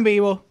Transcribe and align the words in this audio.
En 0.00 0.04
vivo. 0.04 0.46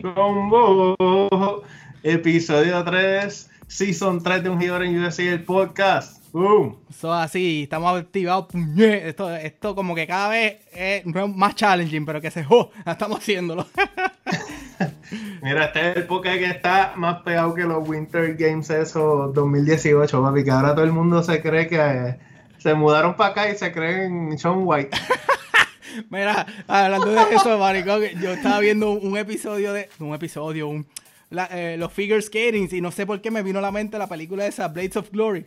Combo, 0.00 1.62
episodio 2.02 2.82
3, 2.82 3.50
Season 3.66 4.22
3 4.22 4.44
de 4.44 4.48
Un 4.48 4.58
Gigor 4.58 4.82
en 4.82 5.04
USA, 5.04 5.24
el 5.24 5.44
podcast. 5.44 6.24
Boom. 6.32 6.78
Eso 6.88 7.12
así, 7.12 7.64
estamos 7.64 8.00
activados. 8.00 8.46
Esto, 8.78 9.36
esto 9.36 9.74
como 9.74 9.94
que 9.94 10.06
cada 10.06 10.30
vez 10.30 10.56
es 10.72 11.04
más 11.04 11.54
challenging, 11.54 12.06
pero 12.06 12.22
que 12.22 12.30
se 12.30 12.44
jo, 12.44 12.70
estamos 12.86 13.18
haciéndolo. 13.18 13.66
Mira, 15.42 15.66
este 15.66 15.90
es 15.90 15.96
el 15.98 16.04
podcast 16.04 16.38
que 16.38 16.46
está 16.46 16.94
más 16.96 17.20
pegado 17.20 17.52
que 17.52 17.64
los 17.64 17.86
Winter 17.86 18.36
Games 18.36 18.70
esos 18.70 19.34
2018, 19.34 20.22
papi, 20.22 20.44
que 20.44 20.50
ahora 20.50 20.74
todo 20.74 20.86
el 20.86 20.92
mundo 20.92 21.22
se 21.22 21.42
cree 21.42 21.68
que 21.68 21.76
eh, 21.78 22.18
se 22.56 22.72
mudaron 22.72 23.16
para 23.16 23.32
acá 23.32 23.50
y 23.50 23.58
se 23.58 23.70
creen 23.70 24.38
Sean 24.38 24.62
White. 24.64 24.96
Mira, 26.08 26.46
hablando 26.68 27.10
de 27.10 27.34
eso, 27.34 27.58
maricón, 27.58 28.02
yo 28.20 28.32
estaba 28.32 28.60
viendo 28.60 28.90
un 28.92 29.16
episodio 29.16 29.72
de. 29.72 29.88
Un 29.98 30.14
episodio, 30.14 30.68
un. 30.68 30.86
la- 31.30 31.48
eh, 31.50 31.76
los 31.78 31.92
figure 31.92 32.20
skating 32.22 32.68
y 32.72 32.80
no 32.80 32.90
sé 32.90 33.06
por 33.06 33.20
qué 33.20 33.30
me 33.30 33.42
vino 33.42 33.58
a 33.58 33.62
la 33.62 33.70
mente 33.72 33.98
la 33.98 34.06
película 34.08 34.46
esa, 34.46 34.68
Blades 34.68 34.96
of 34.96 35.10
Glory. 35.10 35.46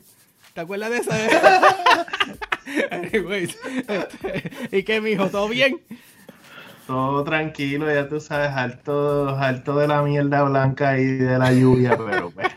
¿Te 0.53 0.61
acuerdas 0.61 0.91
de 0.91 0.97
esa? 0.97 1.15
Anyways, 2.91 3.57
este, 3.87 4.51
¿y 4.71 4.83
qué, 4.83 5.01
mijo? 5.01 5.27
¿Todo 5.29 5.49
bien? 5.49 5.79
Todo 6.87 7.23
tranquilo, 7.23 7.91
ya 7.93 8.07
tú 8.09 8.19
sabes, 8.19 8.49
harto, 8.49 9.29
harto 9.29 9.77
de 9.77 9.87
la 9.87 10.01
mierda 10.01 10.43
blanca 10.43 10.97
y 10.99 11.05
de 11.05 11.37
la 11.39 11.51
lluvia, 11.53 11.97
pero 11.97 12.29
pues. 12.31 12.47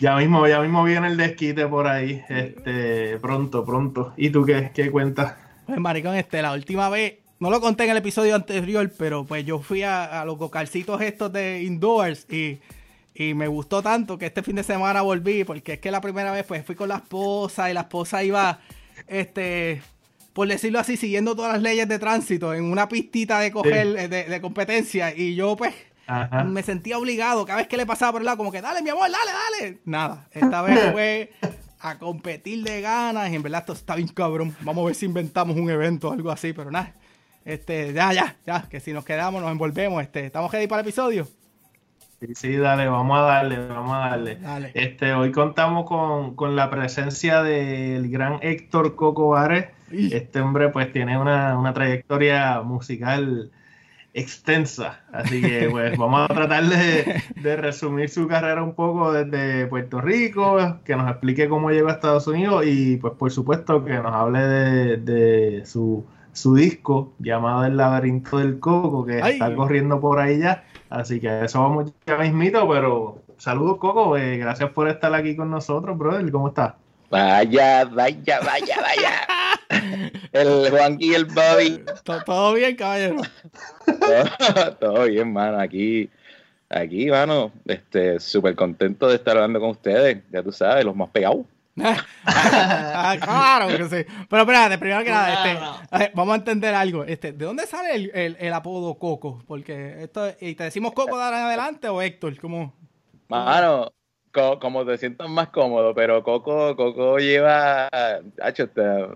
Ya 0.00 0.16
mismo, 0.16 0.46
ya 0.48 0.60
mismo 0.60 0.82
viene 0.84 1.06
el 1.06 1.16
desquite 1.16 1.66
por 1.66 1.86
ahí, 1.86 2.22
este, 2.28 3.16
pronto, 3.20 3.64
pronto. 3.64 4.12
¿Y 4.16 4.30
tú 4.30 4.44
qué, 4.44 4.70
qué 4.74 4.90
cuentas? 4.90 5.34
Pues, 5.66 5.78
maricón, 5.78 6.14
este, 6.16 6.42
la 6.42 6.52
última 6.52 6.88
vez, 6.88 7.14
no 7.40 7.50
lo 7.50 7.60
conté 7.60 7.84
en 7.84 7.90
el 7.90 7.96
episodio 7.98 8.34
anterior, 8.34 8.90
pero 8.96 9.24
pues 9.24 9.44
yo 9.44 9.60
fui 9.60 9.82
a, 9.82 10.20
a 10.20 10.24
los 10.24 10.38
gocalcitos 10.38 11.00
estos 11.00 11.32
de 11.32 11.62
indoors 11.62 12.26
y, 12.30 12.60
y 13.14 13.34
me 13.34 13.48
gustó 13.48 13.82
tanto 13.82 14.18
que 14.18 14.26
este 14.26 14.42
fin 14.42 14.56
de 14.56 14.62
semana 14.62 15.02
volví, 15.02 15.44
porque 15.44 15.74
es 15.74 15.78
que 15.78 15.90
la 15.90 16.00
primera 16.00 16.32
vez 16.32 16.44
pues 16.46 16.64
fui 16.64 16.74
con 16.74 16.88
la 16.88 16.96
esposa 16.96 17.70
y 17.70 17.74
la 17.74 17.82
esposa 17.82 18.22
iba, 18.24 18.60
este, 19.06 19.82
por 20.32 20.48
decirlo 20.48 20.78
así, 20.80 20.96
siguiendo 20.96 21.36
todas 21.36 21.52
las 21.54 21.62
leyes 21.62 21.88
de 21.88 21.98
tránsito 21.98 22.54
en 22.54 22.64
una 22.64 22.88
pistita 22.88 23.40
de 23.40 23.52
coger, 23.52 24.08
de, 24.08 24.24
de 24.24 24.40
competencia 24.40 25.14
y 25.14 25.34
yo 25.34 25.56
pues 25.56 25.74
Ajá. 26.06 26.44
me 26.44 26.62
sentía 26.62 26.98
obligado 26.98 27.46
cada 27.46 27.58
vez 27.58 27.68
que 27.68 27.76
le 27.76 27.86
pasaba 27.86 28.12
por 28.12 28.20
el 28.20 28.26
lado, 28.26 28.36
como 28.36 28.52
que 28.52 28.60
dale, 28.60 28.82
mi 28.82 28.90
amor, 28.90 29.08
dale, 29.10 29.32
dale. 29.60 29.78
Nada, 29.84 30.28
esta 30.32 30.62
vez 30.62 30.78
fue 30.92 31.32
a 31.84 31.98
competir 31.98 32.64
de 32.64 32.80
ganas 32.80 33.30
y 33.30 33.34
en 33.36 33.42
verdad 33.42 33.60
esto 33.60 33.74
está 33.74 33.94
bien 33.94 34.08
cabrón. 34.08 34.56
Vamos 34.62 34.82
a 34.82 34.86
ver 34.86 34.94
si 34.94 35.04
inventamos 35.06 35.54
un 35.56 35.68
evento 35.68 36.08
o 36.08 36.12
algo 36.12 36.30
así, 36.30 36.52
pero 36.54 36.70
nada. 36.70 36.94
Este, 37.44 37.92
ya, 37.92 38.10
ya, 38.14 38.36
ya, 38.46 38.62
que 38.70 38.80
si 38.80 38.92
nos 38.94 39.04
quedamos, 39.04 39.42
nos 39.42 39.52
envolvemos. 39.52 40.02
Este, 40.02 40.24
¿estamos 40.26 40.50
ready 40.50 40.66
para 40.66 40.80
el 40.80 40.86
episodio? 40.88 41.28
Sí, 42.20 42.34
sí, 42.34 42.56
dale, 42.56 42.88
vamos 42.88 43.18
a 43.18 43.22
darle, 43.22 43.68
vamos 43.68 43.92
a 43.94 43.98
darle. 43.98 44.36
Dale. 44.36 44.70
Este, 44.72 45.12
hoy 45.12 45.30
contamos 45.30 45.84
con, 45.86 46.34
con 46.36 46.56
la 46.56 46.70
presencia 46.70 47.42
del 47.42 48.08
gran 48.08 48.38
Héctor 48.40 48.96
Coco 48.96 49.28
Vares. 49.28 49.66
Y- 49.92 50.14
Este 50.14 50.40
hombre 50.40 50.70
pues 50.70 50.90
tiene 50.90 51.18
una, 51.18 51.58
una 51.58 51.74
trayectoria 51.74 52.62
musical 52.62 53.50
extensa, 54.14 55.00
así 55.12 55.42
que 55.42 55.68
pues 55.70 55.98
vamos 55.98 56.30
a 56.30 56.32
tratar 56.32 56.64
de, 56.64 57.22
de 57.34 57.56
resumir 57.56 58.08
su 58.08 58.28
carrera 58.28 58.62
un 58.62 58.74
poco 58.74 59.12
desde 59.12 59.66
Puerto 59.66 60.00
Rico, 60.00 60.78
que 60.84 60.94
nos 60.94 61.10
explique 61.10 61.48
cómo 61.48 61.70
llegó 61.70 61.88
a 61.88 61.92
Estados 61.92 62.26
Unidos 62.28 62.64
y 62.64 62.96
pues 62.96 63.14
por 63.14 63.32
supuesto 63.32 63.84
que 63.84 63.94
nos 63.94 64.14
hable 64.14 64.38
de, 64.38 64.96
de 64.98 65.66
su, 65.66 66.06
su 66.32 66.54
disco 66.54 67.12
llamado 67.18 67.64
El 67.64 67.76
laberinto 67.76 68.38
del 68.38 68.60
coco, 68.60 69.04
que 69.04 69.20
Ay. 69.20 69.32
está 69.34 69.52
corriendo 69.54 70.00
por 70.00 70.20
ahí 70.20 70.38
ya, 70.38 70.64
así 70.90 71.20
que 71.20 71.28
a 71.28 71.44
eso 71.44 71.60
vamos 71.60 71.92
ya 72.06 72.16
mismito, 72.16 72.68
pero 72.68 73.18
saludos 73.36 73.78
Coco, 73.78 74.16
eh, 74.16 74.38
gracias 74.38 74.70
por 74.70 74.88
estar 74.88 75.12
aquí 75.12 75.34
con 75.34 75.50
nosotros, 75.50 75.98
brother, 75.98 76.30
¿cómo 76.30 76.48
estás? 76.48 76.74
Vaya, 77.10 77.84
vaya, 77.84 78.40
vaya, 78.40 78.76
vaya. 78.80 79.12
El 80.32 80.70
Juanqui 80.70 81.10
y 81.10 81.14
el 81.14 81.24
Bobby. 81.26 81.84
¿Todo, 82.24 82.54
bien, 82.54 82.76
caballero? 82.76 83.16
Todo, 83.86 84.72
todo 84.80 85.04
bien, 85.04 85.32
mano. 85.32 85.60
Aquí, 85.60 86.10
aquí, 86.68 87.06
mano, 87.10 87.52
este, 87.66 88.18
súper 88.20 88.54
contento 88.54 89.08
de 89.08 89.16
estar 89.16 89.36
hablando 89.36 89.60
con 89.60 89.70
ustedes. 89.70 90.18
Ya 90.30 90.42
tú 90.42 90.52
sabes, 90.52 90.84
los 90.84 90.96
más 90.96 91.08
pegados. 91.10 91.46
Ah, 92.26 93.16
claro 93.20 93.68
que 93.68 93.84
sí. 93.84 94.06
Pero 94.30 94.42
espérate, 94.42 94.78
primero 94.78 95.04
que 95.04 95.10
nada, 95.10 95.32
este, 95.90 96.12
vamos 96.14 96.32
a 96.34 96.36
entender 96.38 96.74
algo. 96.74 97.04
Este, 97.04 97.32
¿De 97.32 97.44
dónde 97.44 97.66
sale 97.66 97.94
el, 97.94 98.10
el- 98.14 98.36
el 98.40 98.52
apodo 98.52 98.94
Coco? 98.94 99.42
Porque 99.46 100.02
esto, 100.02 100.28
¿y 100.40 100.54
te 100.54 100.64
decimos 100.64 100.92
Coco 100.92 101.16
de 101.18 101.24
ahora 101.24 101.38
en 101.40 101.44
adelante 101.46 101.88
o 101.88 102.00
Héctor? 102.00 102.38
¿Cómo? 102.40 102.72
Mano, 103.28 103.92
co- 104.32 104.58
como 104.58 104.86
te 104.86 104.96
sientas 104.98 105.28
más 105.28 105.48
cómodo, 105.48 105.94
pero 105.94 106.22
Coco, 106.22 106.74
Coco 106.76 107.18
lleva, 107.18 107.88
hacho, 108.40 108.68
te- 108.68 109.06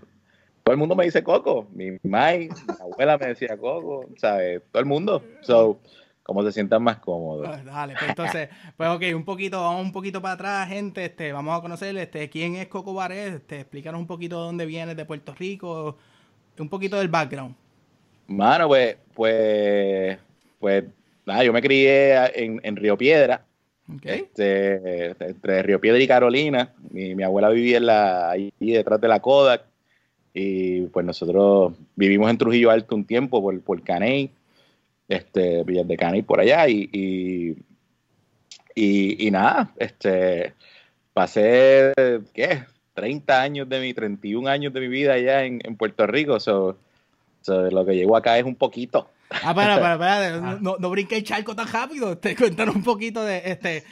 todo 0.69 0.75
el 0.75 0.81
mundo 0.81 0.95
me 0.95 1.07
dice 1.07 1.23
Coco. 1.23 1.67
Mi 1.73 1.93
mai, 2.03 2.51
mi 2.51 2.75
abuela 2.79 3.17
me 3.17 3.29
decía 3.29 3.57
Coco, 3.57 4.05
¿sabes? 4.19 4.61
Todo 4.71 4.81
el 4.81 4.87
mundo. 4.87 5.25
So, 5.41 5.81
como 6.23 6.45
te 6.45 6.53
sientas 6.53 6.79
más 6.79 6.99
cómodo. 6.99 7.47
Ah, 7.47 7.63
Dale, 7.65 7.95
pues 7.95 8.11
entonces, 8.11 8.51
pues 8.77 8.91
ok, 8.91 9.03
un 9.15 9.25
poquito, 9.25 9.63
vamos 9.63 9.83
un 9.83 9.93
poquito 9.93 10.21
para 10.21 10.35
atrás, 10.35 10.69
gente, 10.69 11.07
este, 11.07 11.33
vamos 11.33 11.59
a 11.59 11.63
conocer 11.63 11.97
este, 11.97 12.29
quién 12.29 12.57
es 12.57 12.69
Coco 12.69 12.93
Barés, 12.93 13.37
este, 13.37 13.61
explícanos 13.61 13.99
un 13.99 14.07
poquito 14.07 14.41
de 14.41 14.45
dónde 14.45 14.67
vienes, 14.67 14.95
de 14.95 15.07
Puerto 15.07 15.35
Rico, 15.35 15.97
un 16.59 16.69
poquito 16.69 16.99
del 16.99 17.09
background. 17.09 17.55
Mano, 18.27 18.69
pues, 18.69 18.99
pues, 19.15 20.19
pues, 20.59 20.85
nada, 21.25 21.45
yo 21.45 21.53
me 21.55 21.63
crié 21.63 22.45
en, 22.45 22.61
en 22.63 22.77
Río 22.77 22.99
Piedra, 22.99 23.43
¿ok? 23.91 24.05
este, 24.05 25.17
entre 25.19 25.63
Río 25.63 25.81
Piedra 25.81 25.99
y 25.99 26.07
Carolina. 26.07 26.75
Mi, 26.91 27.15
mi 27.15 27.23
abuela 27.23 27.49
vivía 27.49 27.79
en 27.79 27.87
la, 27.87 28.29
ahí 28.29 28.53
detrás 28.61 29.01
de 29.01 29.09
la 29.09 29.21
Kodak. 29.21 29.68
Y 30.41 30.83
pues 30.83 31.05
nosotros 31.05 31.73
vivimos 31.97 32.31
en 32.31 32.39
Trujillo 32.39 32.71
Alto 32.71 32.95
un 32.95 33.05
tiempo 33.05 33.43
por, 33.43 33.61
por 33.61 33.83
Caney, 33.83 34.31
este, 35.09 35.65
Villas 35.65 35.89
de 35.89 35.97
Caney 35.97 36.23
por 36.23 36.39
allá. 36.39 36.69
Y, 36.69 36.89
y, 36.93 37.57
y, 38.77 39.27
y 39.27 39.31
nada, 39.33 39.73
este, 39.79 40.55
pasé, 41.13 41.93
¿qué? 42.33 42.63
30 42.95 43.43
años 43.43 43.69
de 43.69 43.81
mi, 43.81 43.93
31 43.93 44.49
años 44.49 44.73
de 44.73 44.81
mi 44.81 44.87
vida 44.87 45.15
allá 45.15 45.45
en, 45.45 45.59
en 45.65 45.77
Puerto 45.77 46.07
Rico. 46.07 46.39
So, 46.39 46.79
so, 47.43 47.69
lo 47.73 47.85
que 47.85 47.97
llegó 47.97 48.17
acá 48.17 48.39
es 48.39 48.45
un 48.45 48.55
poquito. 48.55 49.11
Ah, 49.43 49.53
para, 49.53 49.81
para, 49.81 49.99
para, 49.99 50.59
no, 50.61 50.77
no 50.79 50.91
brinque 50.91 51.17
el 51.17 51.25
charco 51.25 51.57
tan 51.57 51.67
rápido, 51.67 52.17
te 52.17 52.37
cuéntanos 52.37 52.77
un 52.77 52.85
poquito 52.85 53.25
de, 53.25 53.43
este, 53.45 53.83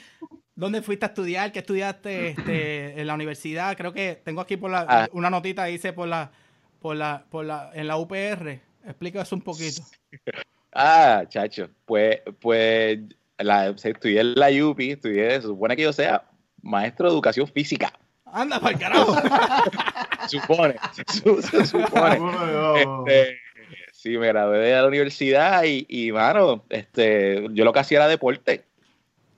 dónde 0.56 0.82
fuiste 0.82 1.04
a 1.06 1.08
estudiar, 1.08 1.52
qué 1.52 1.60
estudiaste, 1.60 2.30
este, 2.30 3.00
en 3.00 3.06
la 3.06 3.14
universidad, 3.14 3.76
creo 3.76 3.92
que 3.92 4.20
tengo 4.24 4.40
aquí 4.40 4.56
por 4.56 4.70
la, 4.70 4.84
Ah. 4.88 5.08
una 5.12 5.30
notita, 5.30 5.64
dice 5.66 5.92
por 5.92 6.08
la, 6.08 6.32
por 6.80 6.96
la, 6.96 7.24
por 7.30 7.44
la, 7.44 7.70
en 7.74 7.86
la 7.86 7.96
UPR, 7.96 8.60
explica 8.84 9.22
eso 9.22 9.36
un 9.36 9.42
poquito. 9.42 9.82
Ah, 10.78 11.24
chacho, 11.26 11.70
pues, 11.86 12.20
pues 12.38 12.98
la, 13.38 13.68
estudié 13.68 14.20
en 14.20 14.34
la 14.34 14.48
UPI, 14.50 14.90
estudié, 14.90 15.30
se 15.36 15.42
supone 15.46 15.74
que 15.74 15.80
yo 15.84 15.92
sea 15.94 16.24
maestro 16.60 17.08
de 17.08 17.14
educación 17.14 17.48
física. 17.48 17.94
Anda, 18.26 18.60
para 18.60 18.74
el 18.74 18.78
carajo. 18.78 19.16
Supone, 20.28 20.76
se, 20.92 21.20
su- 21.22 21.40
se 21.40 21.64
supone. 21.64 22.18
Este, 23.06 23.38
sí, 23.92 24.18
me 24.18 24.26
gradué 24.26 24.58
de 24.58 24.72
la 24.74 24.86
universidad 24.86 25.64
y, 25.64 25.86
y, 25.88 26.12
mano, 26.12 26.62
este, 26.68 27.46
yo 27.52 27.64
lo 27.64 27.72
que 27.72 27.78
hacía 27.80 27.96
era 27.96 28.08
deporte. 28.08 28.65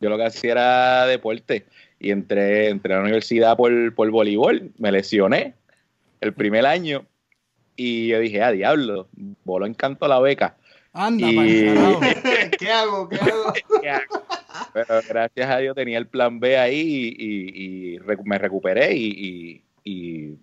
Yo 0.01 0.09
lo 0.09 0.17
que 0.17 0.25
hacía 0.25 0.53
era 0.53 1.07
deporte. 1.07 1.67
Y 2.01 2.11
entré, 2.11 2.69
entré 2.69 2.95
a 2.95 2.99
la 2.99 3.03
universidad 3.03 3.57
por, 3.57 3.95
por 3.95 4.11
voleibol, 4.11 4.71
me 4.79 4.93
lesioné 4.93 5.55
el 6.21 6.33
primer 6.33 6.65
año 6.67 7.05
y 7.75 8.09
yo 8.09 8.21
dije, 8.21 8.43
ah, 8.43 8.53
diablo, 8.53 9.09
voló 9.45 9.67
encanto 9.67 10.07
la 10.07 10.21
beca. 10.21 10.57
Anda, 10.93 11.27
Y-. 11.29 11.65
¿Qué 12.59 12.71
hago? 12.71 13.09
¿Qué 13.09 13.17
hago? 13.17 13.53
¿Qué 13.83 13.89
hago? 13.91 14.23
Pero 14.73 15.03
gracias 15.09 15.51
a 15.51 15.59
Dios 15.59 15.75
tenía 15.75 15.99
el 15.99 16.07
plan 16.07 16.39
B 16.41 16.57
ahí 16.59 16.81
y, 17.19 17.25
y- 17.25 17.95
y 17.95 17.99
recu- 17.99 18.25
me 18.25 18.39
recuperé 18.39 18.95
y, 18.95 19.07
y- 19.07 19.63
y 19.85 20.39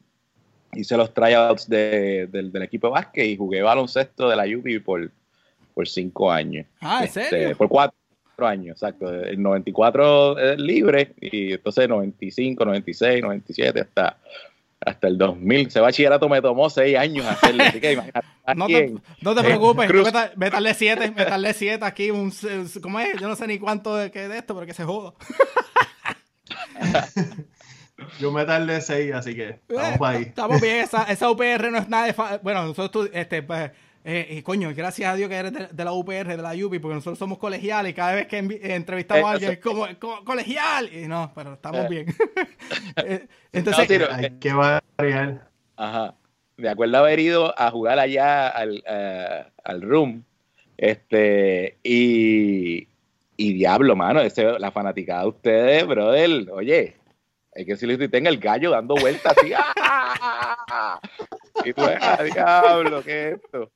hice 0.74 0.98
los 0.98 1.14
tryouts 1.14 1.70
de- 1.70 2.28
del, 2.28 2.52
del 2.52 2.64
equipo 2.64 2.88
de 2.88 2.92
básquet 2.94 3.26
y 3.28 3.38
jugué 3.38 3.62
baloncesto 3.62 4.30
de 4.30 4.36
la 4.36 4.44
UPI 4.46 4.80
por, 4.80 5.10
por 5.74 5.88
cinco 5.88 6.32
años. 6.32 6.66
Ah, 6.82 7.00
¿en 7.00 7.06
Este, 7.06 7.24
serio? 7.30 7.58
por 7.58 7.70
cuatro 7.70 7.98
años, 8.44 8.74
exacto. 8.76 9.14
El 9.14 9.42
94 9.42 10.38
es 10.40 10.60
libre 10.60 11.14
y 11.22 11.54
entonces 11.54 11.88
95, 11.88 12.66
96, 12.66 13.22
97 13.22 13.80
hasta, 13.82 14.18
hasta 14.82 15.08
el 15.08 15.18
2000. 15.18 15.68
Ese 15.68 15.80
bachillerato 15.80 16.28
me 16.28 16.42
tomó 16.42 16.70
seis 16.70 16.98
años 16.98 17.26
hacerlo, 17.26 17.64
así 17.64 17.80
que 17.80 17.94
imagínate. 17.94 18.28
No 18.56 18.68
te, 18.68 18.94
no 19.22 19.34
te 19.34 19.42
Eh, 19.42 19.44
preocupes, 19.44 19.88
Cruz. 19.90 20.06
me 20.06 20.12
tal- 20.12 20.32
me 20.36 20.52
tardé 20.52 20.74
siete, 20.76 21.10
me 21.10 21.26
tardé 21.26 21.52
siete 21.54 21.84
aquí, 21.84 22.12
un, 22.12 22.32
¿cómo 22.80 23.00
es? 23.00 23.20
Yo 23.20 23.28
no 23.28 23.36
sé 23.36 23.48
ni 23.48 23.58
cuánto 23.58 23.96
de, 23.96 24.12
que 24.12 24.28
de 24.28 24.38
esto, 24.38 24.54
pero 24.54 24.68
que 24.68 24.74
se 24.76 24.84
joda. 24.84 25.14
Yo 28.20 28.32
me 28.32 28.46
tardé 28.46 28.82
seis, 28.82 29.14
así 29.14 29.36
que 29.36 29.60
vamos 29.70 29.94
Eh, 29.94 29.98
para 29.98 30.18
ahí. 30.18 30.24
Estamos 30.24 30.62
bien, 30.62 30.78
esa, 30.78 31.04
esa 31.04 31.30
UPR 31.32 31.72
no 31.72 31.78
es 31.80 31.90
nada 31.90 32.06
de 32.06 32.14
fa- 32.14 32.38
Bueno, 32.44 32.66
nosotros, 32.66 33.10
este, 33.14 33.42
pues, 33.42 33.72
Eh, 34.08 34.44
coño, 34.44 34.72
gracias 34.76 35.12
a 35.12 35.16
Dios 35.16 35.28
que 35.30 35.36
eres 35.36 35.76
de, 35.76 35.84
la 35.84 35.92
UPR, 35.92 36.28
de 36.28 36.38
la 36.38 36.54
UPI, 36.54 36.78
porque 36.78 36.94
nosotros 36.94 37.18
somos 37.18 37.40
colegiales 37.40 37.92
y 37.92 37.96
cada 37.96 38.14
vez 38.14 38.28
que 38.28 38.38
entrevistamos 38.38 39.26
a 39.26 39.32
alguien 39.32 39.54
es 39.54 39.58
como, 39.58 39.88
colegial. 40.24 40.94
Y 40.94 41.08
no, 41.08 41.32
pero 41.34 41.54
estamos 41.54 41.90
bien. 41.90 42.06
entonces, 43.52 44.08
hay 44.12 44.30
que 44.40 44.54
variar. 44.54 45.50
Ajá. 45.76 46.14
Me 46.58 46.70
acuerdo 46.70 46.98
haber 47.00 47.20
ido 47.20 47.60
a 47.60 47.72
jugar 47.72 47.98
allá 47.98 48.48
al, 48.48 48.84
al 49.64 49.82
room. 49.82 50.24
Este, 50.78 51.78
y, 51.84 52.88
y 53.38 53.54
diablo, 53.54 53.96
mano, 53.96 54.22
ese, 54.22 54.60
la 54.60 54.72
fanaticada 54.72 55.24
de 55.24 55.28
ustedes, 55.30 55.88
brother, 55.88 56.50
oye, 56.52 56.96
hay 57.56 57.66
que 57.66 57.72
decirle 57.72 57.98
que 57.98 58.10
tenga 58.10 58.30
el 58.30 58.38
gallo 58.38 58.72
dando 58.72 58.96
vueltas 58.96 59.34
así. 59.38 59.52
¡ah! 59.82 61.00
Y 61.64 61.74
tú, 61.74 61.82
ah, 61.84 62.24
diablo, 62.24 63.02
¿qué 63.04 63.30
es 63.30 63.34
esto? 63.36 63.72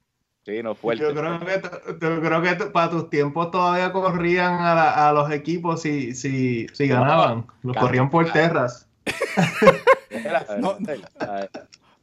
Sí, 0.49 0.63
no 0.63 0.73
fuerte. 0.73 1.03
Yo 1.03 1.13
creo 1.13 1.39
que, 1.39 1.61
yo 2.01 2.21
creo 2.21 2.41
que 2.41 2.55
para 2.65 2.89
tus 2.89 3.09
tiempos 3.11 3.51
todavía 3.51 3.91
corrían 3.91 4.53
a, 4.53 5.07
a 5.07 5.13
los 5.13 5.29
equipos 5.31 5.83
si, 5.83 6.15
si, 6.15 6.65
si 6.73 6.87
ganaban. 6.87 7.45
Los 7.61 7.77
corrían 7.77 8.09
por 8.09 8.31
terras. 8.31 8.87
no, 10.59 10.77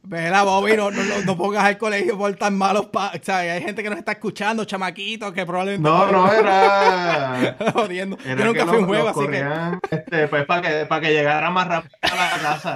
Vela, 0.03 0.43
Bobby, 0.43 0.77
no, 0.77 0.89
no, 0.89 1.01
no, 1.25 1.35
pongas 1.35 1.65
al 1.65 1.77
colegio 1.77 2.17
por 2.17 2.33
tan 2.35 2.57
malos 2.57 2.85
pa 2.85 3.11
o 3.13 3.19
sea, 3.21 3.39
hay 3.39 3.61
gente 3.61 3.83
que 3.83 3.89
nos 3.89 3.99
está 3.99 4.13
escuchando, 4.13 4.63
chamaquitos, 4.63 5.33
que 5.33 5.45
probablemente. 5.45 5.89
No, 5.89 6.09
no 6.09 6.31
era. 6.33 7.57
Jodiendo. 7.73 8.17
Yo 8.17 8.45
nunca 8.45 8.65
fui 8.65 8.77
un 8.77 8.85
juego, 8.85 9.09
así 9.09 9.27
que. 9.27 9.45
Este, 9.91 10.27
pues 10.29 10.45
para 10.45 10.61
que, 10.61 10.85
para 10.85 11.01
que 11.01 11.11
llegara 11.11 11.49
más 11.49 11.67
rápido 11.67 11.97
a 12.01 12.15
la 12.15 12.41
casa. 12.41 12.73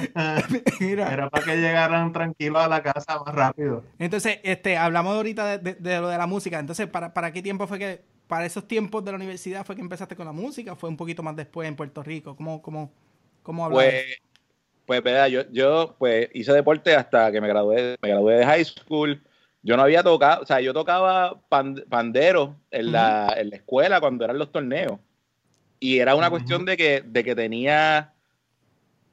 Mira. 0.80 1.12
Era 1.12 1.30
para 1.30 1.44
que 1.44 1.56
llegaran 1.56 2.12
tranquilos 2.12 2.62
a 2.62 2.68
la 2.68 2.82
casa 2.82 3.22
más 3.24 3.34
rápido. 3.34 3.84
Entonces, 3.98 4.38
este, 4.42 4.76
hablamos 4.76 5.14
ahorita 5.16 5.58
de, 5.58 5.74
de, 5.74 6.00
lo 6.00 6.08
de 6.08 6.18
la 6.18 6.26
música. 6.26 6.58
Entonces, 6.58 6.86
¿para, 6.88 7.12
¿para 7.14 7.32
qué 7.32 7.42
tiempo 7.42 7.66
fue 7.66 7.78
que, 7.78 8.02
para 8.26 8.46
esos 8.46 8.66
tiempos 8.68 9.04
de 9.04 9.10
la 9.10 9.16
universidad 9.16 9.66
fue 9.66 9.74
que 9.74 9.82
empezaste 9.82 10.16
con 10.16 10.26
la 10.26 10.32
música? 10.32 10.76
¿Fue 10.76 10.88
un 10.88 10.96
poquito 10.96 11.22
más 11.22 11.36
después 11.36 11.68
en 11.68 11.76
Puerto 11.76 12.02
Rico? 12.02 12.36
¿Cómo, 12.36 12.62
cómo, 12.62 12.92
cómo 13.42 13.64
hablaste? 13.64 13.90
Pues, 13.90 14.20
pues, 14.86 15.02
¿verdad? 15.02 15.28
Yo, 15.28 15.42
yo 15.52 15.94
pues 15.98 16.28
hice 16.32 16.52
deporte 16.52 16.94
hasta 16.96 17.30
que 17.30 17.40
me 17.40 17.46
gradué, 17.46 17.96
me 18.02 18.08
gradué 18.08 18.36
de 18.36 18.44
high 18.44 18.64
school. 18.64 19.22
Yo 19.62 19.76
no 19.76 19.82
había 19.82 20.02
tocado, 20.02 20.42
o 20.42 20.46
sea, 20.46 20.60
yo 20.60 20.72
tocaba 20.72 21.40
pandero 21.48 22.56
en, 22.70 22.92
la, 22.92 23.34
en 23.36 23.50
la 23.50 23.56
escuela 23.56 24.00
cuando 24.00 24.24
eran 24.24 24.38
los 24.38 24.50
torneos. 24.50 24.98
Y 25.78 25.98
era 25.98 26.14
una 26.14 26.28
cuestión 26.28 26.64
de 26.64 26.76
que, 26.76 27.02
de 27.06 27.24
que 27.24 27.34
tenía, 27.34 28.12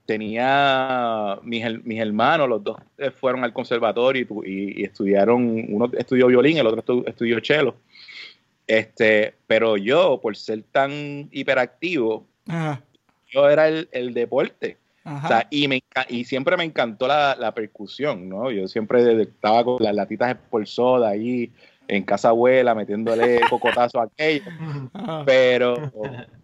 tenía 0.08 1.38
mis, 1.44 1.64
mis 1.84 2.02
hermanos, 2.02 2.50
los 2.50 2.64
dos 2.64 2.78
eh, 2.98 3.12
fueron 3.12 3.44
al 3.44 3.54
conservatorio 3.54 4.26
y, 4.44 4.84
estudiaron, 4.84 5.66
uno 5.70 5.92
estudió 5.96 6.26
violín, 6.28 6.58
el 6.58 6.66
otro 6.66 7.06
estudió 7.06 7.40
cello. 7.44 7.76
Este, 8.66 9.36
pero 9.46 9.78
yo, 9.78 10.20
por 10.22 10.36
ser 10.36 10.64
tan 10.72 11.30
hiperactivo, 11.32 12.26
yo 13.30 13.50
era 13.50 13.68
el, 13.68 13.88
el 13.92 14.14
deporte 14.16 14.78
y, 15.50 15.68
me, 15.68 15.84
y 16.10 16.26
siempre 16.26 16.58
me 16.58 16.64
encantó 16.64 17.08
la, 17.08 17.52
percusión, 17.54 18.28
¿no? 18.28 18.52
Yo 18.52 18.68
siempre 18.68 19.22
estaba 19.22 19.64
con 19.64 19.78
las 19.82 19.96
latitas 19.96 20.36
por 20.50 20.68
soda 20.68 21.10
ahí 21.10 21.52
en 21.88 22.04
casa 22.04 22.30
abuela 22.30 22.76
metiéndole 22.76 23.40
cocotazo 23.50 24.02
a 24.02 24.04
aquello. 24.04 24.52
Pero, 25.26 25.92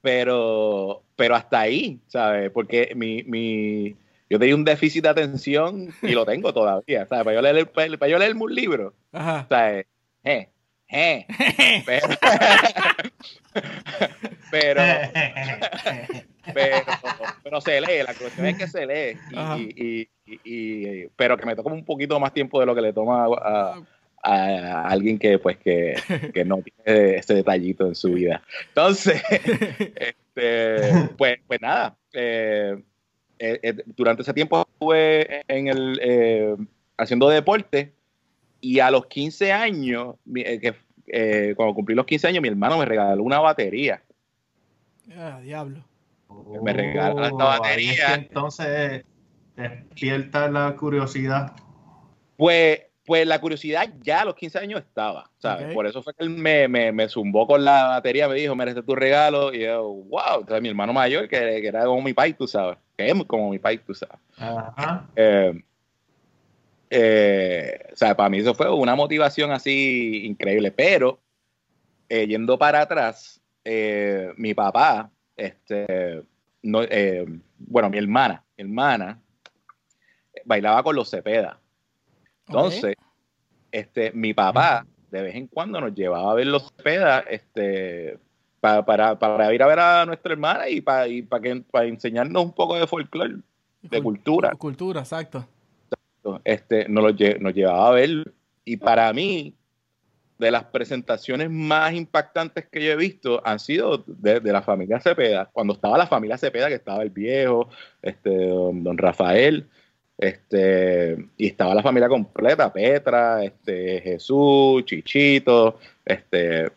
pero, 0.00 1.02
pero 1.16 1.34
hasta 1.34 1.60
ahí, 1.60 2.00
¿sabes? 2.06 2.50
Porque 2.50 2.92
mi, 2.94 3.22
mi, 3.24 3.96
yo 4.28 4.38
tenía 4.38 4.54
un 4.54 4.64
déficit 4.64 5.02
de 5.02 5.08
atención 5.08 5.92
y 6.02 6.12
lo 6.12 6.24
tengo 6.24 6.52
todavía, 6.52 7.06
¿sabes? 7.06 7.24
Para 7.24 7.34
yo 7.34 7.42
leer, 7.42 7.70
para, 7.70 8.08
yo 8.08 8.18
leerme 8.18 8.42
un 8.42 8.54
libro, 8.54 8.94
¿sabes? 9.12 9.86
Eh, 10.24 10.48
eh, 10.92 11.26
pero, 11.86 12.08
pero, 16.52 16.82
pero, 17.44 17.60
se 17.60 17.80
lee, 17.80 18.02
la 18.04 18.14
cuestión 18.14 18.46
es 18.46 18.58
que 18.58 18.66
se 18.66 18.86
lee, 18.86 19.18
y, 19.76 20.08
y, 20.26 21.06
pero 21.16 21.36
que 21.36 21.46
me 21.46 21.54
toma 21.54 21.72
un 21.72 21.84
poquito 21.84 22.18
más 22.18 22.32
tiempo 22.32 22.58
de 22.58 22.66
lo 22.66 22.74
que 22.74 22.80
le 22.80 22.92
toma 22.92 23.24
a, 23.24 23.74
a 23.74 23.82
alguien 24.22 25.18
que 25.18 25.38
pues 25.38 25.56
que, 25.58 25.94
que, 26.34 26.44
no 26.44 26.62
tiene 26.62 27.16
ese 27.16 27.34
detallito 27.34 27.86
en 27.86 27.94
su 27.94 28.12
vida. 28.12 28.42
Entonces, 28.68 29.22
este, 29.30 31.08
pues, 31.16 31.38
pues 31.46 31.60
nada, 31.60 31.96
eh, 32.12 32.82
eh, 33.38 33.60
eh, 33.62 33.74
durante 33.96 34.22
ese 34.22 34.34
tiempo 34.34 34.60
estuve 34.60 35.42
en 35.48 35.68
el, 35.68 36.68
haciendo 36.96 37.28
deporte 37.28 37.92
y 38.60 38.80
a 38.80 38.90
los 38.90 39.06
15 39.06 39.52
años, 39.52 40.16
que, 40.34 40.74
cuando 41.56 41.74
cumplí 41.74 41.94
los 41.94 42.06
15 42.06 42.28
años, 42.28 42.42
mi 42.42 42.48
hermano 42.48 42.78
me 42.78 42.84
regaló 42.84 43.22
una 43.22 43.40
batería. 43.40 44.02
Ah, 45.16 45.40
diablo 45.42 45.84
me 46.62 46.72
regaló 46.72 47.24
esta 47.24 47.44
batería. 47.44 48.14
entonces 48.14 49.04
despierta 49.56 50.48
la 50.50 50.76
curiosidad. 50.76 51.52
Pues, 52.36 52.79
pues 53.10 53.26
la 53.26 53.40
curiosidad 53.40 53.92
ya 54.02 54.20
a 54.20 54.24
los 54.24 54.36
15 54.36 54.60
años 54.60 54.82
estaba, 54.82 55.28
¿sabes? 55.38 55.74
Por 55.74 55.84
eso 55.84 56.00
fue 56.00 56.14
que 56.14 56.22
él 56.22 56.30
me, 56.30 56.68
me, 56.68 56.92
me, 56.92 57.08
zumbó 57.08 57.44
con 57.44 57.64
la 57.64 57.88
batería, 57.88 58.28
me 58.28 58.36
dijo, 58.36 58.54
merece 58.54 58.84
tu 58.84 58.94
regalo. 58.94 59.52
Y 59.52 59.62
yo, 59.62 59.82
wow, 59.82 60.38
entonces 60.38 60.62
mi 60.62 60.68
hermano 60.68 60.92
mayor, 60.92 61.26
que, 61.26 61.36
que, 61.36 61.66
era 61.66 61.86
como 61.86 62.02
mi 62.02 62.12
pai, 62.12 62.34
tú 62.34 62.46
sabes, 62.46 62.78
que 62.96 63.10
es 63.10 63.24
como 63.24 63.50
mi 63.50 63.58
pai, 63.58 63.78
tú 63.78 63.94
sabes. 63.94 64.14
Ajá. 64.38 65.08
Eh, 65.16 65.60
eh, 66.88 67.86
o 67.92 67.96
sea, 67.96 68.16
para 68.16 68.28
mí 68.28 68.38
eso 68.38 68.54
fue 68.54 68.72
una 68.72 68.94
motivación 68.94 69.50
así 69.50 70.26
increíble, 70.26 70.70
pero 70.70 71.18
eh, 72.08 72.28
yendo 72.28 72.56
para 72.60 72.82
atrás, 72.82 73.40
mi 74.36 74.54
papá, 74.54 75.10
este, 75.36 76.22
no, 76.62 76.84
eh, 76.84 77.26
bueno, 77.58 77.90
mi 77.90 77.98
hermana, 77.98 78.44
mi 78.56 78.62
hermana 78.62 79.20
bailaba 80.44 80.84
con 80.84 80.94
los 80.94 81.10
Cepeda. 81.10 81.59
Entonces, 82.50 82.96
este, 83.70 84.12
mi 84.12 84.34
papá 84.34 84.84
de 85.10 85.22
vez 85.22 85.34
en 85.34 85.46
cuando 85.46 85.80
nos 85.80 85.94
llevaba 85.94 86.32
a 86.32 86.34
ver 86.34 86.46
los 86.46 86.72
Cepeda, 86.76 87.20
este, 87.20 88.18
para, 88.60 88.84
para, 88.84 89.54
ir 89.54 89.62
a 89.62 89.66
ver 89.66 89.78
a 89.78 90.06
nuestra 90.06 90.32
hermana 90.32 90.68
y 90.68 90.80
para, 90.80 91.08
y 91.08 91.22
para, 91.22 91.42
que, 91.42 91.62
para 91.70 91.86
enseñarnos 91.86 92.44
un 92.44 92.52
poco 92.52 92.76
de 92.76 92.86
folclore, 92.86 93.36
de 93.82 94.02
cultura. 94.02 94.52
Cultura, 94.52 95.00
exacto. 95.00 95.46
Este, 96.44 96.88
nos, 96.88 97.14
nos 97.40 97.54
llevaba 97.54 97.88
a 97.88 97.92
ver 97.92 98.32
y 98.64 98.76
para 98.76 99.12
mí 99.12 99.54
de 100.40 100.50
las 100.50 100.64
presentaciones 100.64 101.50
más 101.50 101.92
impactantes 101.92 102.66
que 102.66 102.82
yo 102.82 102.92
he 102.92 102.96
visto 102.96 103.42
han 103.44 103.58
sido 103.58 104.02
de, 104.06 104.40
la 104.40 104.62
familia 104.62 104.98
Cepeda. 104.98 105.50
Cuando 105.52 105.74
estaba 105.74 105.98
la 105.98 106.06
familia 106.06 106.38
Cepeda, 106.38 106.68
que 106.68 106.74
estaba 106.74 107.02
el 107.02 107.10
viejo, 107.10 107.68
este, 108.00 108.48
don, 108.48 108.96
Rafael, 108.96 109.68
este, 110.20 111.16
y 111.38 111.46
estaba 111.46 111.74
la 111.74 111.82
familia 111.82 112.08
completa, 112.08 112.70
Petra, 112.70 113.42
este, 113.42 114.02
Jesús, 114.02 114.84
Chichito, 114.84 115.78
este, 116.04 116.70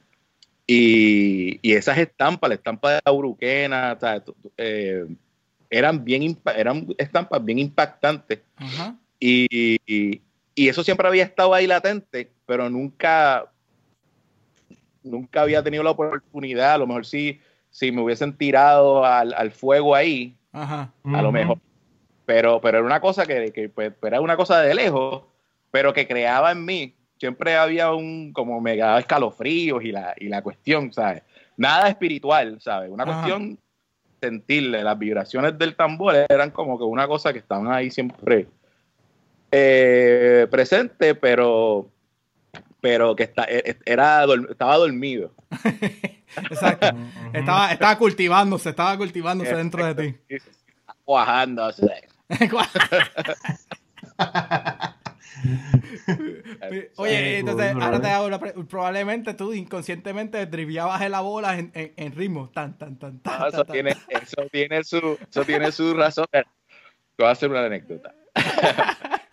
y, 0.66 1.60
esas 1.62 1.98
estampas, 1.98 2.48
la 2.48 2.56
estampa 2.56 2.94
de 2.94 3.02
la 3.06 3.12
Uruquena, 3.12 3.98
eh, 4.56 5.06
eran 5.70 6.06
bien 6.06 6.38
eran 6.56 6.88
estampas 6.98 7.44
bien 7.44 7.60
impactantes. 7.60 8.40
y, 9.20 9.78
y, 9.86 10.22
eso 10.56 10.82
siempre 10.82 11.08
había 11.08 11.24
estado 11.24 11.54
ahí 11.54 11.68
latente, 11.68 12.32
pero 12.46 12.70
nunca 12.70 13.52
nunca 15.04 15.42
había 15.42 15.62
tenido 15.62 15.84
la 15.84 15.92
oportunidad, 15.92 16.76
a 16.76 16.78
lo 16.78 16.88
mejor 16.88 17.06
sí, 17.06 17.42
si 17.70 17.92
me 17.92 18.02
hubiesen 18.02 18.38
tirado 18.38 19.04
al, 19.04 19.52
fuego 19.52 19.96
ahí, 19.96 20.38
a 20.54 20.90
lo 21.04 21.34
mejor. 21.34 21.58
Pero, 22.26 22.62
pero 22.62 22.80
era 22.80 22.88
una 22.88 23.02
cosa 23.02 23.26
que, 23.26 23.72
pues, 23.74 23.94
era 24.02 24.22
una 24.22 24.38
cosa 24.38 24.62
de 24.62 24.74
lejos, 24.74 25.24
pero 25.72 25.94
que 25.94 26.08
creaba 26.08 26.52
en 26.52 26.64
mí. 26.66 26.96
Siempre 27.20 27.56
había 27.56 27.92
un, 27.94 28.34
como 28.34 28.60
me 28.62 28.76
daba 28.76 29.00
escalofríos 29.00 29.84
y 29.84 29.92
la, 29.92 30.14
y 30.18 30.28
la 30.28 30.42
cuestión, 30.42 30.92
¿sabes? 30.92 31.24
Nada 31.58 31.88
espiritual, 31.88 32.60
¿sabes? 32.62 32.90
Una 32.90 33.06
cuestión 33.06 33.58
sentirle, 34.22 34.84
las 34.84 34.98
vibraciones 34.98 35.58
del 35.58 35.76
tambor 35.76 36.16
eran 36.30 36.52
como 36.52 36.78
que 36.78 36.86
una 36.86 37.08
cosa 37.08 37.34
que 37.34 37.40
estaban 37.40 37.72
ahí 37.72 37.92
siempre 37.92 38.48
eh, 39.52 40.48
presente, 40.50 41.14
pero 41.14 41.90
pero 42.84 43.16
que 43.16 43.24
está, 43.24 43.46
e, 43.46 43.60
e, 43.66 43.78
era, 43.86 44.26
estaba 44.50 44.78
dormido. 44.78 45.32
Exacto. 46.36 46.88
estaba, 47.32 47.72
estaba 47.72 47.98
cultivándose, 47.98 48.72
estaba 48.72 48.98
cultivándose 48.98 49.56
dentro 49.56 49.86
de 49.94 49.96
ti. 49.96 50.40
Cuajándose. 51.06 52.10
Oye, 56.98 57.40
entonces 57.40 57.76
ahora 57.76 58.02
te 58.02 58.08
hago 58.08 58.40
probablemente 58.68 59.34
tú 59.34 59.54
inconscientemente 59.54 60.46
driviabas 60.46 61.02
en 61.02 61.12
la 61.12 61.22
bola 61.22 61.58
en, 61.58 61.72
en, 61.74 62.12
ritmo. 62.14 62.50
Tan, 62.50 62.78
tan, 62.78 62.98
tan, 62.98 63.20
tan, 63.20 63.48
eso, 63.48 63.66
Tiene, 63.66 63.96
eso, 64.10 64.48
tiene 64.52 64.84
su, 64.84 65.18
eso 65.30 65.46
tiene 65.46 65.72
su 65.72 65.94
razón. 65.94 66.26
Te 66.32 66.44
voy 67.18 67.28
a 67.28 67.32
hacer 67.32 67.50
una 67.50 67.66
anécdota. 67.66 68.14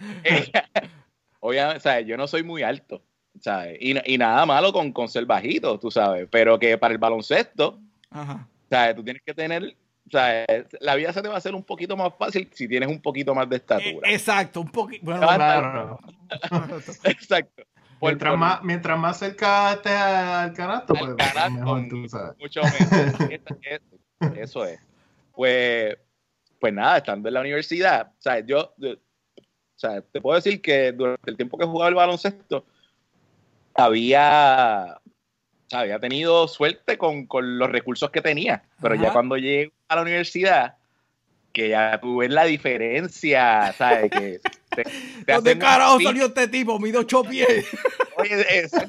obviamente, 1.41 1.81
sea, 1.81 2.01
yo 2.01 2.17
no 2.17 2.27
soy 2.27 2.43
muy 2.43 2.63
alto, 2.63 3.03
¿sabes? 3.41 3.79
Y, 3.81 3.95
y 4.13 4.19
nada 4.19 4.45
malo 4.47 4.73
con, 4.73 4.93
con 4.93 5.09
ser 5.09 5.27
bajito, 5.27 5.79
tú 5.79 5.91
sabes, 5.91 6.29
pero 6.31 6.59
que 6.59 6.79
para 6.79 6.93
el 6.93 6.99
baloncesto, 6.99 7.81
Ajá. 8.11 8.49
¿sabes? 8.69 8.97
Tú 8.97 9.05
tienes 9.05 9.23
que 9.25 9.35
tener, 9.35 9.77
o 10.11 10.13
sea, 10.13 10.45
la 10.81 10.95
vida 10.97 11.13
se 11.13 11.23
te 11.23 11.29
va 11.29 11.35
a 11.35 11.39
hacer 11.39 11.55
un 11.55 11.63
poquito 11.63 11.97
más 11.97 12.13
fácil 12.19 12.51
si 12.53 12.67
tienes 12.67 12.89
un 12.89 13.01
poquito 13.01 13.33
más 13.35 13.49
de 13.49 13.57
Eh, 13.57 13.59
estatura. 13.59 14.11
exacto, 14.11 14.61
un 14.61 14.71
poquito. 14.71 15.05
Bueno, 15.05 15.21
Claro. 15.21 15.99
Exacto. 17.05 17.63
Por- 18.01 18.11
Mientras 18.11 18.31
por- 18.33 18.39
más, 18.39 18.63
mientras 18.65 18.99
más 18.99 19.19
cerca 19.19 19.73
estés 19.75 19.93
al 19.93 20.53
canasto, 20.55 20.95
pues 20.95 21.15
canasto, 21.17 21.51
mejor 21.51 21.89
tú 21.89 22.09
sabes. 22.09 22.39
mucho 22.39 22.61
mejor. 22.63 23.41
Eso- 24.39 24.65
es. 24.65 24.81
Pues, 25.33 25.97
pues 26.59 26.73
nada, 26.73 26.97
estando 26.99 27.29
en 27.29 27.35
la 27.35 27.41
universidad, 27.41 28.09
o 28.09 28.21
sea, 28.21 28.41
yo, 28.41 28.75
yo- 28.79 28.93
o 28.93 29.79
sea, 29.81 30.01
te 30.03 30.21
puedo 30.21 30.37
decir 30.37 30.61
que 30.61 30.93
durante 30.93 31.31
el 31.31 31.37
tiempo 31.37 31.57
que 31.57 31.65
jugaba 31.67 31.89
el 31.89 31.95
baloncesto, 31.95 32.65
había, 33.75 35.00
había 35.73 35.99
tenido 35.99 36.49
suerte 36.49 36.99
con, 36.99 37.27
con 37.27 37.59
los 37.59 37.71
recursos 37.71 38.11
que 38.11 38.21
tenía, 38.21 38.63
pero 38.81 38.95
ya 38.95 39.13
cuando 39.13 39.37
llego 39.37 39.73
a 39.89 39.97
la 39.97 40.03
universidad, 40.03 40.77
que 41.53 41.71
ya 41.71 41.99
tú 42.01 42.19
ves 42.19 42.31
la 42.31 42.45
diferencia, 42.45 43.73
¿sabes? 43.77 44.11
Que 44.11 44.41
te, 44.75 44.85
te 45.25 45.33
¿Dónde 45.33 45.59
carajo 45.59 46.01
salió 46.01 46.27
este 46.27 46.49
tipo? 46.49 46.79
Mide 46.79 46.99
ocho 46.99 47.23
pies. 47.23 47.67
Oye, 48.17 48.41
es, 48.41 48.73
es 48.73 48.83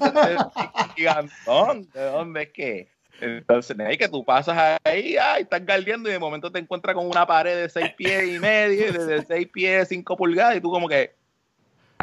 gigantón. 0.96 1.90
¿De 1.94 2.04
dónde 2.06 2.44
es 2.44 2.50
que? 2.50 2.88
Entonces, 3.22 3.80
hay 3.80 3.98
que 3.98 4.10
tú 4.10 4.26
pasas 4.26 4.80
ahí, 4.84 5.16
ay, 5.16 5.44
estás 5.44 5.64
galdeando 5.64 6.10
y 6.10 6.14
de 6.14 6.20
momento 6.20 6.52
te 6.52 6.58
encuentras 6.58 6.96
con 6.96 7.06
una 7.06 7.28
pared 7.28 7.56
de 7.56 7.70
seis 7.70 7.94
pies 7.96 8.28
y 8.28 8.40
medio, 8.40 8.92
de 8.92 9.06
de 9.06 9.26
seis 9.26 9.48
pies, 9.48 9.90
cinco 9.90 10.18
pulgadas, 10.18 10.58
y 10.58 10.62
tú 10.62 10.72
como 10.72 10.90
que, 10.90 11.14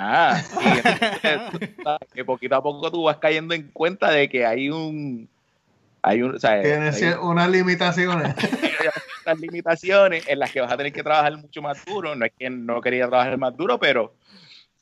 ah, 0.01 0.43
y 2.13 2.15
que 2.15 2.25
poquito 2.25 2.57
a 2.57 2.63
poco 2.63 2.91
tú 2.91 3.05
vas 3.05 3.19
cayendo 3.19 3.55
en 3.55 3.69
cuenta 3.71 4.11
de 4.11 4.29
que 4.29 4.47
hay 4.47 4.71
un, 4.71 5.29
hay 6.03 6.23
un, 6.23 6.37
o 6.37 6.39
sea, 6.39 6.61
Tiene 6.63 6.87
hay 6.87 6.93
cier- 6.93 7.19
unas 7.21 7.51
limitaciones. 7.51 8.35
ciertas 8.81 9.41
limitaciones 9.41 10.27
en 10.29 10.39
las 10.39 10.53
que 10.53 10.61
vas 10.61 10.73
a 10.73 10.77
tener 10.77 10.93
que 10.93 11.03
trabajar 11.03 11.37
mucho 11.37 11.61
más 11.63 11.85
duro. 11.85 12.15
No 12.15 12.25
es 12.25 12.33
que 12.39 12.49
no 12.51 12.81
quería 12.81 13.09
trabajar 13.09 13.37
más 13.39 13.57
duro, 13.57 13.79
pero, 13.79 14.15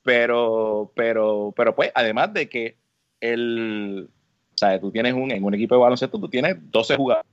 pero, 0.02 0.90
pero, 0.94 1.52
pero 1.56 1.74
pues, 1.74 1.90
además 1.94 2.32
de 2.32 2.48
que 2.48 2.76
el, 3.20 4.08
o 4.54 4.58
sea, 4.58 4.78
tú 4.80 4.90
tienes 4.90 5.14
un, 5.14 5.30
en 5.30 5.42
un 5.42 5.54
equipo 5.54 5.74
de 5.74 5.80
baloncesto, 5.80 6.18
tú 6.18 6.28
tienes 6.28 6.56
12 6.70 6.96
jugadores. 6.96 7.30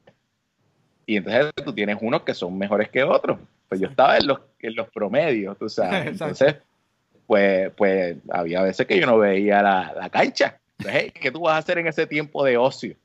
Y 1.06 1.18
entonces 1.18 1.52
tú 1.64 1.74
tienes 1.74 1.98
unos 2.02 2.22
que 2.24 2.34
son 2.34 2.58
mejores 2.58 2.90
que 2.90 3.04
otros. 3.04 3.38
Pues 3.68 3.82
yo 3.82 3.88
estaba 3.88 4.18
en 4.18 4.28
los, 4.28 4.40
en 4.60 4.76
los 4.76 4.88
promedios, 4.90 5.58
tú 5.58 5.68
sabes. 5.68 6.08
Exacto. 6.08 6.44
Entonces, 6.44 6.56
pues, 7.28 7.72
pues 7.76 8.18
había 8.32 8.62
veces 8.62 8.86
que 8.88 9.00
yo 9.00 9.06
no 9.06 9.18
veía 9.18 9.62
la, 9.62 9.94
la 9.96 10.10
cancha. 10.10 10.60
Entonces, 10.80 11.02
hey, 11.04 11.12
¿qué 11.22 11.32
tú 11.32 11.42
vas 11.42 11.56
a 11.56 11.58
hacer 11.58 11.78
en 11.78 11.88
ese 11.88 12.06
tiempo 12.08 12.44
de 12.44 12.58
ocio? 12.58 12.96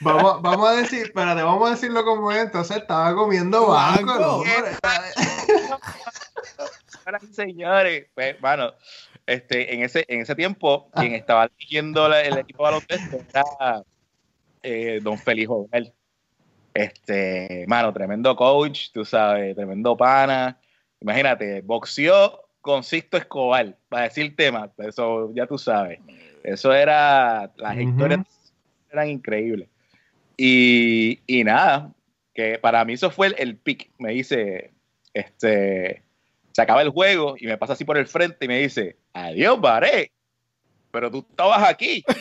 Vamos, 0.00 0.42
vamos 0.42 0.68
a 0.68 0.72
decir, 0.76 1.02
espérate, 1.04 1.42
vamos 1.42 1.68
a 1.68 1.72
decirlo 1.72 2.04
como 2.04 2.32
es. 2.32 2.38
Entonces 2.38 2.78
estaba 2.78 3.14
comiendo 3.14 3.68
banco. 3.68 4.42
Señores, 7.32 8.06
pues, 8.14 8.40
mano, 8.40 8.72
este, 9.26 9.74
en 9.74 9.82
ese, 9.82 10.04
en 10.08 10.20
ese 10.20 10.34
tiempo, 10.34 10.88
quien 10.94 11.14
estaba 11.14 11.48
dirigiendo 11.48 12.08
la- 12.08 12.22
el 12.22 12.38
equipo 12.38 12.64
de 12.64 12.70
baloncesto 12.72 13.16
era 13.30 13.82
eh, 14.62 15.00
don 15.02 15.18
Félix 15.18 15.48
Jovel. 15.48 15.92
Este, 16.74 17.64
mano, 17.66 17.92
tremendo 17.92 18.34
coach, 18.36 18.88
tú 18.92 19.04
sabes, 19.04 19.54
tremendo 19.54 19.96
pana. 19.96 20.58
Imagínate, 21.02 21.62
boxeó 21.62 22.40
con 22.60 22.84
Sisto 22.84 23.16
Escobar, 23.16 23.76
para 23.88 24.04
decir 24.04 24.36
temas, 24.36 24.70
eso 24.78 25.32
ya 25.34 25.46
tú 25.46 25.58
sabes. 25.58 25.98
Eso 26.44 26.72
era, 26.72 27.52
las 27.56 27.76
historias 27.76 28.20
eran 28.90 29.08
increíbles. 29.08 29.68
Y, 30.36 31.20
y 31.26 31.42
nada, 31.42 31.92
que 32.34 32.58
para 32.58 32.84
mí 32.84 32.92
eso 32.92 33.10
fue 33.10 33.28
el, 33.28 33.34
el 33.38 33.56
pick. 33.56 33.90
Me 33.98 34.12
dice, 34.12 34.70
este, 35.12 36.02
se 36.52 36.62
acaba 36.62 36.82
el 36.82 36.90
juego 36.90 37.34
y 37.36 37.46
me 37.46 37.58
pasa 37.58 37.72
así 37.72 37.84
por 37.84 37.98
el 37.98 38.06
frente 38.06 38.44
y 38.44 38.48
me 38.48 38.60
dice, 38.60 38.96
adiós, 39.12 39.60
Baré, 39.60 40.12
pero 40.92 41.10
tú 41.10 41.26
estabas 41.28 41.68
aquí. 41.68 42.04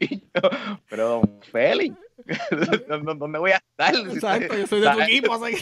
Y 0.00 0.18
yo, 0.18 0.50
pero 0.88 1.08
don 1.08 1.40
Félix, 1.52 1.94
¿dónde 2.88 3.38
voy 3.38 3.52
a 3.52 3.56
estar? 3.56 3.94
Exacto, 3.94 4.56
yo 4.56 4.66
soy 4.66 4.80
de 4.80 4.90
tu 4.90 5.00
equipo. 5.02 5.34
así 5.34 5.56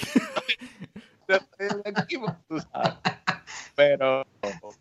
que- 1.26 1.34
estoy 1.66 1.82
del 1.82 2.02
equipo, 2.02 2.36
tú 2.48 2.58
sabes. 2.60 2.94
Pero, 3.76 4.24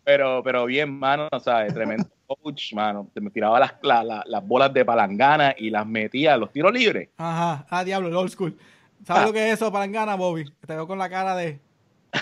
pero, 0.03 0.41
pero 0.43 0.65
bien, 0.65 0.91
mano, 0.91 1.27
¿sabes? 1.43 1.73
Tremendo 1.73 2.07
coach, 2.27 2.73
mano. 2.73 3.09
Me 3.15 3.29
tiraba 3.31 3.59
las, 3.59 3.73
la- 3.81 4.03
la- 4.03 4.23
las 4.27 4.45
bolas 4.47 4.71
de 4.73 4.85
palangana 4.85 5.55
y 5.57 5.69
las 5.71 5.85
metía 5.87 6.35
a 6.35 6.37
los 6.37 6.51
tiros 6.51 6.71
libres. 6.71 7.09
Ajá, 7.17 7.65
ah, 7.69 7.83
diablo, 7.83 8.07
el 8.09 8.15
old 8.15 8.29
school. 8.31 8.57
¿Sabes 9.05 9.23
Ah. 9.23 9.25
lo 9.25 9.33
que 9.33 9.47
es 9.47 9.53
eso, 9.55 9.71
palangana, 9.71 10.15
Bobby? 10.15 10.45
Te 10.65 10.75
veo 10.75 10.87
con 10.87 10.97
la 10.99 11.09
cara 11.09 11.35
de. 11.35 11.59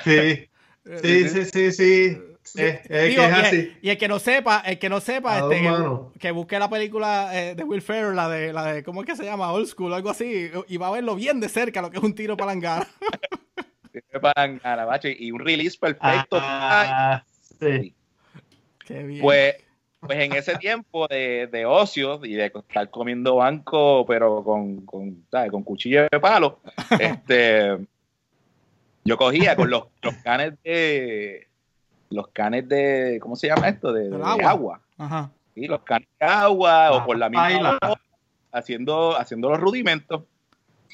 Sí, 0.04 0.50
sí, 1.04 1.30
sí, 1.30 1.46
sí, 1.46 1.72
sí. 1.72 2.18
Digo, 2.54 2.80
que 2.88 3.08
es 3.08 3.14
y, 3.14 3.16
el, 3.20 3.32
así. 3.34 3.78
y 3.84 3.90
el 3.92 3.98
que 4.00 4.08
no 4.08 4.18
sepa, 4.18 4.62
el 4.62 4.80
que 4.80 4.90
no 4.90 5.00
sepa, 5.00 5.40
este, 5.40 5.70
que 6.20 6.32
busque 6.32 6.58
la 6.58 6.70
película 6.70 7.30
eh, 7.40 7.54
de 7.54 7.64
Will 7.64 7.82
Ferrell, 7.84 8.16
la 8.16 8.28
de, 8.30 8.52
la 8.52 8.66
de, 8.74 8.84
¿cómo 8.84 9.02
es 9.02 9.06
que 9.08 9.16
se 9.16 9.24
llama? 9.24 9.52
Old 9.52 9.68
School, 9.68 9.94
algo 9.94 10.10
así, 10.10 10.50
y 10.68 10.78
va 10.78 10.88
a 10.88 10.92
verlo 10.92 11.16
bien 11.16 11.40
de 11.40 11.50
cerca 11.50 11.82
lo 11.84 11.92
que 11.92 11.98
es 11.98 12.04
un 12.04 12.16
tiro 12.16 12.36
palangana. 12.36 12.88
Y 15.20 15.32
un 15.32 15.40
release 15.40 15.78
perfecto. 15.78 16.38
Ah, 16.42 17.24
sí. 17.60 17.94
Qué 18.86 19.04
bien. 19.04 19.22
Pues, 19.22 19.56
pues 20.00 20.20
en 20.20 20.34
ese 20.34 20.56
tiempo 20.58 21.08
de, 21.08 21.48
de 21.48 21.66
ocio 21.66 22.24
y 22.26 22.34
de 22.34 22.46
estar 22.48 22.90
comiendo 22.90 23.36
banco, 23.36 24.06
pero 24.08 24.44
con, 24.44 24.82
con, 24.86 25.26
¿sabes? 25.30 25.52
con 25.52 25.64
cuchillo 25.64 26.08
de 26.12 26.20
palo, 26.20 26.60
este, 27.00 27.78
yo 29.04 29.18
cogía 29.18 29.56
con 29.56 29.70
los, 29.70 29.86
los 30.02 30.16
canes 30.16 30.54
de 30.64 31.48
los 32.10 32.28
canes 32.30 32.68
de, 32.68 33.20
¿cómo 33.22 33.36
se 33.36 33.48
llama 33.48 33.70
esto? 33.70 33.94
De, 33.94 34.10
de 34.10 34.16
agua. 34.16 34.50
agua. 34.50 34.82
Ajá. 34.98 35.32
¿sí? 35.56 35.66
Los 35.68 35.82
canes 35.84 36.10
de 36.20 36.26
agua 36.26 36.92
o 36.92 37.06
por 37.06 37.18
la 37.18 37.30
misma 37.30 37.78
bola, 37.80 38.02
haciendo, 38.52 39.18
haciendo 39.18 39.50
los 39.50 39.60
rudimentos. 39.60 40.24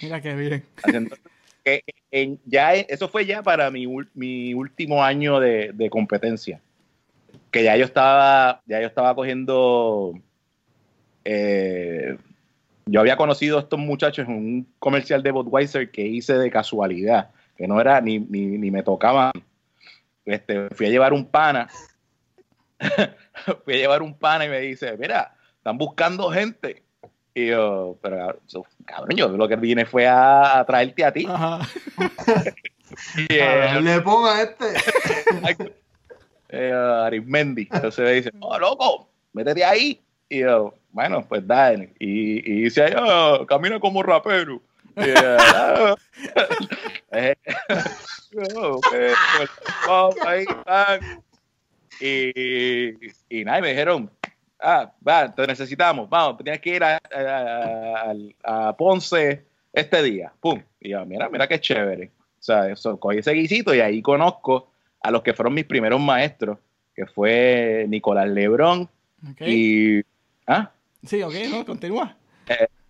Mira 0.01 0.21
qué 0.21 0.35
bien. 0.35 0.65
haciendo- 0.83 1.15
que 1.67 1.83
ya 2.45 2.73
eso 2.73 3.09
fue 3.09 3.25
ya 3.25 3.43
para 3.43 3.69
mi, 3.69 3.85
mi 4.13 4.53
último 4.53 5.03
año 5.03 5.39
de, 5.39 5.89
competencia. 5.89 6.61
Que 7.51 7.63
ya 7.63 7.75
yo 7.75 7.85
estaba 7.85 8.61
ya 8.65 8.79
yo 8.81 8.87
estaba 8.87 9.15
cogiendo 9.15 10.13
eh, 11.25 12.17
yo 12.85 12.99
había 13.01 13.17
conocido 13.17 13.57
a 13.57 13.61
estos 13.61 13.79
muchachos 13.79 14.27
en 14.27 14.33
un 14.33 14.67
comercial 14.79 15.23
de 15.23 15.31
Budweiser 15.31 15.91
que 15.91 16.05
hice 16.05 16.37
de 16.37 16.49
casualidad 16.49 17.31
que 17.57 17.67
no 17.67 17.81
era 17.81 17.99
ni, 18.01 18.19
ni, 18.19 18.57
ni 18.57 18.71
me 18.71 18.83
tocaban 18.83 19.31
este, 20.25 20.69
fui 20.69 20.87
a 20.87 20.89
llevar 20.89 21.13
un 21.13 21.25
pana 21.25 21.67
fui 23.65 23.73
a 23.73 23.77
llevar 23.77 24.01
un 24.01 24.13
pana 24.13 24.45
y 24.45 24.49
me 24.49 24.59
dice 24.59 24.95
mira 24.97 25.35
están 25.57 25.77
buscando 25.77 26.29
gente 26.31 26.83
y 27.37 27.47
yo, 27.47 27.97
pero 28.01 28.39
so- 28.47 28.65
cabrón, 28.85 29.15
yo 29.15 29.27
lo 29.29 29.47
que 29.47 29.55
vine 29.55 29.85
fue 29.85 30.07
a, 30.07 30.59
a 30.59 30.65
traerte 30.65 31.05
a 31.05 31.11
ti. 31.11 31.25
Ajá. 31.29 31.59
Y, 33.17 33.27
eh, 33.33 33.79
Le 33.81 34.01
ponga 34.01 34.41
este. 34.41 34.65
eh, 36.49 36.71
Arismendi. 36.71 37.67
Entonces 37.71 37.99
me 37.99 38.11
dice, 38.13 38.31
oh, 38.39 38.57
loco, 38.57 39.09
métete 39.33 39.63
ahí. 39.65 40.01
Y 40.29 40.39
yo, 40.39 40.73
bueno, 40.91 41.23
pues 41.27 41.45
dale. 41.45 41.93
Y, 41.99 42.39
y 42.49 42.63
dice, 42.63 42.83
ahí, 42.83 42.93
"Ah, 42.95 43.39
camina 43.47 43.79
como 43.79 44.01
rapero. 44.01 44.61
Y, 44.95 45.01
eh, 45.01 45.37
ah, 45.39 45.95
eh, 47.11 47.35
oh, 48.55 48.75
ok, 48.77 48.87
pues, 49.37 49.49
ahí. 50.25 50.45
Y, 51.99 52.93
y 53.29 53.43
nada, 53.43 53.59
y 53.59 53.61
me 53.63 53.69
dijeron, 53.69 54.09
ah, 54.59 54.91
va, 55.07 55.33
te 55.33 55.45
necesitamos, 55.47 56.09
vamos, 56.09 56.37
tienes 56.43 56.61
que 56.61 56.75
ir 56.75 56.83
a, 56.83 56.99
a- 58.43 58.75
Ponce 58.77 59.45
este 59.73 60.03
día, 60.03 60.31
pum. 60.39 60.61
Y 60.79 60.89
yo, 60.89 61.05
mira, 61.05 61.29
mira 61.29 61.47
qué 61.47 61.59
chévere. 61.59 62.11
O 62.39 62.43
sea, 62.43 62.69
eso, 62.69 62.99
cogí 62.99 63.19
ese 63.19 63.33
guisito 63.33 63.73
y 63.75 63.79
ahí 63.81 64.01
conozco 64.01 64.71
a 65.01 65.11
los 65.11 65.21
que 65.21 65.33
fueron 65.33 65.53
mis 65.53 65.65
primeros 65.65 65.99
maestros, 65.99 66.57
que 66.95 67.05
fue 67.05 67.85
Nicolás 67.89 68.27
Lebrón 68.29 68.89
Ok. 69.31 69.41
y... 69.41 70.01
¿Ah? 70.45 70.71
Sí, 71.03 71.21
ok, 71.21 71.33
no, 71.49 71.65
continúa. 71.65 72.15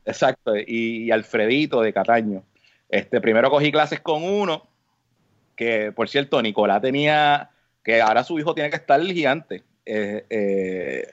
Exacto, 0.06 0.56
y, 0.56 1.06
y 1.06 1.12
Alfredito 1.12 1.82
de 1.82 1.92
Cataño. 1.92 2.44
Este, 2.88 3.20
primero 3.20 3.50
cogí 3.50 3.72
clases 3.72 4.00
con 4.00 4.24
uno, 4.24 4.66
que 5.56 5.92
por 5.92 6.08
cierto, 6.08 6.42
Nicolás 6.42 6.82
tenía, 6.82 7.50
que 7.84 8.00
ahora 8.02 8.24
su 8.24 8.38
hijo 8.40 8.54
tiene 8.54 8.70
que 8.70 8.78
estar 8.78 9.02
gigante. 9.02 9.64
Eh, 9.86 10.26
eh, 10.30 11.08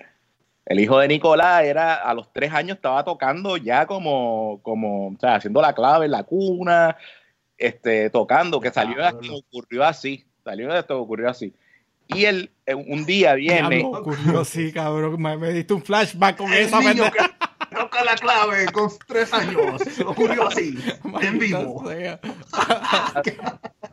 el 0.66 0.80
hijo 0.80 0.98
de 0.98 1.08
Nicolás 1.08 1.64
era, 1.64 1.94
a 1.94 2.14
los 2.14 2.32
tres 2.32 2.52
años 2.52 2.76
estaba 2.76 3.04
tocando 3.04 3.56
ya 3.56 3.86
como, 3.86 4.60
como 4.62 5.08
o 5.08 5.16
sea, 5.20 5.36
haciendo 5.36 5.60
la 5.60 5.74
clave 5.74 6.06
en 6.06 6.12
la 6.12 6.24
cuna. 6.24 6.96
este, 7.58 8.10
tocando, 8.10 8.60
que 8.60 8.70
salió 8.70 8.96
de 8.96 9.08
esto, 9.08 9.36
ocurrió 9.36 9.84
así, 9.84 10.24
salió 10.42 10.72
de 10.72 10.80
esto, 10.80 11.00
ocurrió 11.00 11.28
así. 11.28 11.54
Y 12.08 12.24
él 12.26 12.50
un 12.66 13.04
día 13.06 13.34
viene. 13.34 13.76
Diablo, 13.76 13.98
ocurrió 13.98 14.44
sí, 14.44 14.72
cabrón. 14.72 15.20
Me, 15.20 15.36
me 15.36 15.52
diste 15.52 15.72
un 15.72 15.82
flashback 15.82 16.36
con 16.36 16.52
El 16.52 16.64
esa 16.66 16.80
niño 16.80 17.04
que 17.10 17.74
toca 17.74 18.04
la 18.04 18.14
clave 18.16 18.66
con 18.72 18.90
tres 19.06 19.32
años. 19.32 19.82
Ocurrió 20.06 20.48
así, 20.48 20.76
en 21.22 21.38
vivo. 21.38 21.82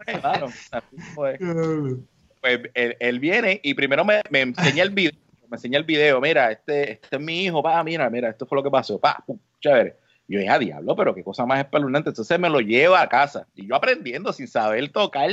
así 0.07 0.97
fue. 1.15 1.37
pues 2.41 2.59
él, 2.73 2.97
él 2.99 3.19
viene 3.19 3.61
y 3.63 3.73
primero 3.73 4.03
me, 4.03 4.21
me 4.29 4.41
enseña 4.41 4.83
el 4.83 4.89
video, 4.89 5.13
me 5.51 5.57
enseña 5.57 5.77
el 5.77 5.83
video, 5.83 6.19
mira, 6.21 6.49
este, 6.51 6.93
este 6.93 7.17
es 7.17 7.21
mi 7.21 7.43
hijo, 7.43 7.61
pa, 7.61 7.83
mira, 7.83 8.09
mira, 8.09 8.29
esto 8.29 8.45
fue 8.47 8.55
lo 8.55 8.63
que 8.63 8.71
pasó, 8.71 8.97
pa, 8.99 9.21
pum, 9.27 9.37
chévere. 9.59 9.97
Y 10.27 10.33
yo 10.35 10.39
dije, 10.39 10.49
a 10.51 10.57
diablo, 10.57 10.95
pero 10.95 11.13
qué 11.13 11.23
cosa 11.25 11.45
más 11.45 11.59
espeluznante. 11.59 12.09
Entonces 12.09 12.39
me 12.39 12.49
lo 12.49 12.61
lleva 12.61 13.01
a 13.01 13.09
casa. 13.09 13.45
Y 13.53 13.67
yo 13.67 13.75
aprendiendo 13.75 14.31
sin 14.31 14.47
saber 14.47 14.89
tocar 14.89 15.29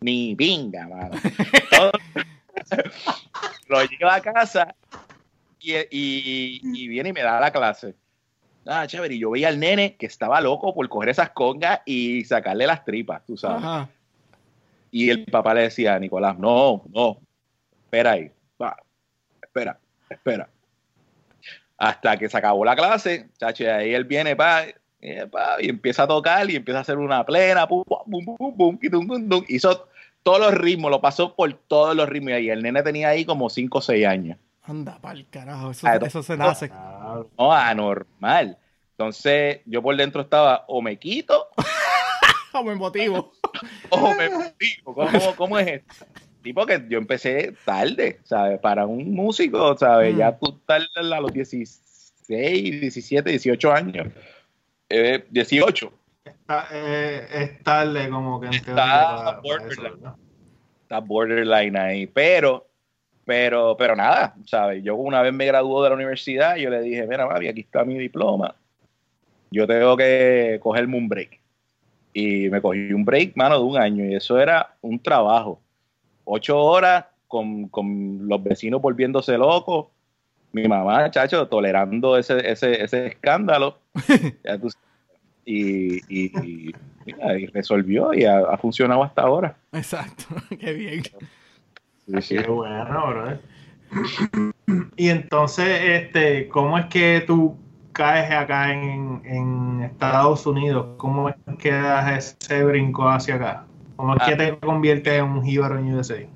ni 0.00 0.34
pinga, 0.34 0.88
mano. 0.88 1.10
Lo 3.68 3.84
lleva 3.84 4.16
a 4.16 4.20
casa 4.20 4.74
y, 5.60 5.74
y- 5.90 6.60
y 6.62 6.88
viene 6.88 7.10
y 7.10 7.12
me 7.12 7.22
da 7.22 7.38
la 7.40 7.50
clase. 7.52 7.94
Ah, 8.66 8.86
chévere. 8.86 9.14
Y 9.14 9.20
yo 9.20 9.30
veía 9.30 9.48
al 9.48 9.58
nene 9.60 9.96
que 9.96 10.06
estaba 10.06 10.40
loco 10.40 10.74
por 10.74 10.88
coger 10.88 11.10
esas 11.10 11.30
congas 11.30 11.80
y 11.86 12.24
sacarle 12.24 12.66
las 12.66 12.84
tripas, 12.84 13.24
tú 13.24 13.36
sabes. 13.36 13.62
Ajá. 13.64 13.88
Y 14.90 15.10
el 15.10 15.24
papá 15.26 15.54
le 15.54 15.62
decía 15.62 15.94
a 15.94 15.98
Nicolás, 16.00 16.36
no, 16.38 16.82
no, 16.92 17.18
espera 17.84 18.12
ahí, 18.12 18.32
espera, 19.60 19.78
espera. 20.08 20.48
Hasta 21.76 22.16
que 22.18 22.28
se 22.28 22.36
acabó 22.36 22.64
la 22.64 22.76
clase, 22.76 23.28
chacho, 23.38 23.64
y 23.64 23.66
ahí 23.66 23.94
él 23.94 24.04
viene 24.04 24.36
pa, 24.36 24.64
eh, 25.00 25.26
pa, 25.30 25.56
y 25.60 25.68
empieza 25.68 26.02
a 26.02 26.08
tocar 26.08 26.50
y 26.50 26.56
empieza 26.56 26.78
a 26.78 26.82
hacer 26.82 26.98
una 26.98 27.24
plena, 27.24 27.66
pum, 27.66 27.84
pum, 27.84 28.24
pum, 28.24 28.36
pum, 28.36 28.56
pum, 28.56 28.78
y 28.82 28.90
tum. 28.90 29.44
hizo 29.48 29.88
todos 30.22 30.40
los 30.40 30.54
ritmos, 30.54 30.90
lo 30.90 31.00
pasó 31.00 31.34
por 31.34 31.52
todos 31.54 31.96
los 31.96 32.08
ritmos. 32.08 32.38
Y 32.40 32.50
el 32.50 32.62
nene 32.62 32.82
tenía 32.82 33.08
ahí 33.08 33.24
como 33.24 33.48
5 33.48 33.78
o 33.78 33.80
6 33.80 34.06
años. 34.06 34.38
Anda 34.62 34.98
pa'l 35.00 35.26
carajo. 35.30 35.70
Eso, 35.70 35.86
Ah, 35.86 35.96
eso 35.96 36.22
se 36.22 36.36
nace. 36.36 36.68
No, 37.38 37.52
anormal. 37.52 38.58
Entonces 38.92 39.60
yo 39.64 39.82
por 39.82 39.96
dentro 39.96 40.20
estaba, 40.20 40.64
o 40.68 40.82
me 40.82 40.98
quito 40.98 41.48
Como 42.52 42.70
emotivo. 42.72 43.32
o 43.90 44.14
me 44.14 44.28
motivo. 44.28 44.94
¿Cómo, 44.94 45.36
cómo 45.36 45.58
es 45.58 45.68
esto? 45.68 46.06
Tipo 46.42 46.64
que 46.64 46.82
yo 46.88 46.98
empecé 46.98 47.54
tarde, 47.64 48.20
¿sabes? 48.24 48.58
Para 48.60 48.86
un 48.86 49.12
músico, 49.12 49.76
¿sabes? 49.76 50.14
Mm. 50.14 50.18
Ya 50.18 50.38
tú 50.38 50.58
tarde 50.66 50.86
a 50.96 51.20
los 51.20 51.32
16, 51.32 52.80
17, 52.80 53.30
18 53.30 53.72
años. 53.72 54.08
Eh, 54.88 55.24
18. 55.30 55.92
Está, 56.24 56.66
eh, 56.72 57.26
es 57.32 57.62
tarde 57.62 58.08
como 58.08 58.40
que 58.40 58.48
Está 58.48 58.74
para 58.74 59.40
borderline. 59.40 59.72
eso, 59.72 59.82
¿verdad? 59.82 60.14
Está 60.82 60.98
borderline 61.00 61.76
ahí. 61.76 62.06
Pero, 62.06 62.66
pero, 63.24 63.76
pero 63.76 63.94
nada, 63.94 64.34
¿sabes? 64.46 64.82
Yo 64.82 64.96
una 64.96 65.22
vez 65.22 65.32
me 65.32 65.46
graduó 65.46 65.82
de 65.82 65.90
la 65.90 65.94
universidad, 65.94 66.56
yo 66.56 66.70
le 66.70 66.80
dije, 66.80 67.06
mira, 67.06 67.26
mami, 67.26 67.48
aquí 67.48 67.60
está 67.60 67.84
mi 67.84 67.98
diploma. 67.98 68.54
Yo 69.50 69.66
tengo 69.66 69.96
que 69.96 70.58
cogerme 70.62 70.96
un 70.96 71.08
break. 71.08 71.38
Y 72.12 72.48
me 72.48 72.60
cogí 72.60 72.92
un 72.92 73.04
break, 73.04 73.36
mano, 73.36 73.58
de 73.58 73.64
un 73.64 73.78
año. 73.78 74.04
Y 74.04 74.14
eso 74.14 74.38
era 74.40 74.74
un 74.80 74.98
trabajo. 74.98 75.60
Ocho 76.32 76.58
horas 76.60 77.06
con, 77.26 77.66
con 77.68 78.28
los 78.28 78.40
vecinos 78.40 78.80
volviéndose 78.80 79.36
locos. 79.36 79.88
Mi 80.52 80.68
mamá, 80.68 81.10
chacho, 81.10 81.48
tolerando 81.48 82.16
ese, 82.16 82.48
ese, 82.48 82.84
ese 82.84 83.06
escándalo. 83.08 83.78
Ya 84.44 84.56
tú 84.56 84.70
sabes. 84.70 84.88
y, 85.44 85.96
y, 86.08 86.26
y, 86.40 86.74
mira, 87.04 87.36
y 87.36 87.46
resolvió 87.46 88.14
y 88.14 88.26
ha, 88.26 88.38
ha 88.38 88.56
funcionado 88.58 89.02
hasta 89.02 89.22
ahora. 89.22 89.56
Exacto. 89.72 90.24
Qué 90.60 90.72
bien. 90.72 91.02
Sí, 91.02 92.22
sí. 92.22 92.36
Qué 92.36 92.46
bueno, 92.48 93.06
brother. 93.08 93.40
Y 94.96 95.08
entonces, 95.08 95.66
este, 95.82 96.46
¿cómo 96.48 96.78
es 96.78 96.86
que 96.86 97.24
tú 97.26 97.56
caes 97.90 98.30
acá 98.30 98.72
en, 98.72 99.20
en 99.24 99.82
Estados 99.82 100.46
Unidos? 100.46 100.94
¿Cómo 100.96 101.28
es 101.28 101.34
que 101.58 101.72
das 101.72 102.36
ese 102.40 102.62
brinco 102.62 103.08
hacia 103.08 103.34
acá? 103.34 103.66
¿Cómo 104.00 104.14
es 104.16 104.22
que 104.22 104.32
Ah. 104.32 104.36
te 104.38 104.56
conviertes 104.58 105.12
en 105.12 105.24
un 105.24 105.44
jíbaro 105.44 105.78
en 105.78 105.92
USA? 105.94 106.16
Eh, 106.16 106.28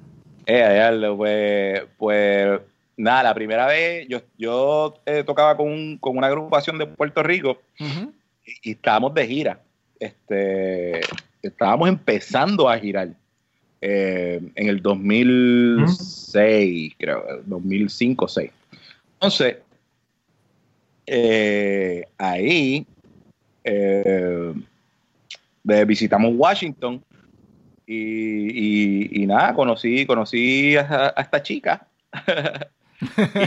diablo, 0.74 1.16
pues, 1.16 1.83
pues 1.96 2.61
nada, 2.96 3.22
la 3.22 3.35
primera 3.35 3.66
vez 3.66 4.07
yo, 4.07 4.20
yo 4.37 4.94
eh, 5.07 5.24
tocaba 5.24 5.57
con, 5.57 5.68
un- 5.72 5.96
con 5.98 6.18
una 6.18 6.27
agrupación 6.27 6.77
de 6.77 6.85
Puerto 6.87 7.22
Rico 7.22 7.62
y, 7.79 8.18
y 8.62 8.72
estábamos 8.72 9.14
de 9.14 9.27
gira. 9.27 9.59
Este, 9.98 11.00
estábamos 11.40 11.88
empezando 11.88 12.68
a 12.68 12.79
girar 12.79 13.09
eh, 13.81 14.42
en 14.55 14.68
el 14.68 14.83
2006, 14.83 16.92
creo, 16.98 17.24
2005 17.46 18.29
6. 18.29 18.50
Entonces, 19.14 19.57
eh, 21.07 22.05
ahí 22.18 22.87
eh, 23.64 24.53
visitamos 25.87 26.33
Washington 26.37 27.03
y, 27.87 27.97
y- 27.97 29.23
y 29.23 29.27
nada, 29.27 29.55
conocí, 29.55 30.07
conocí 30.07 30.77
a, 30.77 31.12
a 31.16 31.20
esta 31.23 31.42
chica. 31.42 31.87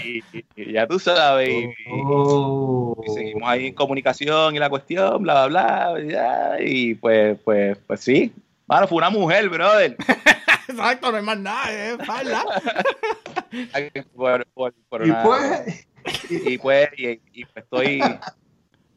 y, 0.04 0.22
y 0.56 0.74
ya 0.74 0.86
tú 0.88 1.00
sabes, 1.00 1.50
y- 1.50 1.64
y- 1.64 1.74
Oh. 2.04 3.02
y 3.06 3.12
seguimos 3.12 3.50
ahí 3.50 3.68
en 3.68 3.74
comunicación 3.74 4.56
y 4.56 4.60
la 4.60 4.70
cuestión, 4.70 5.24
bla, 5.24 5.48
bla, 5.48 5.92
bla, 5.94 6.04
y 6.04 6.12
ya, 6.12 6.56
y 6.60 6.94
pues, 6.96 7.38
pues, 7.44 7.78
pues 7.88 8.00
sí. 8.02 8.32
Mano, 8.68 8.88
fue 8.88 8.98
una 8.98 9.10
mujer, 9.10 9.48
brother. 9.50 9.96
Exacto, 10.68 11.10
no 11.12 11.18
hay 11.18 11.24
más 11.24 11.40
nada. 11.40 11.72
Es 11.72 11.98
falda. 12.06 12.44
Por- 14.16 14.46
por- 14.54 14.74
por 14.90 15.06
Y 15.08 15.10
una- 15.10 15.24
pues, 15.24 15.88
y 16.30 16.58
pues, 16.58 16.90
y, 16.98 17.20
y 17.34 17.46
pues 17.46 17.64
estoy, 17.64 18.02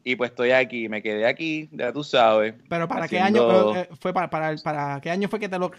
y 0.03 0.15
pues 0.15 0.31
estoy 0.31 0.51
aquí, 0.51 0.89
me 0.89 1.01
quedé 1.01 1.25
aquí, 1.27 1.69
ya 1.71 1.91
tú 1.93 2.03
sabes. 2.03 2.53
Pero 2.69 2.87
para 2.87 3.07
qué 3.07 3.19
año 3.19 3.75
eh, 3.75 3.89
fue 3.99 4.13
para, 4.13 4.29
para, 4.29 4.55
para 4.57 4.99
qué 5.01 5.09
año 5.11 5.27
fue 5.29 5.39
que 5.39 5.49
te 5.49 5.57
lo 5.59 5.71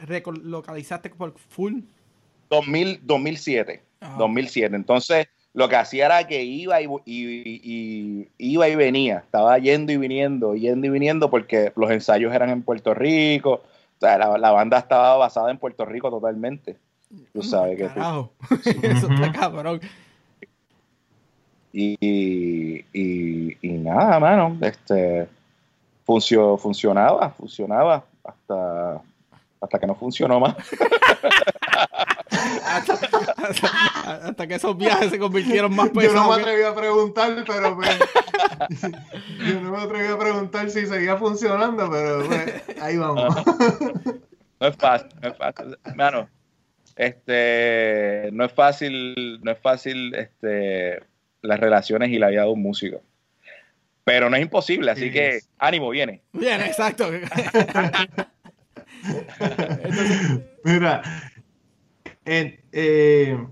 localizaste 0.43 1.11
por 1.11 1.35
full? 1.39 1.81
2000, 2.51 3.01
2007, 3.03 3.83
Ah. 4.01 4.17
2007. 4.19 4.75
Entonces, 4.75 5.29
lo 5.55 5.69
que 5.69 5.77
hacía 5.77 6.07
era 6.07 6.27
que 6.27 6.43
iba 6.43 6.81
y, 6.81 6.87
y- 7.05 7.61
y- 7.63 8.29
iba 8.39 8.69
y 8.69 8.75
venía, 8.75 9.19
estaba 9.19 9.59
yendo 9.59 9.93
y 9.93 9.97
viniendo, 9.97 10.55
yendo 10.55 10.87
y 10.87 10.91
viniendo, 10.91 11.31
porque 11.31 11.73
los 11.77 11.91
ensayos 11.91 12.35
eran 12.35 12.51
en 12.51 12.63
Puerto 12.63 12.95
Rico, 12.95 13.53
o 13.63 14.01
sea, 14.01 14.19
la, 14.19 14.39
la 14.39 14.51
banda 14.51 14.79
estaba 14.79 15.17
basada 15.17 15.51
en 15.51 15.59
Puerto 15.59 15.85
Rico 15.85 16.11
totalmente. 16.11 16.77
Tú 17.33 17.43
sabes 17.43 17.77
que 17.77 17.89
tú-. 17.91 18.31
Eso 18.83 19.13
está 19.13 19.31
cabrón. 19.33 19.81
Y, 21.73 22.85
y, 22.93 23.57
y 23.63 23.69
nada, 23.79 24.19
mano, 24.21 24.57
este 24.61 25.27
funcio- 26.07 26.59
funcionaba, 26.59 27.31
funcionaba 27.31 28.05
hasta, 28.25 29.01
hasta 29.61 29.79
que 29.79 29.87
no 29.87 29.95
funcionó 29.95 30.39
más. 30.41 30.57
Hasta, 32.65 32.95
hasta- 32.95 34.29
hasta 34.29 34.47
que 34.47 34.55
esos 34.55 34.77
viajes 34.77 35.11
se 35.11 35.19
convirtieron 35.19 35.75
más 35.77 35.89
yo 35.89 35.93
no 35.95 36.01
pesados. 36.01 36.37
me 36.37 36.43
atreví 36.43 36.63
a 36.63 36.75
preguntar, 36.75 37.45
pero 37.47 37.77
pues, 37.77 37.99
yo 39.47 39.61
no 39.61 39.71
me 39.73 39.83
atreví 39.83 40.09
a 40.13 40.19
preguntar 40.19 40.71
si 40.71 40.87
seguía 40.87 41.17
funcionando, 41.17 41.89
pero 41.91 42.25
pues, 42.27 42.63
ahí 42.81 42.97
vamos. 42.97 43.35
No 44.61 44.67
es 44.67 44.77
fácil, 44.77 45.09
no 45.21 45.29
es 45.29 45.37
fácil. 45.37 45.79
Mano, 45.95 46.29
este, 46.97 48.31
no 48.33 48.45
es 48.45 48.53
fácil, 48.53 49.41
no 49.43 49.51
es 49.53 49.59
fácil, 49.61 50.15
este, 50.15 51.03
las 51.43 51.59
relaciones 51.61 52.11
y 52.11 52.19
la 52.19 52.29
vida 52.29 52.43
de 52.45 52.51
un 52.51 52.63
músico. 52.63 53.03
Pero 54.05 54.29
no 54.31 54.37
es 54.37 54.43
imposible, 54.43 54.91
así 54.91 55.07
Sí. 55.07 55.13
que 55.13 55.41
ánimo, 55.59 55.91
viene. 55.91 56.23
Bien, 56.33 56.61
exacto. 56.61 57.09
Mira, 60.65 61.03
eh, 62.25 62.61
eh, 62.73 63.47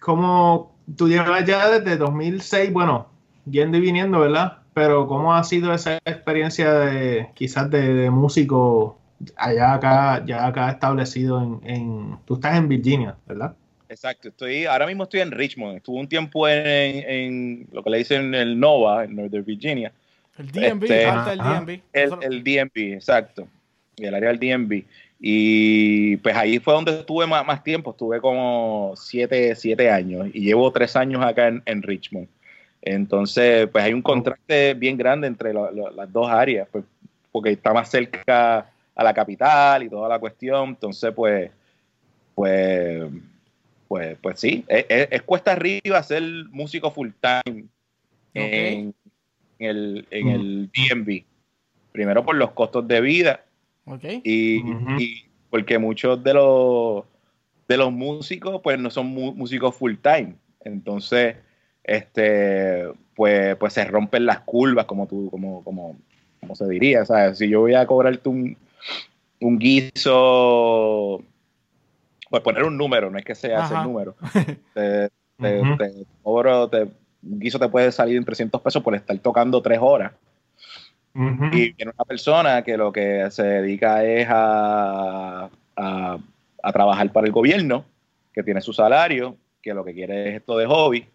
como 0.00 0.76
tú 0.96 1.08
llevas 1.08 1.44
ya 1.44 1.68
desde 1.70 1.96
2006, 1.96 2.72
bueno, 2.72 3.08
yendo 3.50 3.78
y 3.78 3.80
viniendo, 3.80 4.20
¿verdad? 4.20 4.58
Pero 4.74 5.06
¿cómo 5.06 5.34
ha 5.34 5.42
sido 5.44 5.72
esa 5.74 5.98
experiencia 6.04 6.72
de 6.72 7.28
quizás 7.34 7.70
de, 7.70 7.94
de 7.94 8.10
músico 8.10 8.98
allá 9.36 9.74
acá, 9.74 10.24
ya 10.24 10.46
acá 10.46 10.70
establecido 10.70 11.42
en, 11.42 11.60
en- 11.68 12.18
tú 12.24 12.34
estás 12.34 12.56
en 12.56 12.68
Virginia, 12.68 13.16
¿verdad? 13.26 13.54
Exacto, 13.88 14.28
estoy, 14.28 14.66
ahora 14.66 14.86
mismo 14.86 15.04
estoy 15.04 15.20
en 15.20 15.30
Richmond. 15.30 15.76
Estuve 15.78 15.98
un 16.00 16.08
tiempo 16.08 16.46
en, 16.48 17.04
en 17.08 17.66
lo 17.72 17.82
que 17.82 17.90
le 17.90 17.98
dicen 17.98 18.34
el 18.34 18.58
Nova, 18.58 19.04
en 19.04 19.16
Northern 19.16 19.44
Virginia. 19.44 19.92
El 20.38 20.52
DMV, 20.52 20.82
Este- 20.84 21.06
falta 21.06 21.32
el. 21.32 21.38
DMV. 21.38 21.80
El, 21.92 22.10
el 22.22 22.44
DMV, 22.44 22.94
exacto. 22.94 23.48
El 23.96 24.14
área 24.14 24.32
del 24.32 24.38
DMV. 24.38 24.84
Y 25.20 26.16
pues 26.18 26.36
ahí 26.36 26.58
fue 26.60 26.74
donde 26.74 27.00
estuve 27.00 27.26
más, 27.26 27.44
más 27.44 27.64
tiempo. 27.64 27.90
Estuve 27.90 28.20
como 28.20 28.92
siete, 28.96 29.54
siete 29.56 29.90
años 29.90 30.28
y 30.32 30.40
llevo 30.42 30.70
tres 30.70 30.94
años 30.94 31.24
acá 31.24 31.48
en, 31.48 31.62
en 31.66 31.82
Richmond. 31.82 32.28
Entonces, 32.82 33.68
pues 33.72 33.82
hay 33.82 33.92
un 33.92 34.02
contraste 34.02 34.74
bien 34.74 34.96
grande 34.96 35.26
entre 35.26 35.52
lo- 35.52 35.72
lo- 35.72 35.90
las 35.90 36.12
dos 36.12 36.28
áreas. 36.30 36.68
Pues, 36.70 36.84
porque 37.32 37.50
está 37.50 37.72
más 37.72 37.90
cerca 37.90 38.70
a 38.94 39.04
la 39.04 39.12
capital 39.12 39.82
y 39.82 39.88
toda 39.88 40.08
la 40.08 40.18
cuestión. 40.20 40.68
Entonces, 40.70 41.12
pues, 41.14 41.50
pues, 42.36 43.02
pues, 43.88 44.18
pues 44.20 44.38
sí, 44.38 44.64
es, 44.68 45.22
cuesta 45.22 45.52
arriba 45.52 46.02
ser 46.02 46.22
músico 46.50 46.90
full 46.90 47.08
time 47.20 47.64
en, 48.34 48.94
el, 49.58 50.06
en 50.10 50.26
mm. 50.26 50.30
el 50.30 50.70
DMV. 50.70 51.24
Primero 51.92 52.24
por 52.24 52.36
los 52.36 52.52
costos 52.52 52.86
de 52.86 53.00
vida. 53.00 53.44
Y, 54.22 54.58
y, 55.02 55.24
porque 55.48 55.78
muchos 55.78 56.22
de 56.22 56.34
los 56.34 57.04
de 57.66 57.76
los 57.76 57.92
músicos, 57.92 58.60
pues 58.62 58.78
no 58.78 58.90
son 58.90 59.06
músicos 59.08 59.74
full 59.74 59.94
time. 60.02 60.34
Entonces, 60.64 61.36
este, 61.84 62.84
pues, 63.14 63.56
pues 63.56 63.74
se 63.74 63.84
rompen 63.84 64.26
las 64.26 64.40
curvas, 64.40 64.86
como 64.86 65.06
tú, 65.06 65.28
como, 65.30 65.62
como, 65.64 65.96
como 66.40 66.54
se 66.54 66.66
diría. 66.66 67.04
¿sabes? 67.04 67.38
Si 67.38 67.48
yo 67.48 67.60
voy 67.60 67.74
a 67.74 67.86
cobrarte 67.86 68.28
un, 68.28 68.56
un 69.40 69.58
guiso, 69.58 71.22
pues 72.30 72.42
poner 72.42 72.64
un 72.64 72.76
número, 72.76 73.10
no 73.10 73.18
es 73.18 73.24
que 73.24 73.34
sea 73.34 73.64
ese 73.64 73.74
número. 73.74 74.16
Te, 74.74 75.10
cobro, 76.24 76.68
te, 76.68 76.82
un 77.22 77.38
guiso 77.38 77.60
te 77.60 77.68
puede 77.68 77.92
salir 77.92 78.16
en 78.16 78.24
300 78.24 78.60
pesos 78.60 78.82
por 78.82 78.96
estar 78.96 79.16
tocando 79.18 79.62
tres 79.62 79.78
horas. 79.80 80.12
Y 81.14 81.72
viene 81.72 81.92
una 81.94 82.04
persona 82.04 82.62
que 82.62 82.76
lo 82.76 82.92
que 82.92 83.30
se 83.30 83.44
dedica 83.44 84.04
es 84.04 84.26
a, 84.28 85.48
a, 85.76 86.72
trabajar 86.72 87.12
para 87.12 87.26
el 87.26 87.32
gobierno, 87.32 87.84
que 88.32 88.42
tiene 88.42 88.60
su 88.60 88.72
salario, 88.72 89.36
que 89.62 89.74
lo 89.74 89.84
que 89.84 89.94
quiere 89.94 90.28
es 90.28 90.36
esto 90.36 90.58
de 90.58 90.66
hobby, 90.66 91.06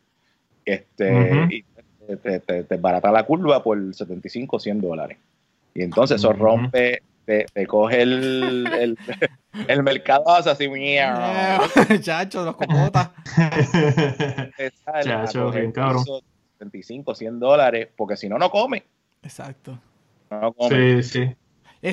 este, 0.66 1.48
y 1.50 1.64
te, 2.18 2.64
te, 2.64 2.78
barata 2.78 3.12
la 3.12 3.24
curva 3.24 3.64
por 3.64 3.94
75 3.94 4.56
o 4.56 4.60
100 4.60 4.82
dólares. 4.82 5.18
Y 5.74 5.84
entonces 5.84 6.16
eso 6.16 6.34
rompe, 6.34 7.02
te, 7.26 7.68
coge 7.68 8.02
el, 8.02 8.98
el, 9.68 9.84
mercado 9.84 10.30
así, 10.30 10.68
chacho, 12.02 12.44
los 12.44 12.56
copotas. 12.56 13.12
Chacho, 15.04 15.52
bien 15.52 15.72
cabrón. 15.72 16.04
75, 16.60 17.16
100 17.16 17.40
dólares, 17.40 17.90
porque 17.96 18.18
si 18.18 18.30
no, 18.30 18.38
no 18.38 18.50
come. 18.50 18.84
Exacto. 19.22 19.80
No 20.30 20.54
come. 20.54 21.04
Sí, 21.04 21.26
sí. 21.82 21.90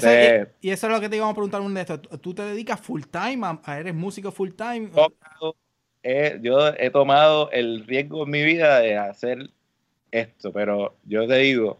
y 0.60 0.70
eso 0.70 0.86
es 0.86 0.92
lo 0.92 1.00
que 1.00 1.08
te 1.08 1.16
íbamos 1.16 1.32
a 1.32 1.34
preguntar 1.34 1.60
un 1.60 1.74
de 1.74 1.80
estos. 1.82 2.00
¿Tú 2.20 2.34
te 2.34 2.42
dedicas 2.42 2.80
full 2.80 3.02
time? 3.10 3.46
¿Eres 3.66 3.94
músico 3.94 4.30
full 4.30 4.50
time? 4.50 4.90
yo 6.40 6.68
he 6.68 6.90
tomado 6.90 7.50
el 7.50 7.86
riesgo 7.86 8.24
en 8.24 8.30
mi 8.30 8.42
vida 8.42 8.80
de 8.80 8.96
hacer 8.96 9.50
esto, 10.10 10.52
pero 10.52 10.96
yo 11.04 11.26
te 11.26 11.36
digo, 11.36 11.78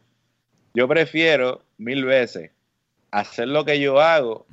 yo 0.75 0.87
prefiero 0.87 1.63
mil 1.79 2.05
veces 2.05 2.51
hacer 3.11 3.49
lo 3.49 3.64
que 3.64 3.81
yo 3.81 4.01
hago 4.01 4.46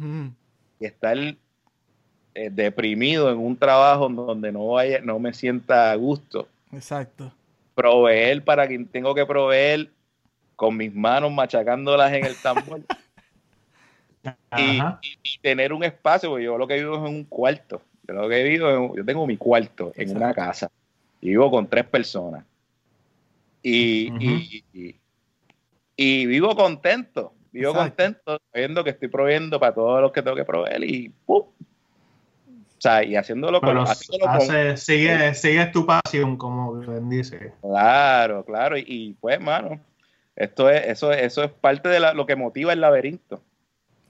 y 0.79 0.85
estar 0.85 1.17
eh, 1.17 2.49
deprimido 2.51 3.31
en 3.31 3.37
un 3.37 3.57
trabajo 3.57 4.07
donde 4.09 4.51
no 4.51 4.67
vaya, 4.67 4.99
no 5.01 5.19
me 5.19 5.33
sienta 5.33 5.91
a 5.91 5.95
gusto. 5.95 6.47
Exacto. 6.71 7.33
Proveer 7.73 8.43
para 8.43 8.67
quien 8.67 8.85
tengo 8.85 9.15
que 9.15 9.25
proveer 9.25 9.89
con 10.55 10.75
mis 10.75 10.93
manos 10.93 11.31
machacándolas 11.31 12.13
en 12.13 12.25
el 12.25 12.35
tambor. 12.35 12.81
y, 14.57 15.39
tener 15.41 15.73
un 15.73 15.83
espacio, 15.83 16.29
porque 16.29 16.45
yo 16.45 16.57
lo 16.57 16.67
que 16.67 16.75
vivo 16.75 16.95
es 16.95 17.09
en 17.09 17.15
un 17.15 17.23
cuarto. 17.23 17.81
Yo 18.07 18.13
lo 18.13 18.29
que 18.29 18.43
vivo, 18.43 18.95
yo 18.95 19.05
tengo 19.05 19.25
mi 19.25 19.37
cuarto 19.37 19.91
en 19.95 20.15
una 20.15 20.33
casa 20.33 20.69
y 21.21 21.29
vivo 21.29 21.49
con 21.49 21.67
tres 21.67 21.85
personas. 21.85 22.45
Y, 23.63 24.11
y, 25.95 26.25
vivo 26.25 26.55
contento, 26.55 27.33
vivo 27.51 27.73
contento 27.73 28.39
viendo 28.53 28.83
que 28.83 28.91
estoy 28.91 29.07
proveyendo 29.07 29.59
para 29.59 29.73
todos 29.73 30.01
los 30.01 30.11
que 30.11 30.21
tengo 30.21 30.35
que 30.35 30.45
proveer 30.45 30.83
y 30.83 31.09
¡pum! 31.25 31.45
O 32.77 32.81
sea, 32.81 33.03
y 33.03 33.15
haciéndolo 33.15 33.59
con... 33.59 33.75
Hace, 33.79 34.77
sigue, 34.77 35.33
sigue 35.33 35.65
tu 35.67 35.85
pasión, 35.85 36.37
como 36.37 36.73
bien 36.75 37.09
dice. 37.09 37.53
Claro, 37.61 38.45
claro. 38.45 38.77
Y, 38.77 39.15
pues, 39.19 39.41
mano, 39.41 39.79
esto 40.35 40.69
es, 40.69 40.85
eso, 40.85 41.11
eso 41.11 41.43
es 41.43 41.49
parte 41.49 41.89
de 41.89 41.99
lo 42.13 42.25
que 42.27 42.35
motiva 42.35 42.73
el 42.73 42.81
laberinto. 42.81 43.41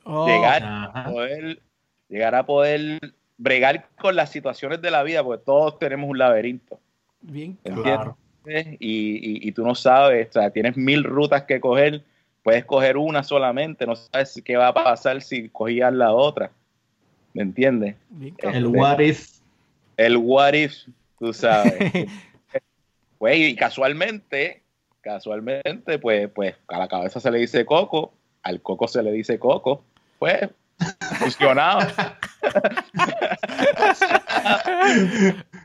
Oh. 0.03 0.25
llegar, 0.27 0.63
a 0.63 1.05
poder, 1.05 1.61
llegar 2.09 2.35
a 2.35 2.45
poder 2.45 2.99
bregar 3.37 3.87
con 3.99 4.15
las 4.15 4.31
situaciones 4.31 4.81
de 4.81 4.91
la 4.91 5.03
vida, 5.03 5.23
porque 5.23 5.43
todos 5.45 5.79
tenemos 5.79 6.09
un 6.09 6.17
laberinto. 6.17 6.79
Bien, 7.21 7.57
claro. 7.63 8.17
Y, 8.45 9.47
y, 9.47 9.51
tú 9.51 9.65
no 9.65 9.75
sabes, 9.75 10.29
o 10.29 10.31
sea, 10.33 10.49
tienes 10.51 10.77
mil 10.77 11.03
rutas 11.03 11.43
que 11.43 11.59
coger, 11.59 12.03
puedes 12.47 12.63
coger 12.63 12.95
una 12.95 13.23
solamente, 13.23 13.85
no 13.85 13.97
sabes 13.97 14.41
qué 14.45 14.55
va 14.55 14.69
a 14.69 14.73
pasar 14.73 15.21
si 15.21 15.49
cogías 15.49 15.91
la 15.91 16.13
otra. 16.13 16.49
¿Me 17.33 17.41
entiendes? 17.41 17.97
el 18.37 18.67
what 18.67 18.99
if. 18.99 19.39
El 19.97 20.15
what 20.15 20.53
if, 20.53 20.73
tú 21.19 21.33
sabes. 21.33 21.73
pues, 23.17 23.37
y 23.37 23.53
casualmente, 23.53 24.63
casualmente, 25.01 25.99
pues, 25.99 26.29
pues 26.29 26.55
a 26.69 26.79
la 26.79 26.87
cabeza 26.87 27.19
se 27.19 27.29
le 27.31 27.39
dice 27.39 27.65
coco, 27.65 28.13
al 28.43 28.61
coco 28.61 28.87
se 28.87 29.03
le 29.03 29.11
dice 29.11 29.37
coco, 29.37 29.83
pues 30.17 30.49
Funcionado. 31.19 31.79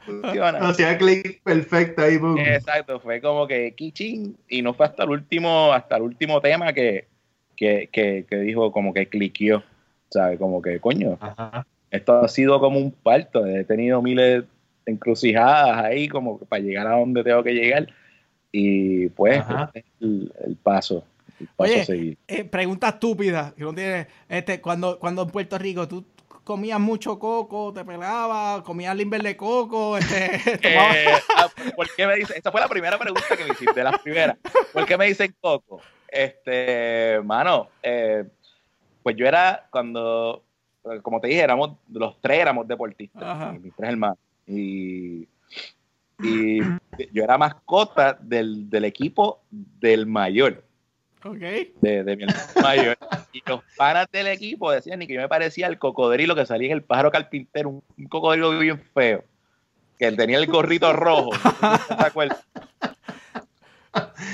Funciona. 0.06 0.58
Hacía 0.58 0.98
clic 0.98 1.42
perfecto 1.42 2.02
ahí. 2.02 2.18
Exacto, 2.38 3.00
fue 3.00 3.20
como 3.20 3.46
que 3.46 3.74
kiching 3.74 4.36
y 4.48 4.62
no 4.62 4.74
fue 4.74 4.86
hasta 4.86 5.04
el 5.04 5.10
último, 5.10 5.72
hasta 5.72 5.96
el 5.96 6.02
último 6.02 6.40
tema 6.40 6.72
que, 6.72 7.06
que, 7.56 7.88
que, 7.92 8.36
dijo 8.36 8.72
como 8.72 8.92
que 8.92 9.08
cliqueó. 9.08 9.62
¿Sabes? 10.10 10.38
Como 10.38 10.60
que, 10.60 10.78
coño, 10.78 11.18
esto 11.90 12.20
ha 12.20 12.28
sido 12.28 12.60
como 12.60 12.78
un 12.78 12.92
parto. 12.92 13.46
He 13.46 13.64
tenido 13.64 14.02
miles 14.02 14.44
de 14.84 14.92
encrucijadas 14.92 15.78
ahí 15.84 16.08
como 16.08 16.38
para 16.38 16.62
llegar 16.62 16.86
a 16.86 16.98
donde 16.98 17.24
tengo 17.24 17.42
que 17.42 17.54
llegar. 17.54 17.88
Y 18.50 19.08
pues, 19.08 19.42
este 19.74 19.84
el, 20.00 20.32
el 20.44 20.56
paso. 20.56 21.04
Oye, 21.56 22.16
eh, 22.28 22.44
pregunta 22.44 22.88
estúpida, 22.88 23.54
que 23.56 23.64
no 23.64 23.74
tiene, 23.74 24.06
este, 24.28 24.60
cuando, 24.60 24.98
cuando 24.98 25.22
en 25.22 25.28
Puerto 25.28 25.58
Rico 25.58 25.88
tú 25.88 26.04
comías 26.44 26.80
mucho 26.80 27.18
coco, 27.18 27.72
te 27.72 27.84
pelabas, 27.84 28.62
comías 28.62 28.96
limber 28.96 29.22
de 29.22 29.36
coco, 29.36 29.96
este, 29.98 30.74
eh, 30.74 31.06
ah, 31.36 31.48
¿Por 31.76 31.88
qué 31.94 32.06
me 32.06 32.16
dice? 32.16 32.36
Esa 32.36 32.50
fue 32.50 32.60
la 32.60 32.68
primera 32.68 32.98
pregunta 32.98 33.36
que 33.36 33.44
me 33.44 33.50
hiciste, 33.50 33.82
la 33.82 33.98
primera. 33.98 34.36
¿Por 34.72 34.86
qué 34.86 34.96
me 34.96 35.06
dicen 35.06 35.34
coco? 35.40 35.80
Este, 36.08 37.20
mano, 37.24 37.68
eh, 37.82 38.24
pues 39.02 39.16
yo 39.16 39.26
era 39.26 39.66
cuando, 39.70 40.42
como 41.02 41.20
te 41.20 41.28
dije, 41.28 41.40
éramos, 41.40 41.76
los 41.90 42.20
tres 42.20 42.40
éramos 42.40 42.68
deportistas, 42.68 43.58
mis 43.60 43.74
tres 43.74 43.90
hermanos. 43.90 44.18
Y, 44.46 45.28
y 46.22 46.60
yo 47.12 47.24
era 47.24 47.38
mascota 47.38 48.12
del, 48.20 48.68
del 48.68 48.84
equipo 48.84 49.40
del 49.50 50.06
mayor. 50.06 50.64
De, 51.80 52.04
de 52.04 52.16
mi 52.16 52.26
mayor. 52.60 52.98
Y 53.32 53.42
los 53.46 53.62
panas 53.76 54.08
del 54.12 54.26
equipo 54.26 54.70
decían 54.70 54.98
ni 54.98 55.06
que 55.06 55.14
yo 55.14 55.20
me 55.20 55.28
parecía 55.28 55.66
el 55.68 55.78
cocodrilo 55.78 56.34
que 56.34 56.46
salía 56.46 56.68
en 56.68 56.74
el 56.74 56.82
pájaro 56.82 57.10
carpintero, 57.10 57.68
un, 57.68 57.82
cocodrilo 58.08 58.58
bien 58.58 58.80
feo. 58.94 59.24
Que 59.98 60.06
él 60.06 60.16
tenía 60.16 60.38
el 60.38 60.46
gorrito 60.46 60.92
rojo. 60.92 61.30
¿Te 61.88 62.06
acuerdas? 62.06 62.44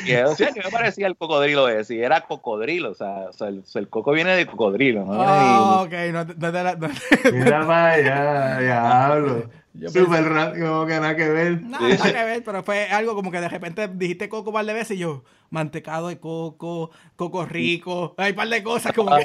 Y 0.04 0.12
decían 0.12 0.54
que 0.54 0.62
me 0.62 0.70
parecía 0.70 1.06
el 1.06 1.16
cocodrilo 1.16 1.68
ese, 1.68 1.96
y 1.96 2.02
era 2.02 2.22
cocodrilo, 2.22 2.92
o 2.92 2.94
sea, 2.94 3.28
o 3.28 3.32
sea 3.32 3.48
el, 3.48 3.88
coco 3.88 4.12
viene 4.12 4.34
de 4.34 4.46
cocodrilo, 4.46 5.04
¿no? 5.04 5.12
Oh, 5.12 5.82
ok, 5.82 5.92
no, 6.12 6.24
no, 6.24 6.52
no, 6.52 6.88
Mira, 7.32 8.00
ya, 8.00 8.60
ya 8.62 9.06
hablo. 9.06 9.50
Súper 9.86 10.24
rápido, 10.24 10.72
como 10.72 10.86
que 10.86 10.94
nada 10.94 11.14
que 11.14 11.28
ver. 11.28 11.62
Nada, 11.62 11.88
nada 11.88 12.12
que 12.12 12.12
ver, 12.24 12.42
pero 12.44 12.62
fue 12.62 12.88
algo 12.88 13.14
como 13.14 13.30
que 13.30 13.40
de 13.40 13.48
repente 13.48 13.88
dijiste 13.88 14.28
coco 14.28 14.50
un 14.50 14.54
par 14.54 14.66
de 14.66 14.72
veces 14.72 14.96
y 14.96 15.00
yo, 15.00 15.22
mantecado 15.50 16.08
de 16.08 16.18
coco, 16.18 16.90
coco 17.16 17.44
rico, 17.44 18.14
hay 18.16 18.30
un 18.30 18.36
par 18.36 18.48
de 18.48 18.62
cosas 18.62 18.92
como 18.92 19.14
que... 19.16 19.24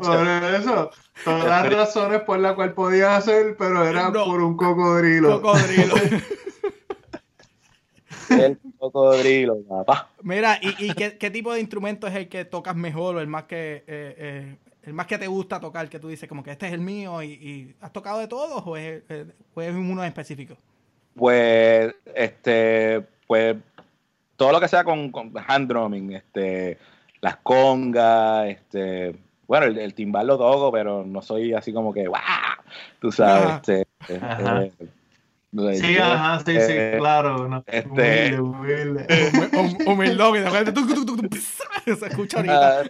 por 0.00 0.44
eso, 0.54 0.90
todas 1.24 1.44
las 1.44 1.72
razones 1.72 2.20
por 2.22 2.38
las 2.38 2.54
cuales 2.54 2.74
podía 2.74 3.16
hacer, 3.16 3.56
pero 3.58 3.84
era 3.84 4.12
por 4.12 4.40
un 4.40 4.56
cocodrilo. 4.56 5.40
Cocodrilo. 5.40 5.94
el 8.30 8.58
cocodrilo, 8.78 9.62
papá. 9.68 10.10
Mira, 10.22 10.58
¿y, 10.60 10.86
y 10.86 10.94
qué, 10.94 11.18
qué, 11.18 11.30
tipo 11.30 11.52
de 11.52 11.60
instrumento 11.60 12.06
es 12.06 12.14
el 12.14 12.28
que 12.28 12.44
tocas 12.44 12.76
mejor 12.76 13.16
o 13.16 13.20
el 13.20 13.26
más 13.26 13.44
que 13.44 13.84
eh, 13.86 14.14
eh, 14.18 14.56
el 14.86 14.92
más 14.92 15.06
que 15.06 15.18
te 15.18 15.26
gusta 15.26 15.60
tocar, 15.60 15.88
que 15.88 15.98
tú 15.98 16.08
dices 16.08 16.28
como 16.28 16.42
que 16.42 16.50
este 16.50 16.66
es 16.66 16.72
el 16.72 16.80
mío 16.80 17.22
y, 17.22 17.74
has 17.80 17.92
tocado 17.92 18.18
de 18.18 18.28
todos 18.28 18.62
o 18.66 18.76
es, 18.76 19.02
eh, 19.08 19.26
o 19.54 19.62
es 19.62 19.74
uno 19.74 20.02
en 20.02 20.08
específico? 20.08 20.56
Pues, 21.14 21.94
este, 22.14 23.04
pues 23.26 23.56
todo 24.36 24.52
lo 24.52 24.60
que 24.60 24.68
sea 24.68 24.84
con, 24.84 25.12
hand 25.46 25.68
drumming, 25.68 26.12
este, 26.12 26.78
las 27.20 27.36
congas, 27.38 28.48
este, 28.48 29.16
bueno, 29.46 29.66
el, 29.66 29.94
timbal 29.94 30.26
lo 30.26 30.38
toco, 30.38 30.72
pero 30.72 31.04
no 31.04 31.22
soy 31.22 31.54
así 31.54 31.72
como 31.72 31.92
que, 31.92 32.08
¡wow! 32.08 32.18
Tú 33.00 33.12
sabes, 33.12 33.56
este, 33.56 33.86
eh, 34.08 34.72
Sí, 35.74 35.96
ajá, 35.98 36.40
sí, 36.44 36.52
sí, 36.52 36.72
eh, 36.72 36.96
claro. 36.98 37.48
No. 37.48 37.62
Este, 37.66 38.40
humilde, 38.40 39.06
humilde. 39.06 39.84
Humildón, 39.86 40.36
y 40.36 40.40
de 40.40 40.50
repente 40.50 40.80
se 41.96 42.06
escucha 42.06 42.38
ahorita. 42.38 42.84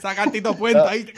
Saca 0.00 0.30
Tito 0.30 0.54
Puente 0.56 0.80
ahí. 0.86 1.12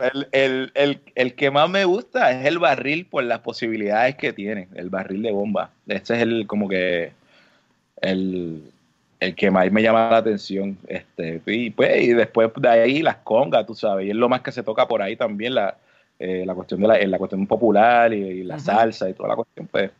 el, 0.00 0.28
el, 0.32 0.70
el, 0.74 1.00
el, 1.14 1.34
que 1.34 1.50
más 1.50 1.68
me 1.68 1.84
gusta 1.84 2.30
es 2.30 2.46
el 2.46 2.60
barril 2.60 3.06
por 3.06 3.24
las 3.24 3.40
posibilidades 3.40 4.14
que 4.16 4.32
tiene, 4.32 4.68
el 4.74 4.90
barril 4.90 5.22
de 5.22 5.32
bomba. 5.32 5.70
Este 5.88 6.14
es 6.14 6.22
el 6.22 6.46
como 6.46 6.68
que 6.68 7.10
el, 8.00 8.70
el 9.20 9.34
que 9.34 9.50
más 9.50 9.70
me 9.72 9.82
llama 9.82 10.10
la 10.10 10.18
atención. 10.18 10.78
Este, 10.86 11.40
y, 11.46 11.70
pues, 11.70 12.02
y 12.02 12.12
después 12.12 12.50
de 12.56 12.68
ahí 12.68 13.02
las 13.02 13.16
congas, 13.16 13.66
tú 13.66 13.74
sabes, 13.74 14.06
y 14.06 14.10
es 14.10 14.16
lo 14.16 14.28
más 14.28 14.42
que 14.42 14.52
se 14.52 14.62
toca 14.62 14.86
por 14.86 15.02
ahí 15.02 15.16
también, 15.16 15.54
la, 15.54 15.76
eh, 16.18 16.44
la 16.46 16.54
cuestión 16.54 16.80
de 16.80 16.88
la, 16.88 16.98
la 16.98 17.18
cuestión 17.18 17.46
popular 17.46 18.12
y, 18.12 18.42
la 18.42 18.58
salsa 18.58 19.08
y 19.08 19.14
toda 19.14 19.30
la 19.30 19.36
cuestión, 19.36 19.66
pues. 19.68 19.90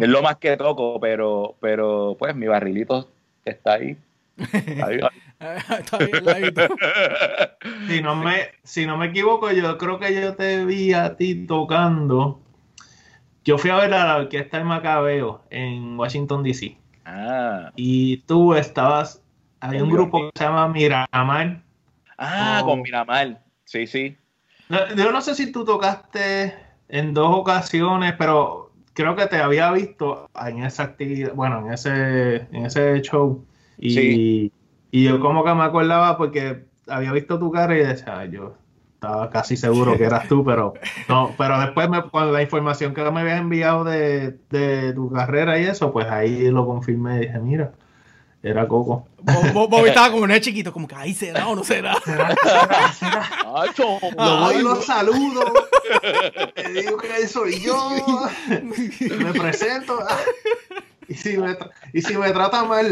Es 0.00 0.08
lo 0.08 0.20
más 0.20 0.36
que 0.36 0.56
toco, 0.56 0.98
pero, 0.98 1.54
pero 1.60 2.16
pues 2.18 2.34
mi 2.34 2.48
barrilito 2.48 3.08
está 3.44 3.74
ahí. 3.74 3.96
si, 7.86 8.02
no 8.02 8.16
me, 8.16 8.48
si 8.64 8.84
no 8.84 8.96
me 8.96 9.06
equivoco, 9.06 9.52
yo 9.52 9.78
creo 9.78 10.00
que 10.00 10.20
yo 10.20 10.34
te 10.34 10.64
vi 10.64 10.92
a 10.92 11.16
ti 11.16 11.46
tocando. 11.46 12.40
Yo 13.44 13.58
fui 13.58 13.70
a 13.70 13.76
ver 13.76 13.94
a 13.94 14.06
la 14.06 14.16
orquesta 14.16 14.58
de 14.58 14.64
Macabeo 14.64 15.42
en 15.50 15.96
Washington, 15.98 16.42
D.C. 16.42 16.76
Ah. 17.04 17.72
Y 17.76 18.18
tú 18.18 18.54
estabas. 18.54 19.22
Hay 19.60 19.80
un 19.80 19.90
grupo 19.90 20.18
que 20.18 20.38
se 20.38 20.44
llama 20.44 20.68
Miramar. 20.68 21.62
Ah, 22.16 22.62
con 22.64 22.82
Miramar. 22.82 23.42
Sí, 23.64 23.86
sí. 23.86 24.16
yo 24.68 25.12
no 25.12 25.20
sé 25.20 25.34
si 25.34 25.52
tú 25.52 25.64
tocaste 25.64 26.54
en 26.88 27.14
dos 27.14 27.34
ocasiones, 27.34 28.14
pero 28.18 28.72
creo 28.94 29.16
que 29.16 29.26
te 29.26 29.36
había 29.36 29.70
visto 29.72 30.28
en 30.46 30.64
esa 30.64 30.84
actividad, 30.84 31.34
bueno, 31.34 31.66
en 31.66 31.72
ese, 31.72 32.36
en 32.52 32.66
ese 32.66 33.00
show. 33.02 33.44
Y, 33.78 34.52
y 34.90 35.04
yo 35.04 35.20
como 35.20 35.44
que 35.44 35.54
me 35.54 35.62
acordaba 35.62 36.18
porque 36.18 36.64
había 36.86 37.12
visto 37.12 37.38
tu 37.38 37.50
cara 37.50 37.76
y 37.76 37.80
decía, 37.80 38.24
yo 38.26 38.56
estaba 39.00 39.30
casi 39.30 39.56
seguro 39.56 39.96
que 39.96 40.04
eras 40.04 40.28
tú, 40.28 40.44
pero 40.44 40.74
no, 41.08 41.34
pero 41.38 41.58
después 41.58 41.88
me, 41.88 42.02
con 42.10 42.34
la 42.34 42.42
información 42.42 42.92
que 42.92 43.02
me 43.10 43.20
habías 43.20 43.40
enviado 43.40 43.82
de, 43.82 44.36
de 44.50 44.92
tu 44.92 45.10
carrera 45.10 45.58
y 45.58 45.64
eso, 45.64 45.90
pues 45.90 46.06
ahí 46.10 46.50
lo 46.50 46.66
confirmé 46.66 47.16
y 47.16 47.20
dije, 47.20 47.38
mira, 47.38 47.72
era 48.42 48.68
Coco. 48.68 49.06
Bobby 49.54 49.88
estaba 49.88 50.10
como 50.10 50.24
un 50.24 50.40
chiquito, 50.40 50.70
como 50.70 50.86
que 50.86 50.94
ahí 50.96 51.14
será 51.14 51.48
o 51.48 51.56
no 51.56 51.64
será. 51.64 51.98
¿Será? 52.04 52.36
¿Será? 52.92 53.30
Lo 54.18 54.40
voy 54.40 54.56
y 54.56 54.62
lo 54.62 54.82
saludo. 54.82 55.50
Te 56.54 56.68
digo 56.68 56.98
que 56.98 57.26
soy 57.26 57.58
yo. 57.58 57.90
Me 59.00 59.32
presento. 59.32 59.98
Y 61.10 61.14
si 61.14 61.36
me, 61.36 61.56
y 61.92 62.02
si 62.02 62.16
me 62.16 62.30
trata 62.30 62.62
mal, 62.62 62.86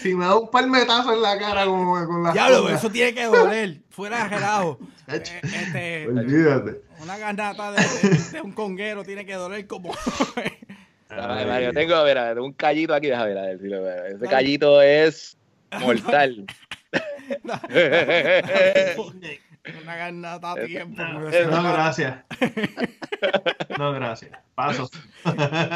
si 0.00 0.14
me 0.14 0.24
da 0.24 0.38
un 0.38 0.48
palmetazo 0.52 1.14
en 1.14 1.20
la 1.20 1.36
cara 1.36 1.64
como 1.64 2.06
con 2.06 2.22
la. 2.22 2.32
Diablo, 2.32 2.68
eso 2.68 2.88
tiene 2.88 3.12
que 3.12 3.24
doler. 3.24 3.80
Fuera 3.90 4.28
gelado. 4.28 4.78
Eh, 5.08 5.22
este, 5.42 6.08
Olvídate. 6.08 6.80
Una 7.02 7.18
garnata 7.18 7.72
de, 7.72 8.40
un 8.40 8.52
conguero 8.52 9.02
tiene 9.02 9.26
que 9.26 9.34
doler 9.34 9.66
como. 9.66 9.92
yo 11.10 11.72
tengo, 11.72 11.96
a 11.96 12.04
ver, 12.04 12.38
un 12.38 12.52
callito 12.52 12.94
aquí, 12.94 13.08
déjame 13.08 13.34
ver, 13.34 13.58
ver, 13.58 14.12
ese 14.14 14.26
callito 14.28 14.80
es 14.80 15.36
mortal. 15.80 16.46
Una 19.82 19.96
garnata 19.96 20.52
a 20.52 20.54
tiempo. 20.66 21.02
No, 21.02 21.62
gracias. 21.72 22.24
No, 23.78 23.92
gracias. 23.92 24.30
Paso. 24.54 24.88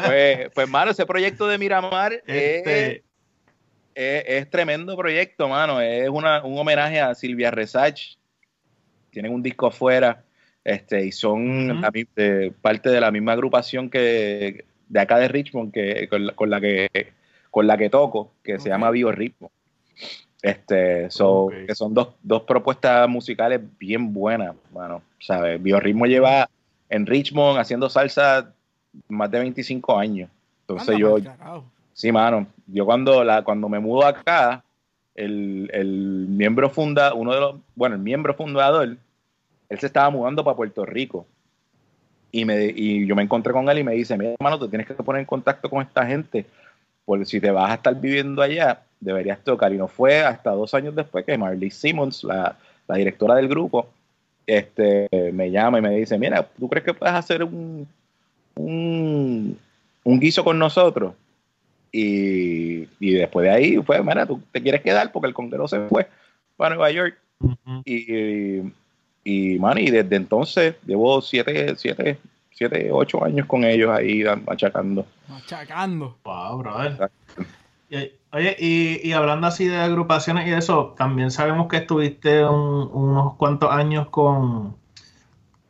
Pues, 0.05 0.49
pues, 0.53 0.69
mano, 0.69 0.91
ese 0.91 1.05
proyecto 1.05 1.47
de 1.47 1.57
Miramar 1.57 2.13
este... 2.27 3.03
es, 3.95 4.23
es, 4.27 4.49
tremendo 4.49 4.95
proyecto, 4.95 5.49
mano. 5.49 5.81
Es 5.81 6.07
una, 6.07 6.43
un 6.45 6.57
homenaje 6.57 7.01
a 7.01 7.13
Silvia 7.15 7.51
Resach. 7.51 8.15
Tienen 9.09 9.33
un 9.33 9.41
disco 9.41 9.67
afuera 9.67 10.23
este, 10.63 11.05
y 11.05 11.11
son 11.11 11.81
parte 12.61 12.89
de 12.89 13.01
la 13.01 13.11
misma 13.11 13.33
agrupación 13.33 13.89
que 13.89 14.65
de 14.87 14.99
acá 14.99 15.17
de 15.17 15.27
Richmond 15.27 15.73
que 15.73 16.07
con, 16.07 16.49
la 16.49 16.61
que 16.61 17.13
con 17.49 17.67
la 17.67 17.77
que 17.77 17.89
toco, 17.89 18.33
que 18.43 18.59
se 18.59 18.69
llama 18.69 18.91
Ritmo 18.91 19.51
este, 20.41 21.11
so, 21.11 21.49
que 21.67 21.75
son 21.75 21.93
dos, 21.93 22.09
dos, 22.23 22.43
propuestas 22.43 23.07
musicales 23.09 23.61
bien 23.77 24.13
buenas, 24.13 24.55
mano. 24.73 25.01
¿Sabes? 25.19 25.61
Biorritmo 25.61 26.05
lleva 26.05 26.49
en 26.89 27.05
Richmond 27.05 27.59
haciendo 27.59 27.89
salsa 27.89 28.53
más 29.07 29.29
de 29.31 29.39
25 29.39 29.97
años. 29.97 30.29
Entonces 30.61 30.97
yo. 30.97 31.17
Sí, 31.93 32.11
mano. 32.11 32.47
Yo 32.67 32.85
cuando, 32.85 33.23
la, 33.23 33.43
cuando 33.43 33.67
me 33.67 33.79
mudo 33.79 34.05
acá, 34.05 34.63
el, 35.15 35.69
el 35.73 36.27
miembro 36.29 36.69
funda, 36.69 37.13
uno 37.13 37.33
de 37.33 37.39
los, 37.41 37.55
bueno, 37.75 37.95
el 37.95 38.01
miembro 38.01 38.33
fundador, 38.33 38.97
él 39.67 39.79
se 39.79 39.87
estaba 39.87 40.09
mudando 40.09 40.43
para 40.43 40.55
Puerto 40.55 40.85
Rico. 40.85 41.25
Y, 42.31 42.45
me, 42.45 42.65
y 42.73 43.05
yo 43.05 43.15
me 43.15 43.23
encontré 43.23 43.51
con 43.51 43.67
él 43.69 43.79
y 43.79 43.83
me 43.83 43.93
dice, 43.93 44.17
mira, 44.17 44.31
hermano, 44.31 44.59
tú 44.59 44.69
tienes 44.69 44.87
que 44.87 44.93
poner 44.93 45.21
en 45.21 45.25
contacto 45.25 45.69
con 45.69 45.81
esta 45.81 46.05
gente, 46.05 46.45
porque 47.03 47.25
si 47.25 47.41
te 47.41 47.51
vas 47.51 47.71
a 47.71 47.73
estar 47.73 47.99
viviendo 47.99 48.41
allá, 48.41 48.83
deberías 48.99 49.43
tocar. 49.43 49.73
Y 49.73 49.77
no 49.77 49.87
fue 49.87 50.21
hasta 50.21 50.51
dos 50.51 50.73
años 50.73 50.95
después 50.95 51.25
que 51.25 51.37
Marley 51.37 51.71
Simmons, 51.71 52.23
la, 52.23 52.55
directora 52.87 53.35
del 53.35 53.47
grupo, 53.47 53.87
este, 54.47 55.07
me 55.31 55.51
llama 55.51 55.77
y 55.77 55.81
me 55.81 55.95
dice, 55.95 56.17
mira, 56.17 56.43
¿tú 56.57 56.67
crees 56.67 56.83
que 56.83 56.93
puedes 56.93 57.13
hacer 57.13 57.43
un, 57.43 57.87
un, 58.55 59.57
guiso 60.03 60.43
con 60.43 60.57
nosotros? 60.57 61.13
Y, 61.91 62.85
después 62.99 63.45
de 63.45 63.51
ahí 63.51 63.77
fue, 63.77 64.01
mira, 64.03 64.25
tú 64.25 64.41
te 64.51 64.61
quieres 64.61 64.81
quedar 64.81 65.11
porque 65.11 65.27
el 65.27 65.33
conguero 65.33 65.67
se 65.67 65.79
fue 65.87 66.07
para 66.57 66.75
Nueva 66.75 66.91
York. 66.91 67.17
Y, 67.85 68.59
y, 69.23 69.59
man, 69.59 69.77
y 69.77 69.89
desde 69.91 70.15
entonces 70.15 70.75
llevo 70.85 71.21
siete, 71.21 71.75
siete, 71.77 72.17
siete, 72.51 72.89
ocho 72.91 73.23
años 73.23 73.45
con 73.45 73.63
ellos 73.63 73.89
ahí 73.91 74.23
machacando. 74.45 75.05
Machacando. 75.27 76.17
Wow, 76.23 76.57
brother. 76.57 77.09
Oye, 78.31 78.55
y, 78.59 79.11
hablando 79.13 79.47
así 79.47 79.67
de 79.67 79.77
agrupaciones 79.77 80.47
y 80.47 80.51
eso, 80.51 80.93
también 80.95 81.31
sabemos 81.31 81.67
que 81.67 81.77
estuviste 81.77 82.45
unos 82.45 83.33
cuantos 83.35 83.71
años 83.71 84.07
con, 84.09 84.75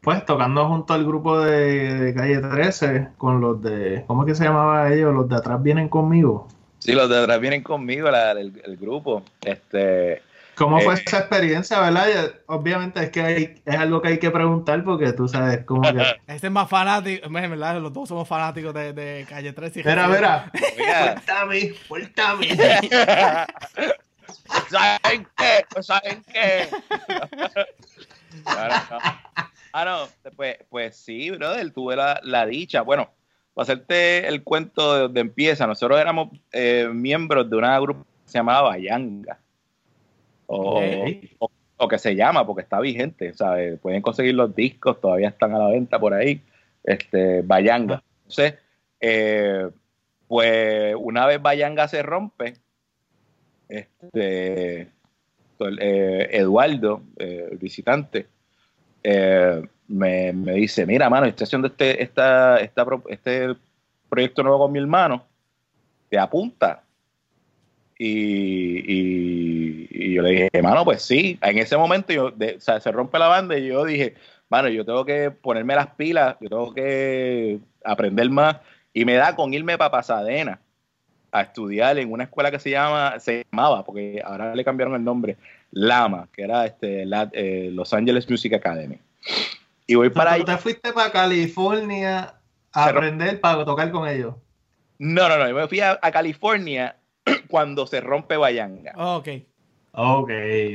pues, 0.01 0.25
tocando 0.25 0.67
junto 0.67 0.93
al 0.93 1.05
grupo 1.05 1.39
de, 1.39 2.13
Calle 2.13 2.39
13, 2.39 3.09
con 3.17 3.39
los 3.39 3.61
de, 3.61 4.03
¿cómo 4.07 4.23
es 4.23 4.27
que 4.27 4.35
se 4.35 4.43
llamaba 4.43 4.91
ellos? 4.93 5.13
Los 5.13 5.29
de 5.29 5.37
atrás 5.37 5.63
vienen 5.63 5.87
conmigo. 5.87 6.49
Sí, 6.79 6.91
los 6.91 7.09
de 7.09 7.19
atrás 7.19 7.39
vienen 7.39 7.63
conmigo, 7.63 8.09
el, 8.09 8.61
el, 8.65 8.77
grupo. 8.77 9.23
Este, 9.41 10.21
¿Cómo 10.59 10.81
fue 10.81 10.95
eh, 10.95 11.01
esa 11.05 11.19
experiencia, 11.19 11.79
verdad? 11.79 12.33
Obviamente 12.47 13.01
es 13.01 13.09
que 13.11 13.61
es 13.65 13.75
algo 13.77 14.01
que 14.01 14.09
hay 14.09 14.19
que 14.19 14.29
preguntar 14.29 14.83
porque 14.83 15.13
tú 15.13 15.29
sabes 15.29 15.63
cómo 15.63 15.83
que... 15.83 16.03
Este 16.27 16.47
es 16.47 16.51
más 16.53 16.69
fanático, 16.69 17.29
¿verdad? 17.29 17.79
Los 17.79 17.93
dos 17.93 18.09
somos 18.09 18.27
fanáticos 18.27 18.73
de, 18.73 18.91
de 18.91 19.25
Calle 19.29 19.53
3 19.53 19.77
y 19.77 19.83
Mira, 19.83 20.07
mira. 20.09 20.51
Suéltame, 20.75 21.73
suéltame. 21.87 22.47
¿Saben 24.69 25.27
qué? 25.37 25.81
¿Saben 25.81 26.23
qué? 26.33 26.67
Ah, 29.71 29.85
no. 29.85 30.09
Pues, 30.35 30.57
pues 30.69 30.97
sí, 30.97 31.31
brother, 31.31 31.71
tuve 31.71 31.95
la, 31.95 32.19
la 32.23 32.45
dicha. 32.45 32.81
Bueno, 32.81 33.09
para 33.53 33.63
hacerte 33.63 34.27
el 34.27 34.43
cuento 34.43 34.93
de 34.93 35.01
donde 35.03 35.21
empieza, 35.21 35.65
nosotros 35.65 35.97
éramos 36.01 36.37
eh, 36.51 36.89
miembros 36.91 37.49
de 37.49 37.55
una 37.55 37.79
grupo 37.79 38.03
que 38.03 38.31
se 38.31 38.39
llamaba 38.39 38.69
Bayanga 38.69 39.39
o, 40.49 41.87
que 41.87 41.97
se 41.99 42.15
llama 42.15 42.45
porque 42.45 42.63
está 42.63 42.79
vigente, 42.79 43.33
¿sabes? 43.33 43.79
Pueden 43.79 44.01
conseguir 44.01 44.35
los 44.35 44.53
discos, 44.55 44.99
todavía 44.99 45.29
están 45.29 45.53
a 45.53 45.59
la 45.59 45.67
venta 45.67 45.99
por 45.99 46.13
ahí, 46.13 46.41
este, 46.83 47.41
Bayanga. 47.41 48.03
Entonces, 48.23 48.55
eh, 48.99 49.69
pues 50.27 50.95
una 50.97 51.25
vez 51.25 51.41
Bayanga 51.41 51.87
se 51.87 52.03
rompe, 52.03 52.55
este, 53.69 54.81
eh, 55.59 56.29
Eduardo, 56.31 57.01
eh, 57.17 57.47
el 57.51 57.57
visitante, 57.57 58.27
me, 59.87 60.33
dice, 60.53 60.85
mira, 60.85 61.09
mano, 61.09 61.27
estoy 61.27 61.45
haciendo 61.45 61.67
este, 61.67 62.03
esta, 62.03 62.57
esta, 62.57 62.85
este 63.07 63.55
proyecto 64.09 64.43
nuevo 64.43 64.59
con 64.59 64.71
mi 64.71 64.79
hermano, 64.79 65.23
te 66.09 66.17
apunta. 66.17 66.83
Y, 68.01 69.87
yo 70.13 70.21
le 70.21 70.29
dije, 70.31 70.61
mano, 70.61 70.85
pues 70.85 71.01
sí. 71.03 71.37
En 71.41 71.57
ese 71.57 71.77
momento 71.77 72.13
yo, 72.13 72.33
se 72.59 72.91
rompe 72.91 73.19
la 73.19 73.27
banda 73.27 73.57
y 73.57 73.67
yo 73.67 73.83
dije, 73.85 74.15
mano, 74.49 74.69
yo 74.69 74.85
tengo 74.85 75.05
que 75.05 75.29
ponerme 75.31 75.75
las 75.75 75.87
pilas, 75.95 76.37
yo 76.39 76.49
tengo 76.49 76.73
que 76.73 77.59
aprender 77.83 78.29
más. 78.29 78.57
Y 78.93 79.05
me 79.05 79.15
da 79.15 79.35
con 79.35 79.53
irme 79.53 79.77
para 79.77 79.91
Pasadena 79.91 80.59
a 81.31 81.41
estudiar 81.41 81.97
en 81.99 82.11
una 82.11 82.23
escuela 82.23 82.49
que 82.49 82.59
se 82.59 82.71
llama, 82.71 83.19
se 83.19 83.45
llamaba, 83.51 83.83
porque 83.83 84.21
ahora 84.23 84.55
le 84.55 84.63
cambiaron 84.63 84.95
el 84.95 85.03
nombre, 85.03 85.37
Lama, 85.71 86.27
que 86.33 86.43
era 86.43 86.65
este, 86.65 87.05
eh, 87.33 87.69
Los 87.71 87.93
Angeles 87.93 88.29
Music 88.29 88.53
Academy. 88.53 88.97
Y 89.85 89.95
voy 89.95 90.09
para 90.09 90.33
ahí. 90.33 90.43
¿Te 90.43 90.57
fuiste 90.57 90.93
para 90.93 91.11
California 91.11 92.33
a 92.71 92.85
aprender 92.85 93.39
para 93.39 93.65
tocar 93.65 93.91
con 93.91 94.07
ellos? 94.07 94.35
No, 94.97 95.29
no, 95.29 95.37
no. 95.37 95.47
Yo 95.47 95.55
me 95.55 95.67
fui 95.67 95.79
a, 95.79 95.97
California 95.99 96.95
cuando 97.49 97.87
se 97.87 97.99
rompe 98.01 98.37
Bayanga. 98.37 98.93
ok. 98.95 99.27
Ok, 99.91 100.29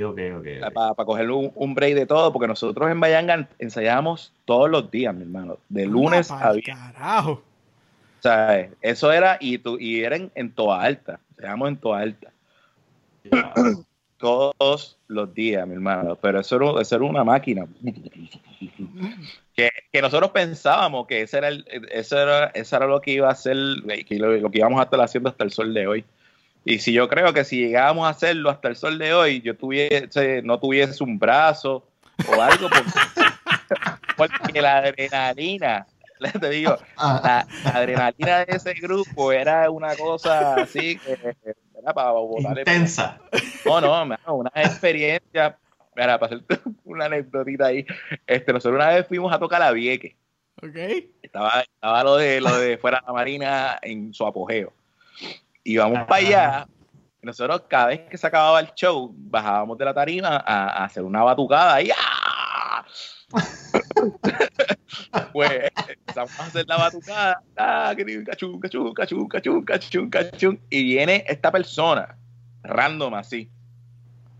ok, 0.04 0.20
ok. 0.38 0.72
Para, 0.74 1.04
coger 1.04 1.30
un, 1.30 1.74
break 1.74 1.94
de 1.94 2.06
todo, 2.06 2.32
porque 2.32 2.48
nosotros 2.48 2.90
en 2.90 2.98
Bayanga 2.98 3.48
ensayábamos 3.58 4.32
todos 4.44 4.68
los 4.68 4.90
días, 4.90 5.14
mi 5.14 5.22
hermano. 5.22 5.58
De 5.68 5.86
lunes 5.86 6.30
a 6.30 6.52
viernes. 6.52 6.76
Carajo. 6.92 7.32
O 7.32 8.22
sea, 8.22 8.68
eso 8.82 9.12
era, 9.12 9.38
y, 9.40 9.58
tu, 9.58 9.78
y 9.78 10.02
era 10.02 10.16
en, 10.16 10.52
Toa 10.52 10.82
Alta. 10.82 11.20
Ensayábamos 11.30 11.68
en 11.68 11.76
Toa 11.76 12.00
Alta. 12.00 12.32
todos 14.18 14.98
los 15.06 15.32
días, 15.32 15.66
mi 15.66 15.74
hermano. 15.74 16.16
Pero 16.20 16.40
eso 16.40 16.56
era, 16.56 16.80
eso 16.80 16.96
era 16.96 17.04
una 17.04 17.24
máquina. 17.24 17.66
Que, 19.54 19.70
que, 19.92 20.02
nosotros 20.02 20.32
pensábamos 20.32 21.06
que 21.06 21.22
ese 21.22 21.38
era, 21.38 21.48
el, 21.48 21.64
eso 21.92 22.18
era, 22.18 22.46
eso 22.46 22.76
era 22.76 22.86
lo 22.86 23.00
que 23.00 23.12
iba 23.12 23.30
a 23.30 23.34
ser, 23.34 23.56
que 24.08 24.18
lo, 24.18 24.36
lo, 24.36 24.50
que 24.50 24.58
íbamos 24.58 24.80
a 24.80 24.84
estar 24.84 25.00
haciendo 25.00 25.28
hasta 25.28 25.44
el 25.44 25.52
sol 25.52 25.72
de 25.72 25.86
hoy. 25.86 26.04
Y 26.64 26.78
si 26.78 26.92
yo 26.92 27.08
creo 27.08 27.32
que 27.32 27.44
si 27.44 27.58
llegábamos 27.58 28.06
a 28.06 28.10
hacerlo 28.10 28.50
hasta 28.50 28.68
el 28.68 28.76
sol 28.76 28.98
de 28.98 29.12
hoy, 29.12 29.42
yo 29.42 29.56
tuviese, 29.56 30.42
no 30.42 30.58
tuviese 30.58 31.04
un 31.04 31.18
brazo 31.18 31.86
o 32.28 32.40
algo, 32.40 32.68
porque, 34.16 34.62
la 34.62 34.78
adrenalina, 34.78 35.86
te 36.40 36.50
digo, 36.50 36.78
la, 36.96 37.46
adrenalina 37.64 38.46
de 38.46 38.56
ese 38.56 38.72
grupo 38.74 39.30
era 39.32 39.70
una 39.70 39.94
cosa 39.94 40.54
así 40.54 40.96
que 40.98 41.18
era 41.78 41.92
para 41.92 42.12
botar 42.12 42.58
intensa. 42.58 43.20
No, 43.64 43.80
no, 43.80 44.16
una 44.34 44.52
experiencia. 44.56 45.56
Mira, 45.96 46.18
para 46.18 46.36
hacerte 46.36 46.60
una 46.84 47.06
anécdotita 47.06 47.66
ahí, 47.66 47.86
este, 48.26 48.52
nosotros 48.52 48.76
una 48.78 48.88
vez 48.88 49.06
fuimos 49.06 49.32
a 49.32 49.38
tocar 49.38 49.62
a 49.62 49.72
Vieque. 49.72 50.16
Okay. 50.62 51.10
Estaba, 51.22 51.62
estaba 51.62 52.04
lo 52.04 52.16
de 52.16 52.40
lo 52.40 52.58
de 52.58 52.76
fuera 52.76 53.00
de 53.00 53.06
la 53.06 53.12
marina 53.12 53.78
en 53.80 54.12
su 54.12 54.26
apogeo. 54.26 54.72
Y 55.64 55.78
vamos 55.78 56.00
para 56.06 56.16
allá. 56.16 56.68
nosotros 57.22 57.62
cada 57.68 57.86
vez 57.86 58.00
que 58.10 58.18
se 58.18 58.26
acababa 58.26 58.60
el 58.60 58.68
show, 58.74 59.14
bajábamos 59.16 59.78
de 59.78 59.84
la 59.86 59.94
tarima 59.94 60.44
a, 60.46 60.84
hacer 60.84 61.02
una 61.02 61.22
batucada 61.22 61.80
y 61.80 61.88
¡ah! 61.90 62.84
pues 65.32 65.50
empezamos 65.88 66.38
a 66.38 66.44
hacer 66.44 66.66
la 66.68 66.76
batucada, 66.76 67.42
¡ah! 67.56 67.94
cachun, 67.96 68.60
cachun, 68.60 68.60
cachun, 68.60 69.28
cachun, 69.28 69.64
cachun, 69.64 70.10
cachun, 70.10 70.60
y 70.68 70.84
viene 70.84 71.24
esta 71.26 71.50
persona, 71.50 72.14
random 72.62 73.14
así, 73.14 73.50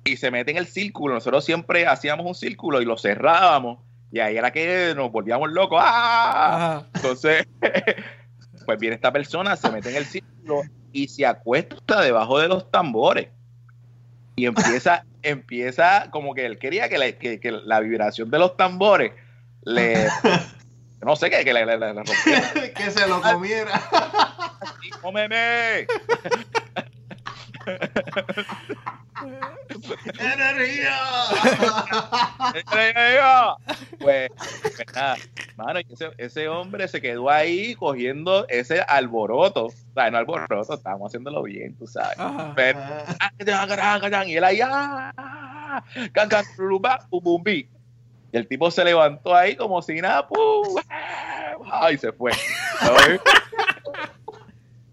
y 0.05 0.19
se 0.19 0.31
mete 0.31 0.51
en 0.51 0.59
el 0.59 0.67
círculo. 0.67 1.15
Nosotros 1.15 1.43
siempre 1.43 1.87
hacíamos 1.87 2.27
un 2.27 2.35
círculo 2.35 2.83
y 2.83 2.85
lo 2.85 2.99
cerrábamos, 2.99 3.79
y 4.13 4.21
ahí 4.21 4.37
era 4.37 4.53
que 4.53 4.93
nos 4.95 5.11
volvíamos 5.11 5.51
locos. 5.51 5.81
¡ah! 5.83 6.85
Entonces, 6.95 7.49
pues 8.67 8.79
viene 8.79 8.97
esta 8.97 9.11
persona, 9.11 9.57
se 9.57 9.71
mete 9.71 9.89
en 9.89 9.97
el 9.97 10.05
círculo 10.05 10.65
y 10.95 11.09
se 11.09 11.27
acuesta 11.27 12.01
debajo 12.01 12.39
de 12.39 12.49
los 12.49 12.71
tambores. 12.71 13.29
Y 14.37 14.47
empieza, 14.47 15.05
empieza 15.23 16.09
como 16.11 16.33
que 16.35 16.47
él 16.47 16.59
quería 16.59 16.89
que 16.89 16.97
la, 16.97 17.13
que, 17.13 17.41
la 17.65 17.81
vibración 17.81 18.31
de 18.31 18.39
los 18.39 18.57
tambores 18.57 19.13
le. 19.63 20.09
No 21.05 21.17
sé 21.17 21.29
qué, 21.29 21.45
que 21.45 21.53
le, 21.53 21.67
le, 21.67 21.77
le 21.77 22.73
que 22.73 22.91
se 22.91 23.07
lo 23.07 23.21
comiera. 23.21 23.79
¡Cómeme! 25.03 25.87
¡Energía! 30.19 30.99
¡Energía! 32.55 33.57
Pues, 34.01 34.31
pues 34.63 34.87
nada, 34.95 35.17
mano, 35.57 35.79
ese, 35.79 36.11
ese, 36.19 36.49
hombre 36.49 36.89
se 36.89 37.01
quedó 37.01 37.31
ahí 37.31 37.75
cogiendo 37.75 38.47
ese 38.49 38.81
alboroto. 38.81 39.67
O 39.67 39.73
sea, 39.95 40.11
no 40.11 40.19
alboroto, 40.19 40.75
estábamos 40.75 41.11
haciéndolo 41.11 41.43
bien, 41.43 41.77
tú 41.77 41.87
sabes. 41.87 42.17
Pero, 42.57 42.81
y 44.27 44.37
él 44.37 44.45
ahí, 44.45 44.61
¡ah! 44.63 45.83
¡Can, 46.13 46.29
can, 46.29 46.45
Y 47.47 47.69
el 48.33 48.47
tipo 48.49 48.71
se 48.71 48.85
levantó 48.85 49.35
ahí 49.35 49.57
como 49.57 49.81
si 49.83 50.01
nada, 50.01 50.27
¡pum! 50.27 50.77
¡Ay! 51.71 51.99
Se 51.99 52.13
fue. 52.13 52.33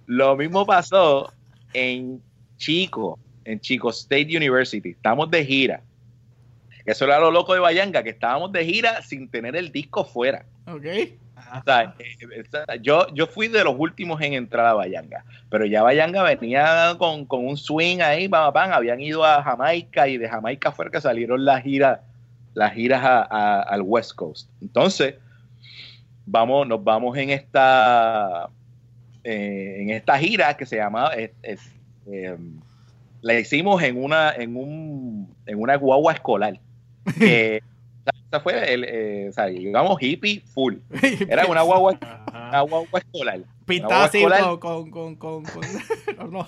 Lo 0.06 0.36
mismo 0.36 0.65
pasó 0.65 1.32
en 1.74 2.21
Chico 2.58 3.17
en 3.45 3.60
Chico 3.60 3.89
State 3.89 4.36
University. 4.36 4.89
Estamos 4.89 5.30
de 5.32 5.45
gira. 5.45 5.82
Eso 6.86 7.06
era 7.06 7.20
lo 7.20 7.32
loco 7.32 7.54
de 7.54 7.60
Bayanga, 7.60 8.04
que 8.04 8.10
estábamos 8.10 8.52
de 8.52 8.65
gira 8.65 9.02
sin 9.02 9.30
tener 9.30 9.56
el 9.56 9.72
disco 9.72 10.06
fuera. 10.06 10.46
Ok. 10.67 10.86
O 11.54 11.63
sea, 11.65 11.96
eh, 12.00 12.80
yo, 12.82 13.08
yo 13.13 13.28
fui 13.28 13.48
de 13.48 13.63
los 13.63 13.76
últimos 13.78 14.22
en 14.22 14.34
entrar 14.34 14.65
a 14.65 14.74
Bayanga, 14.74 15.26
pero 15.50 15.65
ya 15.65 15.84
Bayanga 15.84 16.24
venía 16.24 16.96
con, 16.98 17.26
un 17.30 17.58
swing 17.58 18.00
ahí, 18.00 18.28
pam, 18.28 18.54
pam, 18.54 18.72
habían 18.72 19.02
ido 19.02 19.26
a 19.26 19.44
Jamaica 19.44 20.08
y 20.08 20.17
de 20.17 20.30
Jamaica 20.30 20.72
fue 20.72 20.89
que 20.89 21.02
salieron 21.02 21.44
las 21.44 21.63
giras, 21.63 22.00
las 22.54 22.74
giras 22.74 23.28
al 23.30 23.82
West 23.82 24.13
Coast. 24.13 24.50
Entonces, 24.62 25.15
vamos, 26.26 26.67
nos 26.67 26.84
vamos 26.84 27.17
en 27.17 27.32
esta, 27.32 28.48
eh, 29.24 29.78
en 29.80 29.89
esta 29.89 30.17
gira 30.17 30.56
que 30.56 30.65
se 30.65 30.78
llama 30.78 31.12
eh, 31.15 31.34
la 33.22 33.39
hicimos 33.39 33.82
en 33.84 34.02
una, 34.02 34.32
en 34.32 34.56
un, 34.56 35.36
en 35.46 35.62
una 35.62 35.76
guagua 35.76 36.13
escolar. 36.13 36.60
Que, 37.19 37.62
esa 38.32 38.39
fue 38.39 38.74
el, 38.74 38.86
eh, 38.86 39.28
o 39.30 39.34
sea, 39.34 39.47
digamos 39.47 40.02
hippie 40.02 40.39
full. 40.39 40.76
Era 41.28 41.45
una 41.45 41.62
guagua, 41.62 41.97
una 42.30 42.62
guagua 42.62 43.00
escolar. 43.00 43.41
Pintada 43.65 44.06
así 44.06 44.24
con, 44.60 44.89
con, 44.89 45.15
con, 45.15 45.43
con, 45.43 45.43
no. 46.32 46.47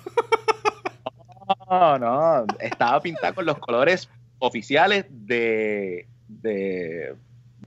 no, 1.70 2.00
no, 2.00 2.46
estaba 2.60 3.02
pintada 3.02 3.34
con 3.34 3.46
los 3.46 3.58
colores 3.60 4.10
oficiales 4.40 5.06
de, 5.10 6.08
de, 6.28 7.16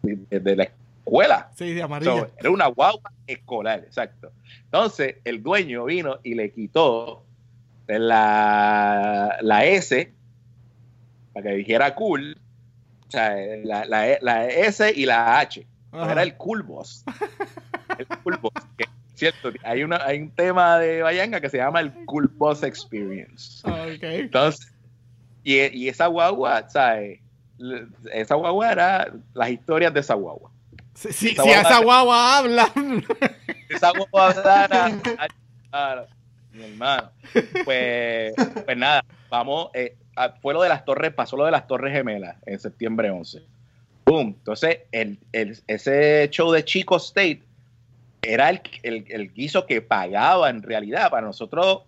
de, 0.02 0.56
la 0.56 0.64
escuela. 0.64 1.50
Sí, 1.54 1.74
de 1.74 1.82
amarillo. 1.82 2.30
era 2.38 2.50
una 2.50 2.66
guagua 2.68 3.12
escolar, 3.26 3.80
exacto. 3.80 4.32
Entonces, 4.64 5.16
el 5.24 5.42
dueño 5.42 5.85
vino 5.85 6.18
y 6.22 6.35
le 6.35 6.50
quitó 6.52 7.22
la, 7.87 9.37
la 9.42 9.64
S, 9.66 10.12
para 11.32 11.50
que 11.50 11.56
dijera 11.56 11.94
cool, 11.94 12.38
o 13.09 13.11
sea, 13.11 13.37
la, 13.64 13.85
la, 13.85 14.19
la 14.21 14.47
S 14.47 14.92
y 14.95 15.07
la 15.07 15.38
H. 15.38 15.66
Era 15.92 16.23
el 16.23 16.37
cool 16.37 16.62
boss. 16.62 17.05
El 17.99 18.07
cool 18.23 18.37
boss. 18.37 18.53
cierto, 19.14 19.51
hay, 19.62 19.83
una, 19.83 20.05
hay 20.05 20.21
un 20.21 20.31
tema 20.31 20.79
de 20.79 21.03
Bayanga 21.03 21.40
que 21.40 21.49
se 21.49 21.57
llama 21.57 21.81
el 21.81 21.92
cool 22.05 22.29
boss 22.29 22.62
experience. 22.62 23.62
Okay. 23.66 24.21
Entonces, 24.21 24.73
y, 25.42 25.57
y, 25.77 25.88
esa 25.88 26.09
guagua, 26.09 26.69
¿sabes? 26.69 27.21
Esa 28.12 28.35
guagua 28.35 28.73
era 28.73 29.12
las 29.33 29.51
historias 29.51 29.95
de 29.95 30.01
esa 30.01 30.14
guagua. 30.14 30.51
Si, 30.95 31.12
si, 31.12 31.29
esa 31.29 31.81
guagua 31.81 32.38
habla. 32.38 32.73
Esa 33.69 33.92
guagua 33.92 34.35
habla 35.73 36.07
mi 36.57 36.64
hermano. 36.64 37.11
Pues, 37.64 38.35
pues 38.64 38.77
nada, 38.77 39.04
vamos, 39.31 39.70
eh, 39.74 39.96
fue 40.40 40.54
lo 40.54 40.62
de 40.62 40.68
las 40.68 40.85
torres, 40.85 41.12
pasó 41.12 41.37
lo 41.37 41.44
de 41.44 41.50
las 41.50 41.66
torres 41.66 41.92
gemelas 41.92 42.37
en 42.46 42.58
septiembre 42.58 43.10
11. 43.10 43.42
Boom. 44.06 44.37
Entonces, 44.38 44.81
el, 44.92 45.18
ese 45.33 46.29
show 46.31 46.52
de 46.52 46.64
Chico 46.64 46.96
State 46.96 47.42
era 48.22 48.50
el, 48.50 48.60
el, 48.83 49.33
guiso 49.33 49.66
que 49.66 49.83
pagaba 49.83 50.50
en 50.50 50.62
realidad 50.62 51.10
para 51.10 51.27
nosotros 51.27 51.83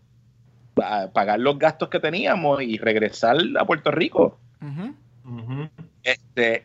pagar 0.75 1.41
los 1.41 1.59
gastos 1.59 1.89
que 1.89 1.99
teníamos 1.99 2.63
y 2.63 2.79
regresar 2.79 3.37
a 3.59 3.65
Puerto 3.65 3.91
Rico. 3.91 4.39
Este, 6.03 6.65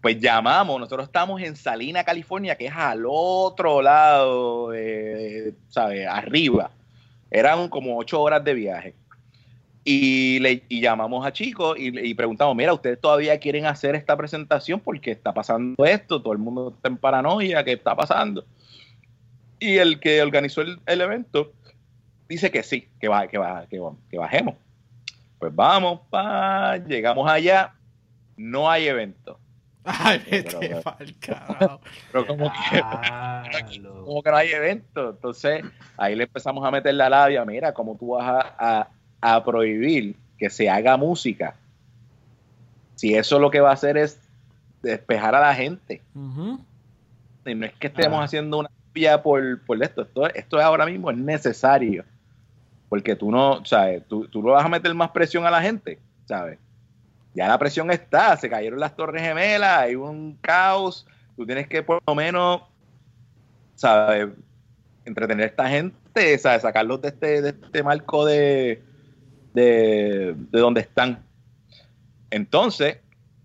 pues 0.00 0.18
llamamos, 0.18 0.80
nosotros 0.80 1.06
estamos 1.06 1.40
en 1.42 1.56
Salina, 1.56 2.04
California, 2.04 2.56
que 2.56 2.66
es 2.66 2.74
al 2.74 3.04
otro 3.06 3.82
lado, 3.82 4.70
¿sabes? 5.68 6.06
Arriba. 6.08 6.70
Eran 7.30 7.68
como 7.68 7.98
ocho 7.98 8.22
horas 8.22 8.44
de 8.44 8.54
viaje. 8.54 8.94
Y, 9.86 10.38
le, 10.40 10.62
llamamos 10.70 11.26
a 11.26 11.32
chicos 11.32 11.76
y, 11.78 12.14
preguntamos, 12.14 12.56
mira, 12.56 12.72
¿ustedes 12.72 12.98
todavía 12.98 13.38
quieren 13.38 13.66
hacer 13.66 13.94
esta 13.94 14.16
presentación? 14.16 14.80
Porque 14.80 15.10
está 15.10 15.34
pasando 15.34 15.84
esto, 15.84 16.22
todo 16.22 16.32
el 16.32 16.38
mundo 16.38 16.72
está 16.74 16.88
en 16.88 16.96
paranoia, 16.96 17.62
¿qué 17.62 17.72
está 17.72 17.94
pasando? 17.94 18.46
Y 19.58 19.76
el 19.76 20.00
que 20.00 20.22
organizó 20.22 20.62
el, 20.62 21.00
evento 21.00 21.52
dice 22.28 22.50
que 22.50 22.62
sí, 22.62 22.88
que, 22.98 23.08
va, 23.08 23.26
que, 23.28 23.36
va, 23.36 23.66
que, 23.66 24.18
bajemos. 24.18 24.54
Pues 25.38 25.54
vamos, 25.54 26.00
pa, 26.08 26.78
llegamos 26.78 27.30
allá, 27.30 27.74
no 28.38 28.70
hay 28.70 28.88
evento. 28.88 29.38
Ay, 29.84 30.18
vete 30.30 30.56
pero, 32.10 32.26
como, 32.26 32.50
que, 32.50 32.80
como 34.02 34.22
que 34.22 34.30
no 34.30 34.36
hay 34.36 34.50
evento. 34.50 35.10
Entonces, 35.10 35.62
ahí 35.98 36.14
le 36.14 36.24
empezamos 36.24 36.66
a 36.66 36.70
meter 36.70 36.94
la 36.94 37.10
labia. 37.10 37.44
Mira, 37.44 37.74
cómo 37.74 37.94
tú 37.94 38.12
vas 38.12 38.24
a, 38.24 38.54
a, 38.58 38.88
prohibir 39.44 40.16
que 40.38 40.50
se 40.50 40.68
haga 40.68 40.96
música 40.96 41.54
si 42.96 43.14
eso 43.14 43.38
lo 43.38 43.50
que 43.50 43.60
va 43.60 43.70
a 43.70 43.74
hacer 43.74 43.96
es 43.96 44.18
despejar 44.82 45.34
a 45.34 45.40
la 45.40 45.54
gente. 45.54 46.00
Y 47.46 47.54
no 47.54 47.66
es 47.66 47.72
que 47.74 47.88
estemos 47.88 48.20
Ah. 48.20 48.24
haciendo 48.24 48.58
una 48.58 48.70
vía 48.92 49.22
por, 49.22 49.60
por 49.64 49.82
esto. 49.82 50.02
esto. 50.02 50.26
Esto 50.28 50.60
ahora 50.60 50.86
mismo 50.86 51.10
es 51.10 51.16
necesario. 51.16 52.04
Porque 52.88 53.16
tú 53.16 53.30
no, 53.30 53.64
¿sabes? 53.64 54.06
Tú, 54.06 54.28
tú 54.28 54.42
no 54.42 54.52
vas 54.52 54.64
a 54.64 54.68
meter 54.68 54.94
más 54.94 55.10
presión 55.10 55.44
a 55.44 55.50
la 55.50 55.60
gente, 55.60 55.98
¿sabes? 56.26 56.58
Ya 57.34 57.48
la 57.48 57.58
presión 57.58 57.90
está, 57.90 58.36
se 58.36 58.48
cayeron 58.48 58.78
las 58.78 58.94
torres 58.94 59.22
gemelas, 59.22 59.78
hay 59.80 59.96
un 59.96 60.38
caos. 60.40 61.04
Tú 61.36 61.44
tienes 61.44 61.66
que 61.66 61.82
por 61.82 62.00
lo 62.06 62.14
menos, 62.14 62.62
¿sabes? 63.74 64.28
Entretener 65.04 65.44
a 65.44 65.48
esta 65.48 65.68
gente, 65.68 66.38
¿sabes? 66.38 66.62
Sacarlos 66.62 67.02
de 67.02 67.08
este, 67.08 67.42
de 67.42 67.48
este 67.50 67.82
marco 67.82 68.24
de, 68.24 68.80
de, 69.54 70.34
de 70.36 70.60
donde 70.60 70.82
están. 70.82 71.24
Entonces, 72.30 72.98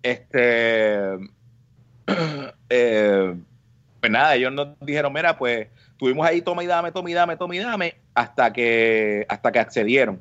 este, 0.04 1.14
eh, 2.70 3.36
pues 4.00 4.12
nada, 4.12 4.36
ellos 4.36 4.52
nos 4.52 4.80
dijeron, 4.82 5.14
mira, 5.14 5.38
pues 5.38 5.68
tuvimos 5.98 6.26
ahí 6.26 6.42
toma 6.42 6.64
y 6.64 6.68
dame, 6.68 6.92
toma 6.92 7.10
y 7.10 7.14
dame, 7.14 7.38
toma 7.38 7.56
y 7.56 7.60
dame, 7.60 7.96
hasta 8.14 8.52
que, 8.52 9.26
hasta 9.30 9.52
que 9.52 9.60
accedieron. 9.60 10.20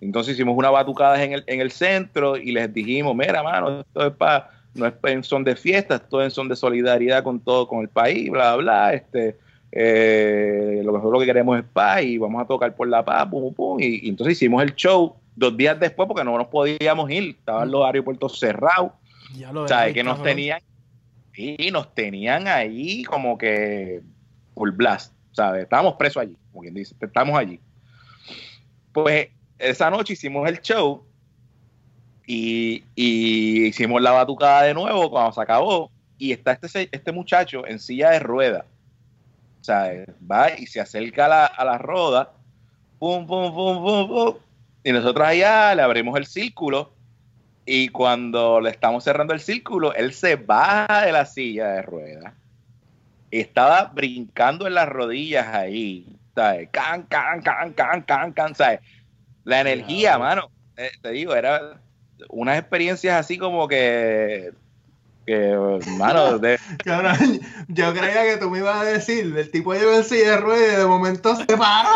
Entonces 0.00 0.34
hicimos 0.34 0.56
una 0.56 0.70
batucada 0.70 1.22
en 1.22 1.32
el, 1.32 1.44
en 1.46 1.60
el 1.60 1.72
centro 1.72 2.36
y 2.36 2.52
les 2.52 2.72
dijimos, 2.72 3.16
mira, 3.16 3.42
mano, 3.42 3.80
esto 3.80 4.06
es 4.06 4.12
para, 4.12 4.50
no 4.74 4.86
es 4.86 4.94
en 5.04 5.24
son 5.24 5.42
de 5.42 5.56
fiesta, 5.56 5.96
esto 5.96 6.20
es 6.20 6.26
en 6.26 6.30
son 6.30 6.48
de 6.48 6.56
solidaridad 6.56 7.24
con 7.24 7.40
todo, 7.40 7.66
con 7.66 7.80
el 7.80 7.88
país, 7.88 8.30
bla, 8.30 8.54
bla, 8.56 8.92
este, 8.92 9.36
eh, 9.72 10.80
lo 10.84 10.92
mejor 10.92 11.12
lo 11.12 11.20
que 11.20 11.26
queremos 11.26 11.58
es 11.58 11.64
paz 11.64 12.02
y 12.02 12.18
vamos 12.18 12.42
a 12.42 12.46
tocar 12.46 12.74
por 12.74 12.88
la 12.88 13.04
paz, 13.04 13.26
pum, 13.26 13.52
pum, 13.52 13.80
y, 13.80 14.06
y 14.06 14.08
entonces 14.08 14.32
hicimos 14.32 14.62
el 14.62 14.74
show 14.74 15.14
dos 15.36 15.56
días 15.56 15.78
después 15.78 16.08
porque 16.08 16.24
no 16.24 16.36
nos 16.36 16.48
podíamos 16.48 17.10
ir, 17.10 17.36
estaban 17.38 17.70
los 17.70 17.84
aeropuertos 17.84 18.38
cerrados, 18.38 18.92
Ya 19.34 19.52
lo 19.52 19.68
¿sabes? 19.68 19.94
Que 19.94 20.02
nos 20.02 20.22
tenían, 20.22 20.60
y 21.34 21.70
nos 21.70 21.94
tenían 21.94 22.48
ahí 22.48 23.04
como 23.04 23.38
que 23.38 24.00
full 24.54 24.70
blast, 24.70 25.12
¿sabes? 25.32 25.62
Estábamos 25.62 25.94
presos 25.94 26.22
allí, 26.22 26.36
como 26.50 26.62
quien 26.62 26.74
dice, 26.74 26.94
estamos 27.00 27.38
allí. 27.38 27.60
Pues 28.92 29.28
esa 29.58 29.90
noche 29.90 30.14
hicimos 30.14 30.48
el 30.48 30.60
show 30.60 31.04
y, 32.26 32.82
y 32.96 33.66
hicimos 33.66 34.02
la 34.02 34.10
batucada 34.10 34.62
de 34.62 34.74
nuevo 34.74 35.10
cuando 35.10 35.32
se 35.32 35.40
acabó 35.40 35.90
y 36.18 36.32
está 36.32 36.58
este, 36.60 36.88
este 36.90 37.12
muchacho 37.12 37.64
en 37.66 37.78
silla 37.78 38.10
de 38.10 38.18
ruedas, 38.18 38.64
¿sabes? 39.60 40.08
Va 40.30 40.50
y 40.56 40.66
se 40.66 40.80
acerca 40.80 41.26
a 41.26 41.28
la, 41.28 41.46
a 41.46 41.64
la 41.64 41.78
roda, 41.78 42.32
pum, 42.98 43.26
pum, 43.26 43.54
pum, 43.54 43.82
pum, 43.82 44.08
pum, 44.08 44.34
y 44.84 44.92
nosotros 44.92 45.26
allá 45.26 45.74
le 45.74 45.82
abrimos 45.82 46.16
el 46.18 46.26
círculo 46.26 46.92
y 47.66 47.88
cuando 47.88 48.60
le 48.60 48.70
estamos 48.70 49.04
cerrando 49.04 49.34
el 49.34 49.40
círculo, 49.40 49.92
él 49.94 50.14
se 50.14 50.36
baja 50.36 51.04
de 51.04 51.12
la 51.12 51.26
silla 51.26 51.68
de 51.68 51.82
ruedas. 51.82 52.32
Y 53.30 53.40
estaba 53.40 53.84
brincando 53.94 54.66
en 54.66 54.74
las 54.74 54.88
rodillas 54.88 55.46
ahí. 55.48 56.06
¿sabes? 56.34 56.70
Can, 56.70 57.02
can, 57.02 57.42
can, 57.42 57.74
can, 57.74 58.02
can, 58.02 58.32
can, 58.32 58.54
¿sabes? 58.54 58.80
La 59.44 59.60
energía, 59.60 60.16
mano. 60.18 60.50
eh, 60.76 60.90
te 61.02 61.10
digo, 61.10 61.34
era 61.34 61.80
unas 62.30 62.58
experiencias 62.58 63.16
así 63.18 63.36
como 63.36 63.68
que. 63.68 64.52
Que, 65.28 65.78
mano, 65.98 66.38
de, 66.40 66.58
Cabrón, 66.84 67.40
yo 67.68 67.92
creía 67.92 68.24
que 68.24 68.38
tú 68.38 68.50
me 68.50 68.58
ibas 68.58 68.80
a 68.80 68.84
decir, 68.84 69.36
el 69.36 69.50
tipo 69.50 69.74
lleva 69.74 69.96
en 69.96 70.04
silla 70.04 70.30
de 70.30 70.36
ruedas 70.38 70.72
y 70.72 70.76
de 70.76 70.86
momento 70.86 71.36
se 71.36 71.44
paró. 71.44 71.90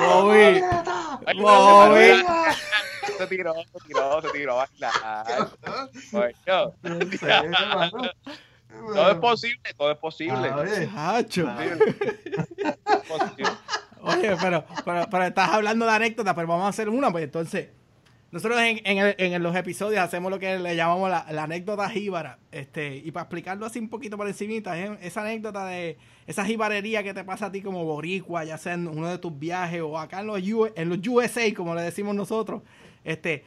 Bobby, 0.00 0.62
Bobby. 1.36 2.24
se 3.18 3.26
tiró, 3.26 3.54
se 3.54 3.86
tiró, 3.86 4.22
se 4.22 4.28
tiró 4.30 4.60
a 4.60 4.66
bailar. 4.66 5.26
Hermano. 7.22 8.10
todo 8.94 9.10
es 9.10 9.18
posible, 9.18 9.74
todo 9.76 9.92
es 9.92 9.98
posible. 9.98 10.50
Ah, 10.50 10.60
oye, 10.60 10.90
Hacho. 10.96 11.48
Es 11.60 13.08
posible. 13.08 13.50
Oye, 14.02 14.36
pero, 14.40 14.64
pero, 14.84 15.06
pero 15.10 15.24
estás 15.24 15.50
hablando 15.50 15.84
de 15.86 15.92
anécdotas, 15.92 16.34
pero 16.34 16.46
vamos 16.48 16.66
a 16.66 16.68
hacer 16.68 16.88
una, 16.88 17.10
pues 17.10 17.24
entonces. 17.24 17.68
Nosotros 18.30 18.60
en, 18.60 18.80
en, 18.84 18.98
el- 18.98 19.14
en 19.18 19.42
los 19.42 19.56
episodios 19.56 20.00
hacemos 20.02 20.30
lo 20.30 20.38
que 20.38 20.58
le 20.58 20.76
llamamos 20.76 21.08
la, 21.08 21.20
anécdota 21.42 21.88
jíbara. 21.88 22.38
Este, 22.52 22.96
y 22.96 23.10
para 23.10 23.22
explicarlo 23.24 23.64
así 23.64 23.78
un 23.78 23.88
poquito 23.88 24.18
por 24.18 24.28
encimita, 24.28 24.78
es 24.78 24.90
esa 25.00 25.22
anécdota 25.22 25.64
de 25.64 25.96
esa 26.26 26.44
jibarería 26.44 27.02
que 27.02 27.14
te 27.14 27.24
pasa 27.24 27.46
a 27.46 27.52
ti 27.52 27.62
como 27.62 27.84
boricua, 27.86 28.44
ya 28.44 28.58
sea 28.58 28.74
en 28.74 28.86
uno 28.86 29.08
de 29.08 29.16
tus 29.16 29.38
viajes 29.38 29.80
o 29.80 29.98
acá 29.98 30.20
en 30.20 30.26
los, 30.26 30.42
U- 30.42 30.70
en 30.76 30.88
los 30.90 30.98
USA, 31.08 31.54
como 31.56 31.74
le 31.74 31.80
decimos 31.80 32.14
nosotros. 32.14 32.60
Este, 33.02 33.44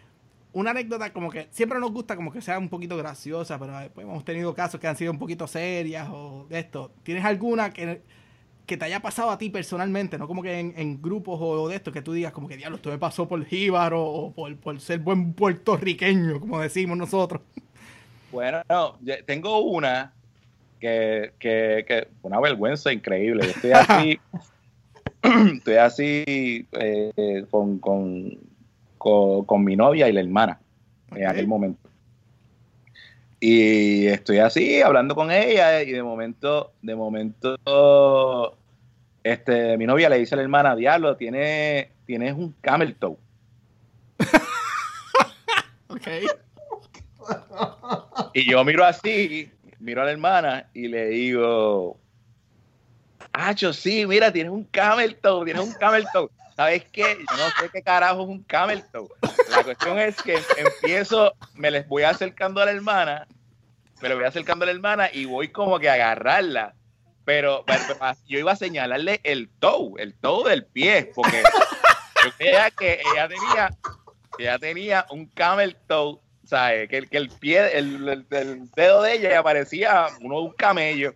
una 0.51 0.71
anécdota 0.71 1.13
como 1.13 1.29
que 1.29 1.47
siempre 1.51 1.79
nos 1.79 1.91
gusta 1.91 2.15
como 2.15 2.31
que 2.31 2.41
sea 2.41 2.57
un 2.57 2.67
poquito 2.69 2.97
graciosa, 2.97 3.59
pero 3.59 3.79
eh, 3.81 3.91
pues, 3.93 4.03
hemos 4.07 4.25
tenido 4.25 4.51
casos 4.55 4.79
que 4.81 4.87
han 4.87 4.97
sido 4.97 5.11
un 5.11 5.19
poquito 5.19 5.45
serias 5.45 6.09
o 6.11 6.47
de 6.49 6.57
esto. 6.57 6.91
¿Tienes 7.03 7.23
alguna 7.23 7.69
que, 7.69 8.01
que 8.71 8.77
te 8.77 8.85
haya 8.85 9.01
pasado 9.01 9.31
a 9.31 9.37
ti 9.37 9.49
personalmente? 9.49 10.17
No 10.17 10.29
como 10.29 10.41
que 10.41 10.57
en, 10.57 10.73
en 10.77 11.01
grupos 11.01 11.37
o 11.41 11.67
de 11.67 11.75
esto 11.75 11.91
que 11.91 12.01
tú 12.01 12.13
digas 12.13 12.31
como 12.31 12.47
que 12.47 12.55
diablo, 12.55 12.77
esto 12.77 12.89
me 12.89 12.97
pasó 12.97 13.27
por 13.27 13.43
jíbaro 13.43 14.01
o 14.01 14.31
por, 14.31 14.55
por 14.55 14.79
ser 14.79 14.99
buen 14.99 15.33
puertorriqueño, 15.33 16.39
como 16.39 16.57
decimos 16.61 16.97
nosotros. 16.97 17.41
Bueno, 18.31 18.61
no, 18.69 18.97
tengo 19.25 19.59
una 19.59 20.13
que, 20.79 21.33
que, 21.37 21.83
que 21.85 22.07
una 22.21 22.39
vergüenza 22.39 22.93
increíble. 22.93 23.43
Yo 23.43 23.51
estoy 23.51 23.71
así, 23.71 24.19
estoy 25.57 25.75
así 25.75 26.65
eh, 26.71 27.45
con, 27.51 27.77
con, 27.79 28.37
con, 28.97 29.43
con 29.43 29.65
mi 29.65 29.75
novia 29.75 30.07
y 30.07 30.13
la 30.13 30.21
hermana 30.21 30.61
en 31.13 31.27
aquel 31.27 31.45
momento. 31.45 31.89
Y 33.41 34.07
estoy 34.07 34.37
así 34.37 34.81
hablando 34.81 35.13
con 35.13 35.29
ella 35.29 35.83
y 35.83 35.91
de 35.91 36.03
momento, 36.03 36.71
de 36.81 36.95
momento, 36.95 37.57
este, 39.23 39.77
mi 39.77 39.85
novia 39.85 40.09
le 40.09 40.19
dice 40.19 40.35
a 40.35 40.37
la 40.37 40.43
hermana, 40.43 40.75
diablo, 40.75 41.15
tiene, 41.17 41.91
tienes 42.05 42.33
un 42.33 42.53
camel 42.61 42.95
toe. 42.95 43.17
Ok. 45.87 46.07
Y 48.33 48.49
yo 48.49 48.63
miro 48.63 48.85
así, 48.85 49.51
miro 49.79 50.01
a 50.01 50.05
la 50.05 50.11
hermana 50.11 50.69
y 50.73 50.87
le 50.87 51.07
digo, 51.07 51.99
Acho, 53.33 53.71
sí, 53.71 54.05
mira, 54.05 54.31
tienes 54.31 54.51
un 54.51 54.65
camel 54.65 55.15
toe, 55.15 55.45
tienes 55.45 55.63
un 55.63 55.73
camel 55.73 56.05
toe. 56.11 56.29
¿Sabes 56.55 56.83
qué? 56.91 57.17
Yo 57.17 57.37
no 57.37 57.49
sé 57.59 57.69
qué 57.71 57.81
carajo 57.81 58.23
es 58.23 58.27
un 58.27 58.43
camel 58.43 58.83
toe. 58.91 59.07
La 59.49 59.63
cuestión 59.63 59.97
es 59.99 60.21
que 60.21 60.37
empiezo, 60.57 61.33
me 61.55 61.71
les 61.71 61.87
voy 61.87 62.03
acercando 62.03 62.61
a 62.61 62.65
la 62.65 62.71
hermana, 62.71 63.27
me 64.01 64.09
le 64.09 64.15
voy 64.15 64.25
acercando 64.25 64.63
a 64.63 64.65
la 64.67 64.73
hermana 64.73 65.09
y 65.11 65.25
voy 65.25 65.47
como 65.47 65.79
que 65.79 65.89
a 65.89 65.93
agarrarla. 65.93 66.75
Pero, 67.25 67.63
pero 67.65 67.83
yo 68.27 68.39
iba 68.39 68.51
a 68.51 68.55
señalarle 68.55 69.19
el 69.23 69.49
toe, 69.59 70.01
el 70.01 70.13
toe 70.15 70.49
del 70.49 70.65
pie, 70.65 71.11
porque 71.15 71.43
yo 72.25 72.31
creía 72.37 72.71
que 72.71 73.01
ella 73.13 73.27
tenía, 73.27 73.69
ella 74.39 74.59
tenía 74.59 75.05
un 75.09 75.27
camel 75.27 75.75
toe 75.87 76.19
¿sabes? 76.43 76.89
Que, 76.89 77.07
que 77.07 77.17
el 77.17 77.29
pie, 77.29 77.77
el, 77.77 78.25
el- 78.31 78.71
dedo 78.75 79.03
de 79.03 79.13
ella 79.13 79.41
parecía 79.41 80.07
uno 80.19 80.35
de 80.37 80.41
un 80.47 80.51
camello. 80.53 81.13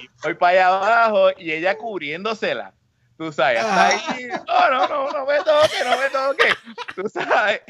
Y 0.00 0.08
voy 0.24 0.34
para 0.34 0.52
allá 0.52 0.66
abajo 0.68 1.30
y 1.38 1.52
ella 1.52 1.76
cubriéndosela. 1.76 2.72
Tú 3.16 3.30
sabes, 3.30 3.62
ahí, 3.62 4.26
no, 4.48 4.70
no, 4.70 4.88
no, 4.88 5.10
no 5.12 5.26
me 5.26 5.36
toque, 5.38 5.84
no 5.84 5.96
me 5.96 6.10
toque. 6.10 6.48
Tú 6.96 7.08
sabes. 7.08 7.60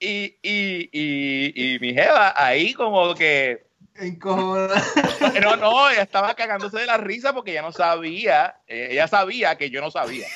Y, 0.00 0.34
y, 0.42 0.88
y, 0.90 1.74
y 1.74 1.78
mi 1.78 1.92
jeva 1.94 2.32
ahí 2.34 2.72
como 2.74 3.14
que, 3.14 3.66
Encojona. 4.00 4.74
no, 5.42 5.56
no, 5.56 5.90
ella 5.90 6.02
estaba 6.02 6.34
cagándose 6.34 6.78
de 6.78 6.86
la 6.86 6.96
risa 6.96 7.32
porque 7.32 7.52
ella 7.52 7.62
no 7.62 7.72
sabía, 7.72 8.56
eh, 8.66 8.88
ella 8.90 9.06
sabía 9.06 9.56
que 9.56 9.70
yo 9.70 9.80
no 9.80 9.90
sabía. 9.90 10.26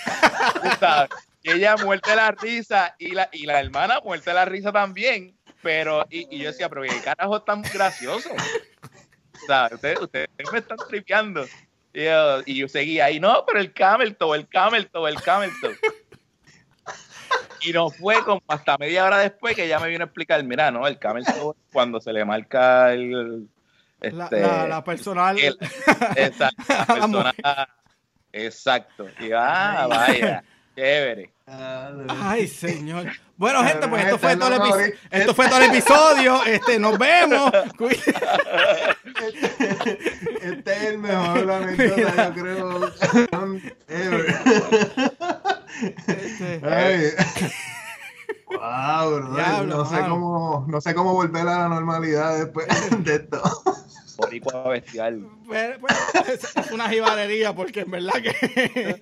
Sabes. 0.79 1.11
Ella 1.43 1.77
muerte 1.77 2.11
de 2.11 2.17
la 2.17 2.31
risa 2.31 2.95
y 2.99 3.11
la, 3.11 3.29
y 3.33 3.45
la 3.45 3.61
hermana 3.61 4.01
muerte 4.03 4.31
de 4.31 4.35
la 4.35 4.45
risa 4.45 4.73
también. 4.73 5.37
Pero, 5.63 6.07
y, 6.11 6.35
y 6.35 6.41
yo 6.41 6.51
decía, 6.51 6.69
pero 6.69 6.83
¿qué 6.83 7.01
carajo 7.03 7.43
tan 7.43 7.63
gracioso? 7.63 8.31
Sea, 9.47 9.71
ustedes, 9.73 10.01
ustedes 10.01 10.29
me 10.53 10.59
están 10.59 10.79
tripeando. 10.89 11.47
Y 11.93 12.57
yo, 12.57 12.69
seguía 12.69 13.07
ahí, 13.07 13.21
no, 13.21 13.45
pero 13.47 13.61
el 13.61 13.73
camel 13.73 14.17
toe, 14.17 14.37
el 14.37 14.49
camel 14.49 14.89
toe, 14.89 15.09
el 15.09 15.23
camel 15.23 15.51
toe. 15.61 15.77
Y 17.61 17.73
no 17.73 17.89
fue 17.89 18.23
como 18.25 18.43
hasta 18.49 18.77
media 18.79 19.05
hora 19.05 19.19
después 19.19 19.55
que 19.55 19.65
ella 19.65 19.79
me 19.79 19.89
vino 19.89 20.03
a 20.03 20.07
explicar, 20.07 20.43
mira, 20.43 20.71
no, 20.71 20.87
el 20.87 20.99
camel 20.99 21.25
toe 21.25 21.55
es 21.57 21.73
cuando 21.73 22.01
se 22.01 22.13
le 22.13 22.25
marca 22.25 22.93
el... 22.93 23.49
La, 24.13 24.25
este, 24.25 24.41
la, 24.41 24.69
la 24.69 24.85
personal. 24.85 25.39
el- 25.39 25.59
exacto, 26.17 26.63
la. 27.05 27.35
Y 29.21 29.33
ah, 29.33 29.87
vaya, 29.89 30.45
chévere. 30.77 31.33
Ay, 32.09 32.49
señor. 32.49 33.11
Bueno, 33.37 33.65
gente, 33.65 33.87
pues 33.89 34.05
esto 34.05 34.15
Este 34.17 34.27
fue 34.27 34.37
todo 34.37 34.49
el 34.49 34.55
episodio. 34.61 34.95
Esto 35.11 35.35
fue 35.35 35.49
todo 35.49 35.59
el 35.59 35.65
episodio. 35.71 36.45
Este, 36.45 36.79
nos 36.79 36.99
vemos. 36.99 37.51
Cuí- 37.79 38.01
Este 40.41 40.73
es 40.73 40.83
el 40.85 40.99
mejor 40.99 41.51
anécdota, 41.51 42.29
yo 42.29 42.43
creo. 42.43 42.93
ever. 43.89 44.37
Este, 46.07 46.61
Ay. 46.69 47.11
Wow. 48.49 49.35
Diablo, 49.35 49.77
no 49.79 49.85
sé 49.85 50.01
cómo, 50.09 50.65
no 50.69 50.81
sé 50.81 50.95
cómo 50.95 51.13
volver 51.13 51.43
a 51.43 51.59
la 51.59 51.69
normalidad 51.69 52.39
después 52.39 52.67
de 53.05 53.15
esto. 53.17 53.43
Boricua 54.17 54.69
bestial. 54.69 55.27
Pues, 55.47 55.79
pues, 55.79 56.57
es, 56.57 56.71
una 56.71 56.89
jibarería 56.89 57.55
porque 57.55 57.81
en 57.81 57.91
verdad 57.91 58.13
que 58.23 58.97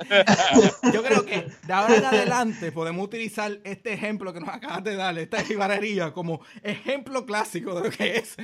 yo 0.93 1.03
creo 1.03 1.25
que 1.25 1.47
de 1.67 1.73
ahora 1.73 1.97
en 1.97 2.05
adelante 2.05 2.73
podemos 2.73 3.05
utilizar 3.05 3.59
este 3.65 3.93
ejemplo 3.93 4.33
que 4.33 4.41
nos 4.41 4.49
acabas 4.49 4.83
de 4.85 4.97
dar, 4.97 5.19
esta 5.19 5.43
jibarería, 5.45 6.13
como 6.13 6.41
ejemplo 6.63 7.27
clásico 7.27 7.75
de 7.75 7.89
lo 7.89 7.91
que 7.95 8.17
es 8.17 8.37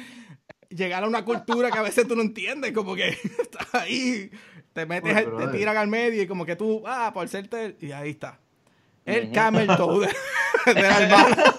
llegar 0.71 1.05
a 1.05 1.09
una 1.09 1.25
cultura 1.25 1.71
que 1.71 1.79
a 1.79 1.83
veces 1.83 2.07
tú 2.07 2.15
no 2.15 2.23
entiendes, 2.23 2.73
como 2.73 2.95
que 2.95 3.09
estás 3.41 3.75
ahí, 3.75 4.31
te 4.73 4.87
metes, 4.87 5.25
Pues, 5.25 5.51
te 5.51 5.59
tiran 5.59 5.77
al 5.77 5.89
medio 5.89 6.23
y 6.23 6.27
como 6.27 6.45
que 6.45 6.57
tú, 6.57 6.83
ah, 6.87 7.11
por 7.13 7.29
serte, 7.29 7.77
y 7.81 7.93
ahí 7.93 8.11
está. 8.11 8.39
El 9.05 9.25
Ujú. 9.25 9.33
camel 9.33 9.67
toe 9.77 10.07
de, 10.67 10.75
de 10.75 10.83
la 10.83 10.99
hermana. 11.03 11.55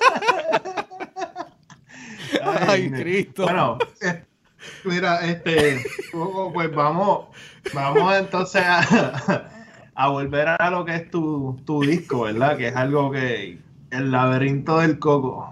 Ay, 2.43 2.91
Cristo. 2.91 3.43
Bueno, 3.43 3.78
eh, 4.01 4.24
mira, 4.84 5.26
este, 5.26 5.84
Hugo, 6.14 6.51
pues 6.53 6.74
vamos, 6.74 7.28
vamos 7.74 8.16
entonces 8.16 8.64
a, 8.66 9.49
a 9.95 10.07
volver 10.10 10.47
a 10.47 10.70
lo 10.70 10.86
que 10.86 10.95
es 10.95 11.12
tu, 11.12 11.62
tu 11.66 11.82
disco, 11.82 12.22
¿verdad? 12.22 12.57
Que 12.57 12.68
es 12.68 12.76
algo 12.76 13.12
que, 13.12 13.60
el 13.91 14.12
laberinto 14.12 14.80
del 14.80 14.99
coco. 14.99 15.51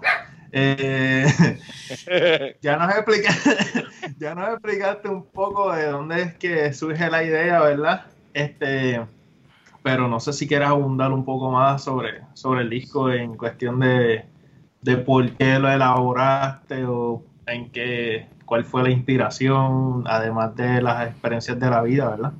Eh, 0.52 1.26
ya 2.62 2.76
nos 2.76 2.94
explicaste, 2.94 3.56
ya 4.18 4.34
nos 4.34 4.48
explicaste 4.50 5.08
un 5.08 5.24
poco 5.26 5.72
de 5.72 5.86
dónde 5.86 6.22
es 6.22 6.34
que 6.34 6.72
surge 6.72 7.10
la 7.10 7.22
idea, 7.22 7.60
¿verdad? 7.60 8.06
Este, 8.32 9.00
pero 9.82 10.08
no 10.08 10.20
sé 10.20 10.32
si 10.32 10.46
quieres 10.46 10.68
abundar 10.68 11.12
un 11.12 11.24
poco 11.24 11.50
más 11.50 11.82
sobre, 11.82 12.22
sobre 12.34 12.62
el 12.62 12.70
disco 12.70 13.10
en 13.10 13.36
cuestión 13.36 13.80
de, 13.80 14.24
de 14.80 14.96
por 14.96 15.30
qué 15.32 15.58
lo 15.58 15.70
elaboraste 15.70 16.84
o 16.84 17.22
en 17.46 17.70
qué, 17.70 18.26
cuál 18.48 18.64
fue 18.64 18.82
la 18.82 18.90
inspiración, 18.90 20.04
además 20.06 20.56
de 20.56 20.80
las 20.80 21.06
experiencias 21.06 21.60
de 21.60 21.68
la 21.68 21.82
vida, 21.82 22.08
¿verdad? 22.08 22.32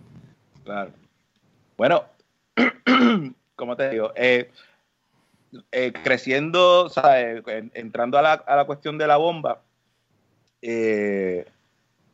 Claro. 0.65 0.91
Bueno, 1.77 2.05
como 3.55 3.77
te 3.77 3.91
digo, 3.91 4.13
eh, 4.17 4.51
eh, 5.71 5.93
creciendo, 6.03 6.89
¿sabes? 6.89 7.43
En- 7.47 7.71
entrando 7.75 8.17
a 8.19 8.23
la, 8.23 8.33
a 8.33 8.57
la 8.57 8.65
cuestión 8.65 8.97
de 8.97 9.07
la 9.07 9.19
bomba, 9.19 9.61
eh, 10.63 11.45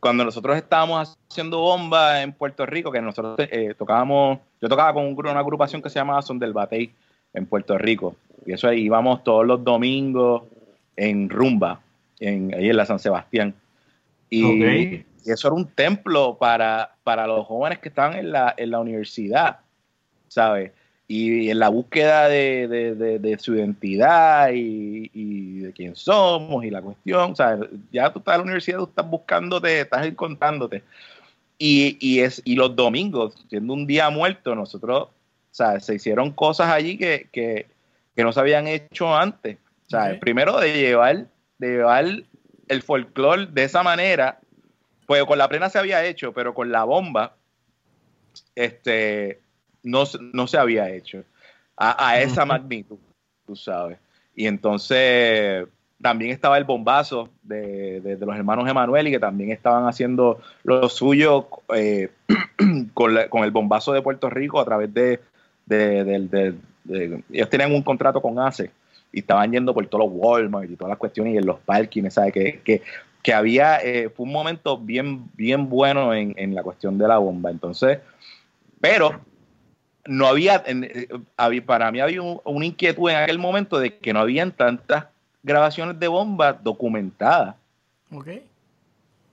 cuando 0.01 0.25
nosotros 0.25 0.57
estábamos 0.57 1.17
haciendo 1.31 1.61
bomba 1.61 2.21
en 2.23 2.33
Puerto 2.33 2.67
Rico, 2.67 2.91
que 2.91 3.01
nosotros 3.01 3.37
eh, 3.39 3.75
tocábamos, 3.79 4.41
yo 4.61 4.69
tocaba 4.69 4.93
con 4.93 5.07
un 5.07 5.17
una 5.17 5.39
agrupación 5.39 5.81
que 5.81 5.89
se 5.89 6.01
llamaba 6.01 6.21
Son 6.21 6.41
del 6.41 6.53
Batey 6.53 6.93
en 7.33 7.47
Puerto 7.47 7.79
Rico, 7.79 8.17
y 8.45 8.55
eso 8.55 8.67
ahí 8.67 8.81
íbamos 8.81 9.23
todos 9.23 9.47
los 9.47 9.63
domingos 9.63 10.43
en 10.97 11.31
rumba, 11.31 11.81
en, 12.19 12.53
ahí 12.55 12.71
en 12.71 12.77
la 12.77 12.87
San 12.87 12.99
Sebastián. 12.99 13.55
Y, 14.31 14.43
Ok. 14.45 15.05
y 15.27 15.31
eso 15.31 15.49
era 15.49 15.55
un 15.55 15.67
templo 15.69 16.37
para, 16.39 16.95
para 17.05 17.27
los 17.27 17.47
jóvenes 17.47 17.79
que 17.79 17.89
estaban 17.89 18.17
en 18.19 18.33
la, 18.33 18.55
en 18.57 18.71
la 18.71 18.81
universidad, 18.81 19.59
¿sabes? 20.29 20.73
Y, 21.07 21.51
en 21.51 21.59
la 21.59 21.69
búsqueda 21.69 22.29
de, 22.29 22.67
de- 22.67 22.95
de- 22.95 23.19
de 23.19 23.39
su 23.39 23.55
identidad 23.55 24.51
y, 24.53 25.11
y 25.13 25.59
de 25.61 25.73
quién 25.73 25.95
somos 25.95 26.65
y 26.65 26.71
la 26.71 26.81
cuestión, 26.81 27.37
¿sabes? 27.37 27.69
Ya 27.93 28.11
tú 28.13 28.21
estás 28.21 28.35
en 28.35 28.39
la 28.41 28.45
universidad, 28.45 28.79
tú 28.79 28.85
estás 28.85 29.09
buscándote, 29.09 29.81
estás 29.81 30.07
encontrándote. 30.07 30.83
Y, 31.59 31.97
y, 32.01 32.21
es, 32.21 32.41
y 32.45 32.55
los 32.57 32.75
domingos, 32.75 33.35
siendo 33.49 33.75
un 33.75 33.87
día 33.87 34.09
muerto, 34.11 34.55
nosotros, 34.55 35.09
¿sabes? 35.51 35.85
Se 35.85 35.95
hicieron 35.95 36.33
cosas 36.33 36.69
allí 36.71 36.97
que, 36.99 37.29
que, 37.31 37.67
que 38.17 38.25
no 38.25 38.33
se 38.33 38.41
habían 38.41 38.67
hecho 38.67 39.15
antes. 39.15 39.59
¿sabes? 39.87 40.15
Ok. 40.15 40.21
Primero 40.21 40.59
de 40.59 40.73
llevar, 40.73 41.27
de 41.59 41.69
llevar 41.69 42.07
el 42.69 42.83
folclore 42.83 43.47
de 43.47 43.65
esa 43.65 43.83
manera, 43.83 44.39
pues 45.07 45.25
con 45.25 45.39
la 45.39 45.49
plena 45.49 45.69
se 45.71 45.79
había 45.79 46.05
hecho, 46.05 46.33
pero 46.33 46.55
con 46.55 46.71
la 46.73 46.85
bomba, 46.85 47.35
este, 48.55 49.41
no, 49.83 50.07
se- 50.07 50.19
no 50.33 50.47
se 50.47 50.59
había 50.59 50.91
hecho 50.91 51.25
a, 51.77 52.09
a 52.11 52.21
esa 52.21 52.45
magnitud, 52.45 52.99
tú 53.47 53.57
sabes. 53.57 53.99
Y 54.35 54.47
entonces 54.47 55.67
también 56.01 56.33
estaba 56.33 56.59
el 56.59 56.65
bombazo 56.65 57.29
de, 57.43 58.01
de- 58.01 58.17
de 58.17 58.27
los 58.27 58.37
hermanos 58.37 58.69
Emanuel 58.69 59.09
y 59.09 59.11
que 59.13 59.19
también 59.21 59.51
estaban 59.53 59.87
haciendo 59.87 60.41
lo 60.65 60.89
suyo 60.89 61.49
eh, 61.75 62.11
con, 62.95 63.15
la- 63.15 63.29
con 63.29 63.45
el 63.45 63.51
bombazo 63.51 63.93
de 63.93 64.03
Puerto 64.03 64.29
Rico 64.31 64.61
a 64.61 64.65
través 64.65 64.93
de, 64.93 65.21
de- 65.67 66.59
ellos 67.31 67.49
tenían 67.51 67.73
un 67.75 67.83
contrato 67.83 68.21
con 68.21 68.39
ACE 68.39 68.71
y 69.15 69.21
estaban 69.21 69.53
yendo 69.53 69.73
por 69.73 69.87
todos 69.87 70.07
los 70.07 70.13
Walmart 70.15 70.69
y 70.71 70.77
todas 70.77 70.91
las 70.91 70.99
cuestiones 70.99 71.35
y 71.35 71.37
en 71.39 71.47
los 71.47 71.61
parkings, 71.61 72.15
¿sabes? 72.15 72.33
Que, 72.33 72.61
que, 72.65 72.83
que 73.23 73.33
había, 73.33 73.79
eh, 73.79 74.11
fue 74.15 74.27
un 74.27 74.33
momento 74.33 74.77
bien, 74.77 75.31
bien 75.35 75.69
bueno 75.69 76.13
en, 76.13 76.35
en 76.37 76.55
la 76.55 76.63
cuestión 76.63 76.99
de 76.99 77.07
la 77.09 77.19
bomba. 77.19 77.51
Entonces, 77.51 78.01
pero 78.81 79.21
no 80.07 80.27
había, 80.27 80.63
en- 80.67 80.85
eh, 80.85 81.09
había- 81.37 81.65
para 81.65 81.91
mí 81.93 82.01
había 82.01 82.21
un- 82.21 82.41
una 82.45 82.67
inquietud 82.67 83.09
en 83.11 83.17
aquel 83.17 83.39
momento 83.39 83.79
de 83.79 83.97
que 83.97 84.13
no 84.13 84.21
habían 84.21 84.51
tantas 84.53 85.07
grabaciones 85.43 85.99
de 85.99 86.09
bomba 86.09 86.53
documentadas. 86.53 87.55
Ok. 88.13 88.29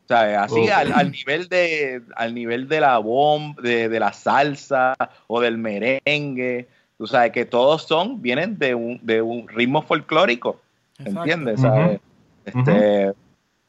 ¿sabes? 0.07 0.37
Así 0.37 0.59
Ok. 0.59 0.69
al, 0.73 0.91
al 0.91 1.11
nivel 1.11 1.47
de 1.47 2.01
al 2.17 2.33
nivel 2.35 2.67
de 2.67 2.81
la 2.81 2.97
bomba, 2.97 3.61
de, 3.61 3.87
de 3.87 3.99
la 3.99 4.11
salsa 4.11 4.93
o 5.27 5.39
del 5.39 5.57
merengue, 5.57 6.67
tú 7.01 7.07
sabes 7.07 7.31
que 7.31 7.45
todos 7.45 7.81
son 7.87 8.21
vienen 8.21 8.59
de 8.59 8.75
un, 8.75 8.99
de 9.01 9.23
un 9.23 9.47
ritmo 9.47 9.81
folclórico, 9.81 10.61
Exacto. 10.99 11.19
¿entiendes? 11.21 11.59
¿Sabes? 11.59 11.99
Este, 12.45 13.13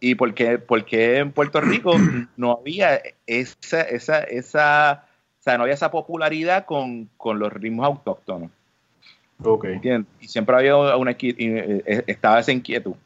y 0.01 0.16
porque 0.16 0.59
porque 0.59 1.16
en 1.16 1.33
Puerto 1.33 1.62
Rico 1.62 1.95
no 2.37 2.59
había 2.61 3.01
esa 3.26 3.80
esa 3.80 4.18
esa 4.18 5.07
o 5.41 5.43
sea, 5.43 5.57
no 5.57 5.62
había 5.62 5.72
esa 5.72 5.91
popularidad 5.91 6.66
con, 6.66 7.09
con 7.16 7.39
los 7.39 7.51
ritmos 7.51 7.87
autóctonos. 7.87 8.51
Ok. 9.43 9.64
¿entiendes? 9.64 10.12
Y 10.20 10.28
siempre 10.28 10.55
había 10.55 10.76
una 10.76 11.16
eh, 11.18 12.05
estaba 12.07 12.39
esa 12.39 12.53
inquietud. 12.53 12.97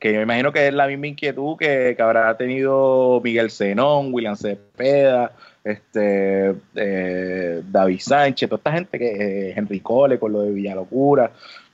Que 0.00 0.12
yo 0.12 0.16
me 0.16 0.24
imagino 0.24 0.52
que 0.52 0.66
es 0.66 0.74
la 0.74 0.88
misma 0.88 1.06
inquietud 1.06 1.56
que, 1.56 1.94
que 1.96 2.02
habrá 2.02 2.36
tenido 2.36 3.20
Miguel 3.22 3.52
Zenón, 3.52 4.12
William 4.12 4.34
Cepeda, 4.34 5.30
este, 5.64 6.54
eh, 6.74 7.62
David 7.70 8.00
Sánchez, 8.00 8.48
toda 8.48 8.58
esta 8.58 8.72
gente 8.72 8.98
que 8.98 9.08
eh, 9.50 9.54
Henry 9.56 9.80
Cole 9.80 10.18
con 10.18 10.32
lo 10.32 10.42
de 10.42 10.52
Villalocura, 10.52 11.30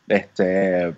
este, 0.08 0.94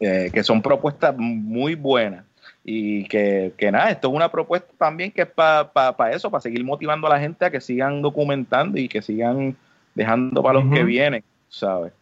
eh, 0.00 0.30
que 0.32 0.42
son 0.42 0.60
propuestas 0.62 1.14
muy 1.16 1.74
buenas. 1.74 2.24
Y 2.64 3.04
que, 3.04 3.52
que 3.56 3.70
nada, 3.72 3.90
esto 3.90 4.08
es 4.08 4.14
una 4.14 4.30
propuesta 4.30 4.68
también 4.76 5.10
que 5.10 5.22
es 5.22 5.28
para 5.28 6.10
eso, 6.12 6.30
para 6.30 6.42
seguir 6.42 6.62
motivando 6.64 7.06
a 7.06 7.10
la 7.10 7.20
gente 7.20 7.44
a 7.46 7.50
que 7.50 7.62
sigan 7.62 8.02
documentando 8.02 8.78
y 8.78 8.88
que 8.88 9.00
sigan 9.00 9.56
dejando 9.94 10.42
para 10.42 10.60
los 10.60 10.70
que 10.74 10.84
vienen, 10.84 11.24
¿sabes? 11.48 11.92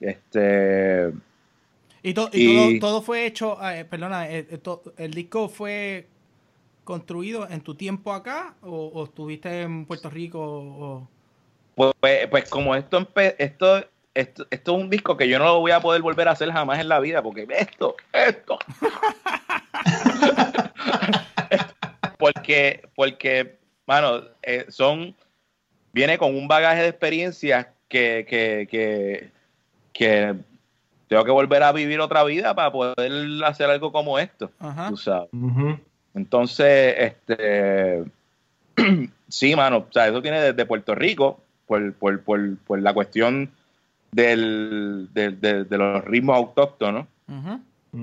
Este, 0.00 1.12
Y, 2.02 2.14
to- 2.14 2.30
y 2.32 2.42
Y- 2.42 2.80
todo, 2.80 2.92
todo 2.92 3.02
fue 3.02 3.26
hecho, 3.26 3.58
eh, 3.62 3.84
perdona, 3.84 4.26
eh, 4.30 4.46
eh, 4.50 4.58
to- 4.58 4.82
el 4.96 5.12
disco 5.12 5.48
fue 5.50 6.06
construido 6.84 7.48
en 7.48 7.60
tu 7.60 7.74
tiempo 7.74 8.12
acá 8.12 8.54
o, 8.62 8.86
o 8.86 9.04
estuviste 9.04 9.62
en 9.62 9.86
Puerto 9.86 10.10
Rico 10.10 10.40
o... 10.40 11.08
pues, 11.74 11.92
pues, 12.00 12.26
pues 12.28 12.50
como 12.50 12.74
esto, 12.74 13.06
esto, 13.38 13.84
esto, 14.14 14.46
esto 14.50 14.76
es 14.76 14.82
un 14.82 14.90
disco 14.90 15.16
que 15.16 15.28
yo 15.28 15.38
no 15.38 15.44
lo 15.44 15.60
voy 15.60 15.72
a 15.72 15.80
poder 15.80 16.02
volver 16.02 16.28
a 16.28 16.32
hacer 16.32 16.50
jamás 16.50 16.80
en 16.80 16.88
la 16.88 17.00
vida, 17.00 17.22
porque 17.22 17.46
esto, 17.50 17.96
esto. 18.12 18.58
porque, 22.18 22.88
porque, 22.94 23.58
mano, 23.86 24.22
eh, 24.42 24.66
son, 24.68 25.14
viene 25.92 26.18
con 26.18 26.36
un 26.36 26.48
bagaje 26.48 26.82
de 26.82 26.88
experiencias 26.88 27.66
que, 27.88 28.26
que, 28.28 28.68
que, 28.70 29.30
que 29.92 30.34
tengo 31.08 31.24
que 31.24 31.32
volver 31.32 31.62
a 31.62 31.72
vivir 31.72 32.00
otra 32.00 32.22
vida 32.24 32.54
para 32.54 32.70
poder 32.70 33.44
hacer 33.44 33.68
algo 33.68 33.90
como 33.90 34.18
esto, 34.18 34.50
Ajá. 34.60 34.88
tú 34.88 34.96
sabes. 34.96 35.28
Entonces, 36.14 36.94
este, 36.98 38.04
sí, 39.28 39.54
mano, 39.56 39.78
o 39.88 39.92
sea, 39.92 40.08
eso 40.08 40.20
tiene 40.22 40.40
desde 40.40 40.66
Puerto 40.66 40.94
Rico, 40.94 41.40
por, 41.66 41.92
por, 41.94 42.20
por, 42.22 42.56
por 42.58 42.80
la 42.82 42.92
cuestión 42.92 43.50
del, 44.12 45.08
del- 45.14 45.40
del- 45.40 45.68
de 45.68 45.78
los 45.78 46.04
ritmos 46.04 46.36
autóctonos, 46.36 47.06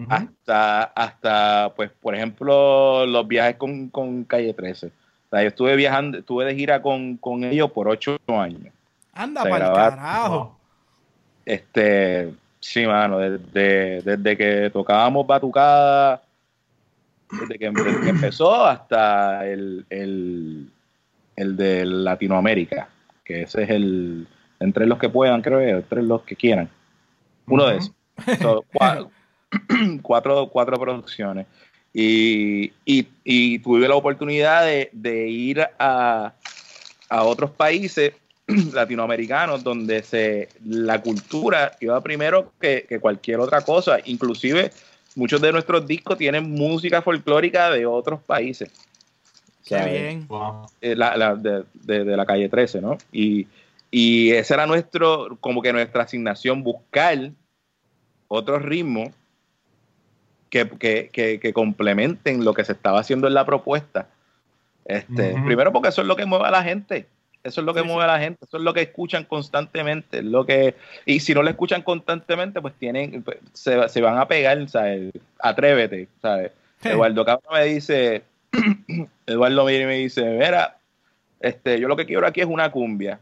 hasta, 0.09 0.83
hasta, 0.83 1.73
pues, 1.75 1.89
por 2.01 2.13
ejemplo, 2.15 3.05
los 3.05 3.27
viajes 3.27 3.55
con, 3.55 3.89
con 3.89 4.23
Calle 4.25 4.53
13. 4.53 4.87
O 4.87 4.91
sea, 5.29 5.41
yo 5.41 5.49
estuve 5.49 5.75
viajando, 5.75 6.17
estuve 6.19 6.45
de 6.45 6.55
gira 6.55 6.81
con, 6.81 7.17
con 7.17 7.43
ellos 7.43 7.71
por 7.71 7.87
ocho 7.89 8.17
años. 8.27 8.73
Anda 9.13 9.43
para 9.49 9.65
carajo. 9.89 10.57
Este, 11.45 12.33
sí, 12.59 12.85
mano, 12.85 13.19
desde, 13.19 14.01
desde 14.01 14.37
que 14.37 14.69
tocábamos 14.71 15.25
batucada 15.25 16.21
desde 17.31 17.59
que, 17.59 17.65
empezó 17.65 18.65
hasta 18.65 19.47
el, 19.47 19.85
el, 19.89 20.69
el, 21.35 21.57
de 21.57 21.85
Latinoamérica, 21.85 22.89
que 23.23 23.43
ese 23.43 23.63
es 23.63 23.69
el, 23.69 24.27
entre 24.59 24.85
los 24.85 24.97
que 24.97 25.09
puedan, 25.09 25.41
creo, 25.41 25.59
entre 25.59 26.03
los 26.03 26.23
que 26.23 26.35
quieran. 26.35 26.69
Uno 27.47 27.67
de 27.67 27.77
esos. 27.77 27.91
cuatro, 30.01 30.49
cuatro, 30.49 30.79
producciones. 30.79 31.47
Y, 31.93 32.73
y, 32.85 33.59
tuve 33.59 33.87
la 33.87 33.95
oportunidad 33.95 34.65
de, 34.65 34.89
de 34.91 35.27
ir 35.29 35.61
a, 35.79 36.33
a 37.09 37.23
otros 37.23 37.51
países 37.51 38.13
latinoamericanos 38.73 39.63
donde 39.63 40.03
se 40.03 40.49
la 40.65 41.01
cultura 41.01 41.73
iba 41.81 42.01
primero 42.01 42.53
que, 42.59 42.85
cualquier 43.01 43.39
otra 43.39 43.61
cosa. 43.61 43.97
Inclusive 44.05 44.71
muchos 45.17 45.41
de 45.41 45.51
nuestros 45.51 45.85
discos 45.85 46.17
tienen 46.17 46.51
música 46.51 47.01
folclórica 47.01 47.71
de 47.71 47.85
otros 47.85 48.21
países. 48.21 48.71
Qué 49.65 49.83
bien. 49.83 50.27
Eh, 50.79 50.95
de, 50.95 52.15
la 52.15 52.25
calle 52.25 52.47
13, 52.47 52.81
¿no? 52.81 52.97
Y, 53.11 53.47
y 53.91 54.31
ese 54.31 54.53
era 54.53 54.65
nuestro, 54.65 55.37
como 55.41 55.61
que 55.61 55.73
nuestra 55.73 56.03
asignación, 56.03 56.63
buscar 56.63 57.31
otros 58.27 58.61
ritmos 58.61 59.09
que, 60.49 60.69
que, 61.11 61.53
complementen 61.53 62.45
lo 62.45 62.53
que 62.53 62.63
se 62.63 62.71
estaba 62.71 62.99
haciendo 62.99 63.27
en 63.27 63.33
la 63.33 63.45
propuesta. 63.45 64.07
Este, 64.85 65.33
Primero 65.45 65.73
porque 65.73 65.89
eso 65.89 66.01
es 66.01 66.07
lo 66.07 66.15
que 66.15 66.25
mueve 66.25 66.45
a 66.45 66.51
la 66.51 66.63
gente. 66.63 67.07
Eso 67.43 67.61
es 67.61 67.65
lo 67.65 67.73
que 67.73 67.83
mueve 67.83 68.03
a 68.03 68.07
la 68.07 68.19
gente, 68.19 68.43
eso 68.45 68.57
es 68.57 68.63
lo 68.63 68.73
que 68.73 68.81
escuchan 68.81 69.23
constantemente, 69.23 70.21
lo 70.21 70.45
que 70.45 70.75
y 71.05 71.19
si 71.21 71.33
no 71.33 71.43
lo 71.43 71.49
escuchan 71.49 71.81
constantemente, 71.81 72.61
pues 72.61 72.73
tienen 72.75 73.23
pues, 73.23 73.37
se, 73.53 74.01
van 74.01 74.17
a 74.17 74.27
pegar, 74.27 74.67
¿sabes? 74.67 75.13
Atrévete, 75.39 76.09
¿sabes? 76.21 76.51
Eduardo 76.83 77.25
Cabra 77.25 77.49
me 77.53 77.63
dice, 77.65 78.23
Eduardo 79.25 79.65
me 79.65 79.95
dice, 79.95 80.23
mira, 80.23 80.77
este, 81.39 81.79
yo 81.79 81.87
lo 81.87 81.95
que 81.95 82.05
quiero 82.05 82.27
aquí 82.27 82.41
es 82.41 82.47
una 82.47 82.71
cumbia. 82.71 83.19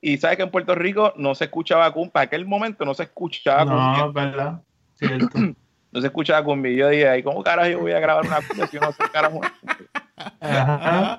Y 0.00 0.18
sabes 0.18 0.36
que 0.36 0.42
en 0.42 0.50
Puerto 0.50 0.74
Rico 0.74 1.12
no 1.16 1.34
se 1.34 1.44
escuchaba 1.44 1.92
cumbia, 1.92 2.12
para 2.12 2.24
aquel 2.24 2.46
momento 2.46 2.84
no 2.84 2.94
se 2.94 3.04
escuchaba 3.04 3.64
cumbia. 3.64 3.98
No, 3.98 4.12
verdad. 4.12 4.60
no 5.92 6.00
se 6.00 6.06
escuchaba 6.06 6.44
cumbia. 6.44 6.72
Y 6.72 6.76
yo 6.76 6.88
dije, 6.88 7.18
¿y 7.18 7.22
cómo 7.22 7.42
carajo 7.42 7.68
yo 7.68 7.80
voy 7.80 7.92
a 7.92 8.00
grabar 8.00 8.26
una 8.26 8.40
cumbia 8.46 8.66
si 8.66 8.76
yo 8.76 8.80
no 8.80 8.92
sé 8.92 9.04
carajo? 9.12 9.40
Ajá. 10.40 11.18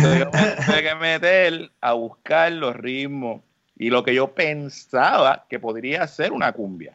Tuve 0.00 0.82
que 0.82 0.94
meter 0.94 1.70
a 1.80 1.92
buscar 1.92 2.52
los 2.52 2.76
ritmos 2.76 3.42
y 3.76 3.90
lo 3.90 4.04
que 4.04 4.14
yo 4.14 4.28
pensaba 4.28 5.46
que 5.48 5.58
podría 5.58 6.06
ser 6.06 6.32
una 6.32 6.52
cumbia. 6.52 6.92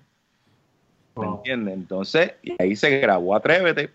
¿Me 1.15 1.25
entiendes? 1.25 1.73
Entonces, 1.73 2.33
y 2.43 2.53
ahí 2.61 2.75
se 2.75 2.99
grabó 2.99 3.35
Atrévete, 3.35 3.89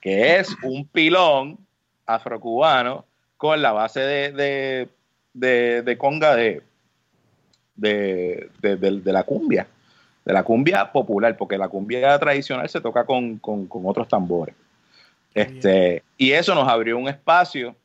que 0.00 0.38
es 0.38 0.56
un 0.62 0.86
pilón 0.86 1.58
afrocubano 2.04 3.04
con 3.36 3.62
la 3.62 3.72
base 3.72 4.00
de, 4.00 4.88
de, 5.32 5.98
conga 5.98 6.34
de, 6.34 6.62
de, 7.76 9.02
la 9.04 9.22
cumbia, 9.22 9.66
de 10.24 10.32
la 10.32 10.42
cumbia 10.42 10.90
popular, 10.92 11.36
porque 11.36 11.56
la 11.56 11.68
cumbia 11.68 12.18
tradicional 12.18 12.68
se 12.68 12.80
toca 12.80 13.04
con 13.06 13.40
otros 13.70 14.08
tambores. 14.08 14.54
Este, 15.36 16.02
y 16.16 16.32
eso 16.32 16.54
nos 16.54 16.66
abrió 16.66 16.96
un 16.96 17.08
espacio 17.08 17.76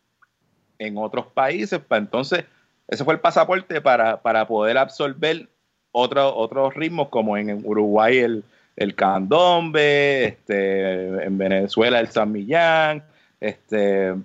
en 0.79 0.97
otros 0.97 1.27
países, 1.27 1.79
para 1.79 2.01
entonces, 2.01 2.45
ese 2.87 3.03
fue 3.03 3.13
el 3.13 3.19
pasaporte 3.19 3.81
para, 3.81 4.47
poder 4.47 4.77
absorber 4.77 5.49
otros 5.91 6.73
ritmos, 6.73 7.09
como 7.09 7.35
en 7.35 7.61
Uruguay 7.65 8.19
el, 8.19 8.45
el 8.77 8.95
candombe, 8.95 10.23
este, 10.23 11.25
en 11.25 11.37
Venezuela 11.37 11.99
el 11.99 12.07
San 12.07 12.31
Millán, 12.31 13.03
este, 13.41 14.15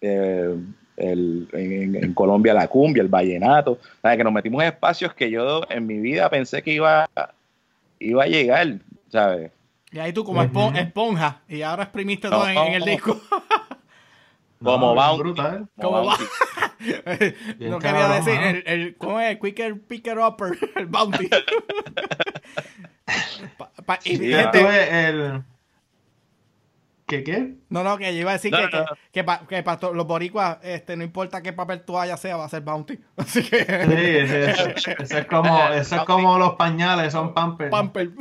eh, 0.00 0.56
en, 0.96 2.14
Colombia 2.14 2.54
la 2.54 2.68
cumbia, 2.68 3.02
el 3.02 3.08
vallenato, 3.08 3.80
que 4.00 4.24
nos 4.24 4.32
metimos 4.32 4.62
en 4.62 4.68
espacios 4.68 5.12
que 5.12 5.28
yo 5.28 5.62
en 5.68 5.88
mi 5.88 5.98
vida 5.98 6.30
pensé 6.30 6.62
que 6.62 6.72
iba, 6.72 7.10
iba 7.98 8.22
a 8.22 8.28
llegar, 8.28 8.78
¿sabes? 9.08 9.50
Y 9.92 9.98
ahí 9.98 10.12
tú 10.12 10.24
como 10.24 10.42
esponja, 10.42 11.42
y 11.48 11.62
ahora 11.62 11.84
exprimiste 11.84 12.28
todo 12.28 12.46
en, 12.48 12.74
el 12.74 12.84
disco. 12.84 13.18
como 14.62 14.94
va 14.94 15.16
Brutal. 15.16 15.68
Como 15.80 16.04
va. 16.04 16.18
no 17.58 17.78
quería 17.78 18.08
decir, 18.08 18.38
el, 18.40 18.62
el, 18.66 18.96
¿cómo 18.96 19.20
es? 19.20 19.38
Quicker 19.40 19.80
Picker 19.80 20.18
Upper, 20.18 20.58
el 20.76 20.86
Bounty. 20.86 21.24
y 24.04 24.16
sí, 24.16 24.32
el, 24.32 25.42
¿Qué 27.10 27.24
qué? 27.24 27.56
No, 27.70 27.82
no, 27.82 27.98
que 27.98 28.14
yo 28.14 28.20
iba 28.20 28.30
a 28.30 28.34
decir 28.34 28.52
que, 28.52 28.68
que, 29.10 29.26
que, 29.48 29.62
para 29.64 29.92
los 29.92 30.06
boricuas, 30.06 30.58
este, 30.62 30.96
no 30.96 31.02
importa 31.02 31.42
qué 31.42 31.52
papel 31.52 31.82
toalla 31.82 32.16
sea, 32.16 32.36
va 32.36 32.44
a 32.44 32.48
ser 32.48 32.62
bounty. 32.62 33.00
Así 33.16 33.42
que... 33.42 33.64
Sí, 33.64 34.36
eso, 34.36 35.18
es 35.18 35.26
como, 35.26 35.58
eso 35.70 35.96
es 35.96 36.02
como 36.02 36.38
los 36.38 36.54
pañales, 36.54 37.12
son 37.12 37.34
pampers. 37.34 37.72
Pampers. 37.72 38.12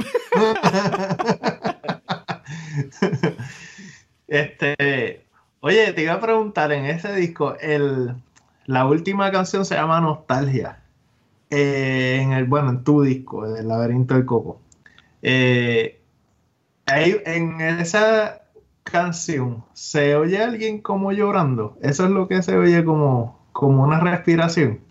este, 4.27 5.25
oye, 5.59 5.93
te 5.93 6.03
iba 6.03 6.13
a 6.13 6.21
preguntar, 6.21 6.71
en 6.71 6.85
ese 6.85 7.13
disco, 7.15 7.55
el, 7.59 8.15
la 8.65 8.85
última 8.85 9.31
canción 9.31 9.65
se 9.65 9.75
llama 9.75 10.01
Nostalgia. 10.01 10.81
Eh, 11.49 12.19
en 12.21 12.33
el, 12.33 12.45
bueno, 12.45 12.69
en 12.69 12.83
tu 12.83 13.01
disco, 13.01 13.45
El 13.55 13.67
laberinto 13.67 14.13
del 14.13 14.25
coco. 14.25 14.61
Eh, 15.21 15.99
en 16.85 17.61
esa 17.61 18.41
canción, 18.83 19.63
¿se 19.73 20.15
oye 20.15 20.43
alguien 20.43 20.81
como 20.81 21.11
llorando? 21.11 21.77
Eso 21.81 22.05
es 22.05 22.11
lo 22.11 22.27
que 22.27 22.41
se 22.41 22.57
oye 22.57 22.83
como, 22.83 23.39
como 23.51 23.83
una 23.83 23.99
respiración. 23.99 24.81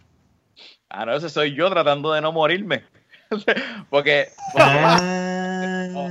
Ah, 0.91 1.05
no, 1.05 1.15
ese 1.15 1.29
soy 1.29 1.55
yo 1.55 1.69
tratando 1.71 2.13
de 2.13 2.21
no 2.21 2.33
morirme. 2.33 2.85
porque, 3.91 4.29
ah. 4.57 4.99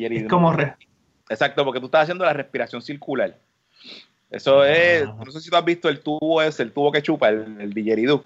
DJ 0.00 0.16
es 0.16 0.28
como 0.28 0.54
Exacto, 1.28 1.64
porque 1.64 1.80
tú 1.80 1.86
estás 1.86 2.02
haciendo 2.02 2.24
la 2.24 2.32
respiración 2.32 2.82
circular. 2.82 3.36
Eso 4.30 4.64
es, 4.64 5.06
no 5.06 5.30
sé 5.30 5.40
si 5.40 5.48
tú 5.48 5.56
has 5.56 5.64
visto 5.64 5.88
el 5.88 6.00
tubo 6.00 6.42
ese, 6.42 6.62
el 6.64 6.72
tubo 6.72 6.90
que 6.90 7.02
chupa, 7.02 7.28
el, 7.28 7.60
el 7.60 7.72
didgeridoo. 7.72 8.24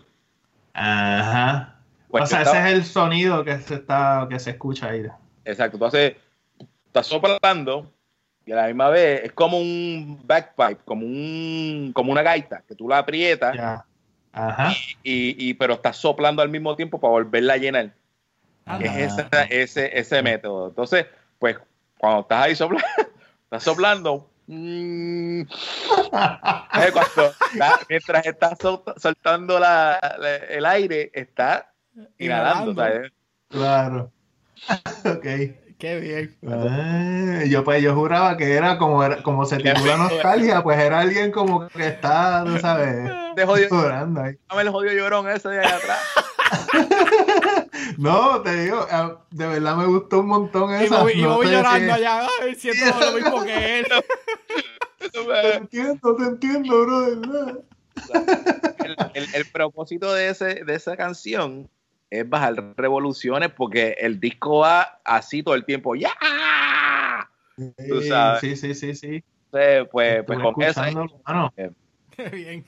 Ajá. 0.73 1.77
Pues 2.09 2.25
o 2.25 2.27
sea, 2.27 2.43
ese 2.43 2.59
es 2.59 2.73
el 2.73 2.85
sonido 2.85 3.45
que 3.45 3.59
se 3.59 3.75
está, 3.75 4.27
que 4.31 4.39
se 4.39 4.51
escucha 4.51 4.89
ahí. 4.89 5.07
Exacto, 5.45 5.79
tú 5.79 5.85
haces 5.85 6.17
está 6.87 7.03
soplando 7.03 7.93
y 8.47 8.53
a 8.53 8.57
la 8.57 8.67
misma 8.67 8.89
vez 8.89 9.25
es 9.25 9.33
como 9.33 9.59
un 9.59 10.21
backpipe, 10.25 10.81
como 10.85 11.05
un 11.05 11.93
como 11.95 12.13
una 12.13 12.23
gaita, 12.23 12.63
que 12.67 12.75
tú 12.75 12.89
la 12.89 12.99
aprietas 12.99 13.85
Y, 15.03 15.55
pero 15.55 15.75
estás 15.75 15.97
soplando 15.97 16.43
al 16.43 16.49
mismo 16.49 16.75
tiempo 16.77 16.99
para 16.99 17.11
volverla 17.11 17.55
a 17.55 17.57
llenar. 17.59 17.93
Es 18.81 19.15
ese, 19.51 19.99
ese 19.99 20.23
método. 20.23 20.69
Entonces, 20.69 21.07
pues 21.39 21.57
cuando 21.99 22.21
estás 22.21 22.45
ahí 22.45 22.57
soplando, 22.57 22.87
estás 23.45 23.63
soplando, 23.63 24.31
mm, 24.47 25.43
mientras 27.89 28.27
estás 28.27 28.59
soltando 28.97 29.59
el 30.49 30.67
aire, 30.67 31.11
está 31.13 31.73
inhalando. 32.19 32.85
Claro. 33.49 34.13
ok. 35.05 35.27
Qué 35.79 36.01
bien. 36.01 36.37
Ah, 36.45 37.45
yo 37.47 37.63
pues 37.63 37.81
yo 37.81 37.95
juraba 37.95 38.37
que 38.37 38.53
era 38.53 38.79
como 38.79 39.01
como 39.23 39.47
se 39.47 39.59
titula 39.59 39.97
nostalgia, 39.97 40.61
pues 40.61 40.77
era 40.77 40.99
alguien 40.99 41.31
como 41.31 41.69
que 41.69 41.87
está, 41.87 42.43
tú 42.45 42.59
sabes, 42.59 43.09
de 43.37 43.47
jodido, 43.47 43.69
llorando 43.71 44.23
ahí. 44.23 44.37
Dame 44.49 44.63
el 44.63 44.71
jodido 44.71 44.95
llorón 44.95 45.29
ese 45.29 45.49
de 45.51 45.61
allá 45.61 45.77
atrás. 45.77 45.99
no, 47.99 48.43
te 48.43 48.65
digo, 48.65 48.87
eh, 48.91 49.15
de 49.31 49.47
verdad 49.47 49.77
me 49.77 49.87
gustó 49.87 50.21
un 50.21 50.27
montón 50.27 50.73
esa. 50.75 51.01
Y, 51.13 51.23
voy, 51.25 51.51
llorando 51.51 51.93
allá, 51.93 52.27
ay, 52.41 52.55
siento 52.55 52.99
lo 53.01 53.13
mismo 53.13 53.45
que 53.45 53.81
él. 53.81 53.87
te 55.13 55.57
entiendo, 55.57 56.17
te 56.17 56.23
entiendo, 56.25 56.85
bro, 56.85 57.07
el, 57.09 58.97
el, 59.15 59.35
el 59.35 59.47
propósito 59.47 60.15
de, 60.15 60.29
ese, 60.31 60.65
de 60.65 60.75
esa 60.75 60.97
canción 60.97 61.69
es 62.11 62.29
bajar 62.29 62.75
revoluciones 62.77 63.51
porque 63.51 63.97
el 63.99 64.19
disco 64.21 64.61
va 64.61 65.01
así 65.05 65.43
todo 65.43 65.55
el 65.55 65.65
tiempo. 65.65 65.95
¡Ya! 65.95 66.13
Sí, 68.41 68.57
sí, 68.57 68.75
sí, 68.75 68.95
sí. 68.95 69.25
pues, 69.51 69.89
pues 69.91 70.39
con 70.39 70.63
eso. 70.63 70.83
Eh, 71.57 71.71
Qué 72.11 72.29
bien. 72.31 72.65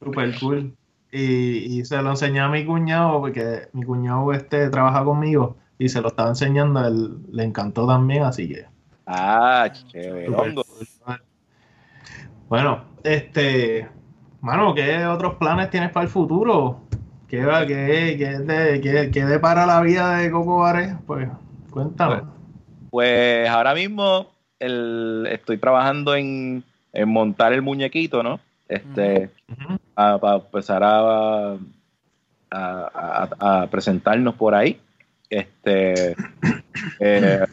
Super 0.00 0.38
cool. 0.40 0.76
Y, 1.12 1.78
y, 1.78 1.84
se 1.84 2.00
lo 2.00 2.10
enseñé 2.10 2.40
a 2.40 2.48
mi 2.48 2.64
cuñado 2.64 3.20
porque 3.20 3.68
mi 3.74 3.84
cuñado 3.84 4.32
este 4.32 4.70
trabaja 4.70 5.04
conmigo 5.04 5.56
y 5.78 5.90
se 5.90 6.00
lo 6.00 6.08
estaba 6.08 6.30
enseñando, 6.30 6.86
él 6.86 7.18
le 7.30 7.44
encantó 7.44 7.86
también, 7.86 8.22
así 8.22 8.48
que. 8.48 8.64
Ah, 9.06 9.70
chévere. 9.70 10.30
Bueno, 12.48 12.84
este, 13.04 13.88
Mano, 14.42 14.74
¿qué 14.74 15.06
otros 15.06 15.36
planes 15.36 15.70
tienes 15.70 15.92
para 15.92 16.02
el 16.02 16.10
futuro? 16.10 16.80
¿Qué 17.28 17.44
va? 17.44 17.64
¿Qué, 17.64 18.16
qué, 18.18 18.40
de, 18.40 18.80
qué, 18.80 19.10
qué 19.12 19.24
depara 19.24 19.66
la 19.66 19.80
vida 19.80 20.16
de 20.16 20.32
Coco 20.32 20.58
Baré? 20.58 20.96
Pues 21.06 21.28
cuéntame. 21.70 22.22
Pues 22.90 23.48
ahora 23.48 23.72
mismo 23.72 24.26
el, 24.58 25.28
estoy 25.30 25.58
trabajando 25.58 26.16
en, 26.16 26.64
en 26.92 27.08
montar 27.08 27.52
el 27.52 27.62
muñequito, 27.62 28.24
¿no? 28.24 28.40
Este, 28.72 29.30
a- 29.96 30.18
para 30.18 30.36
empezar 30.36 30.82
a, 30.82 31.52
a, 31.52 31.58
a- 32.50 33.62
a 33.62 33.66
presentarnos 33.68 34.34
por 34.34 34.54
ahí. 34.54 34.80
Este, 35.28 36.14
eh, 37.00 37.44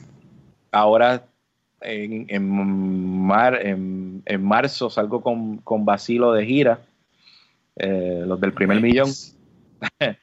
ahora 0.72 1.24
en, 1.82 2.26
en, 2.30 2.50
mar- 3.26 3.66
en, 3.66 4.22
en 4.26 4.44
marzo 4.44 4.90
salgo 4.90 5.22
con, 5.22 5.58
con 5.58 5.86
Basilo 5.86 6.34
de 6.34 6.46
gira, 6.46 6.80
eh, 7.78 8.24
los 8.26 8.40
del 8.42 8.52
primer 8.54 8.82
millón, 8.82 9.10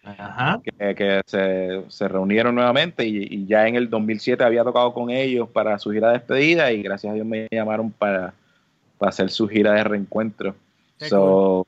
Ajá. 0.05 0.61
que, 0.79 0.95
que 0.95 1.23
se, 1.27 1.83
se 1.89 2.09
reunieron 2.09 2.55
nuevamente 2.55 3.07
y, 3.07 3.23
y 3.23 3.47
ya 3.47 3.67
en 3.67 3.77
el 3.77 3.89
2007 3.89 4.45
había 4.45 4.65
tocado 4.65 4.93
con 4.93 5.09
ellos 5.11 5.49
para 5.49 5.79
su 5.79 5.91
gira 5.93 6.09
de 6.09 6.19
despedida 6.19 6.71
y 6.73 6.83
gracias 6.83 7.11
a 7.11 7.15
Dios 7.15 7.27
me 7.27 7.49
llamaron 7.51 7.91
para, 7.91 8.35
para 8.99 9.09
hacer 9.11 9.31
su 9.31 9.49
gira 9.49 9.73
de 9.73 9.85
reencuentro. 9.85 10.55
Qué 10.99 11.09
So, 11.09 11.67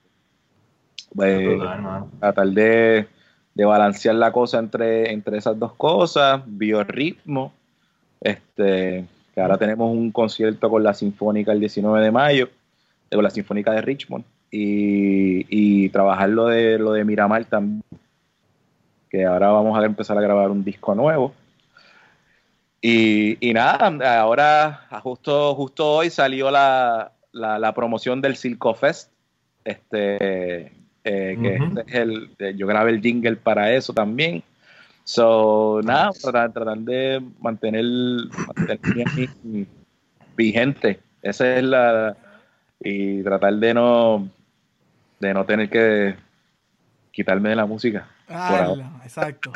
pues, 1.15 1.47
Brutal, 1.47 2.05
tratar 2.21 2.49
de, 2.49 3.09
de 3.55 3.65
balancear 3.65 4.15
la 4.15 4.33
cosa 4.33 4.59
entre, 4.59 5.13
entre 5.13 5.39
esas 5.39 5.59
dos 5.59 5.73
cosas, 5.75 6.43
biorritmo, 6.47 7.53
este, 8.21 9.05
que 9.35 9.41
ahora 9.41 9.59
tenemos 9.59 9.91
un 9.91 10.11
concierto 10.11 10.71
con 10.71 10.83
la 10.83 10.95
Sinfónica 10.95 11.53
el 11.53 11.61
19 11.61 12.01
de 12.01 12.11
mayo, 12.11 12.49
eh, 13.11 13.15
con 13.15 13.25
la 13.25 13.31
Sinfónica 13.31 13.73
de 13.73 13.83
Richmond, 13.83 14.25
y, 14.51 15.47
y 15.49 15.89
trabajar 15.91 16.29
lo 16.29 16.47
de, 16.47 16.79
lo 16.79 16.93
de 16.93 17.05
Miramar 17.05 17.45
también, 17.45 17.83
que 19.11 19.25
ahora 19.25 19.51
vamos 19.51 19.79
a 19.79 19.85
empezar 19.85 20.17
a 20.19 20.23
grabar 20.23 20.51
un 20.51 20.65
disco 20.65 20.95
nuevo. 20.95 21.35
Y, 22.81 23.37
y 23.41 23.53
nada, 23.55 24.21
ahora 24.21 24.87
justo, 25.03 25.55
justo 25.55 25.97
hoy 25.97 26.11
salió 26.11 26.51
la, 26.51 27.13
la, 27.33 27.59
la 27.59 27.75
promoción 27.75 28.21
del 28.21 28.37
Circo 28.37 28.75
Fest, 28.75 29.11
este, 29.71 30.67
eh, 31.05 31.39
que 31.41 31.57
este 31.57 31.81
es 31.87 31.95
el, 31.95 32.31
eh, 32.39 32.55
yo 32.57 32.67
grabé 32.67 32.91
el 32.91 33.01
jingle 33.01 33.37
para 33.37 33.73
eso 33.73 33.93
también. 33.93 34.43
So, 35.05 35.81
nada, 35.85 36.11
tratar, 36.21 36.53
tratar 36.53 36.79
de 36.79 37.23
mantener, 37.41 37.85
vigente. 40.37 41.01
Esa 41.23 41.57
es 41.57 41.63
la. 41.63 42.17
Y 42.81 43.23
tratar 43.23 43.55
de 43.55 43.75
no. 43.75 44.29
De 45.19 45.35
no 45.35 45.45
tener 45.47 45.69
que 45.69 46.15
quitarme 47.11 47.49
de 47.49 47.57
la 47.57 47.67
música. 47.67 48.09
Ah, 48.29 49.01
exacto. 49.03 49.51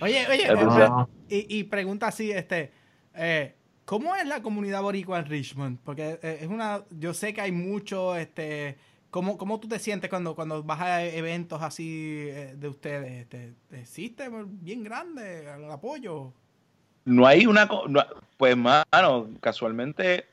Oye, 0.00 0.26
oye, 0.28 0.44
Ya 0.46 0.54
tú 0.54 0.60
eh, 0.60 0.70
sabes. 0.70 0.90
no. 0.90 1.08
y, 1.28 1.58
y 1.58 1.64
pregunta 1.64 2.08
así, 2.08 2.30
este, 2.30 2.70
eh, 3.14 3.54
¿cómo 3.84 4.14
es 4.16 4.26
la 4.26 4.42
comunidad 4.42 4.82
boricua 4.82 5.18
en 5.18 5.26
Richmond? 5.26 5.78
Porque 5.84 6.18
eh, 6.22 6.38
es 6.42 6.48
una, 6.48 6.82
yo 6.90 7.14
sé 7.14 7.32
que 7.34 7.40
hay 7.40 7.52
mucho, 7.52 8.16
este, 8.16 8.76
¿cómo, 9.10 9.36
cómo 9.38 9.60
tú 9.60 9.68
te 9.68 9.78
sientes 9.78 10.10
cuando, 10.10 10.34
cuando 10.34 10.62
vas 10.62 10.80
a 10.80 11.04
eventos 11.04 11.62
así 11.62 12.26
eh, 12.28 12.54
de 12.56 12.68
ustedes? 12.68 13.22
Este, 13.22 13.52
¿Existe 13.72 14.28
bien 14.44 14.82
grande 14.84 15.52
el 15.52 15.70
apoyo? 15.70 16.32
No 17.04 17.26
hay 17.26 17.46
una. 17.46 17.68
pues, 18.36 18.56
mano, 18.56 19.28
casualmente, 19.40 20.26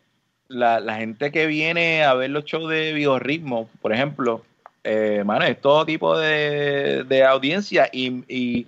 la, 0.47 0.95
gente 0.95 1.32
que 1.32 1.47
viene 1.47 2.04
a 2.04 2.14
ver 2.14 2.30
los 2.30 2.45
shows 2.45 2.70
de 2.70 2.93
biorritmo, 2.93 3.70
por 3.82 3.91
ejemplo, 3.91 4.43
eh, 4.84 5.24
es 5.47 5.62
todo 5.62 5.86
tipo 5.86 6.18
de, 6.18 7.26
audiencia, 7.28 7.89
y, 7.91 8.68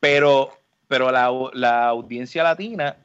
pero, 0.00 0.50
pero 0.88 1.10
la 1.10 1.88
audiencia 1.88 2.42
latina 2.42 2.96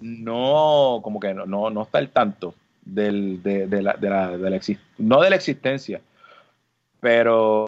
no, 0.00 1.00
como 1.02 1.20
que 1.20 1.34
no, 1.34 1.46
no, 1.46 1.70
no 1.70 1.82
está 1.82 1.98
al 1.98 2.10
tanto 2.10 2.54
del, 2.84 3.42
de, 3.42 3.66
de 3.66 3.82
la, 3.82 3.94
de 3.94 4.10
la, 4.10 4.36
de 4.36 4.50
la 4.50 4.60
no 4.98 5.20
de 5.20 5.30
la 5.30 5.36
existencia, 5.36 6.00
pero 7.00 7.66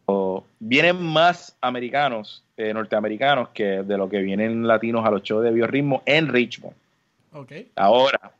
vienen 0.58 1.02
más 1.02 1.56
americanos, 1.60 2.42
eh, 2.56 2.72
norteamericanos, 2.72 3.50
que 3.50 3.82
de 3.82 3.96
lo 3.96 4.08
que 4.08 4.20
vienen 4.20 4.66
latinos 4.66 5.06
a 5.06 5.10
los 5.10 5.22
shows 5.22 5.44
de 5.44 5.50
biorritmo 5.50 6.02
en 6.06 6.28
Richmond. 6.28 6.74
Ok. 7.32 7.52
Ahora, 7.76 8.32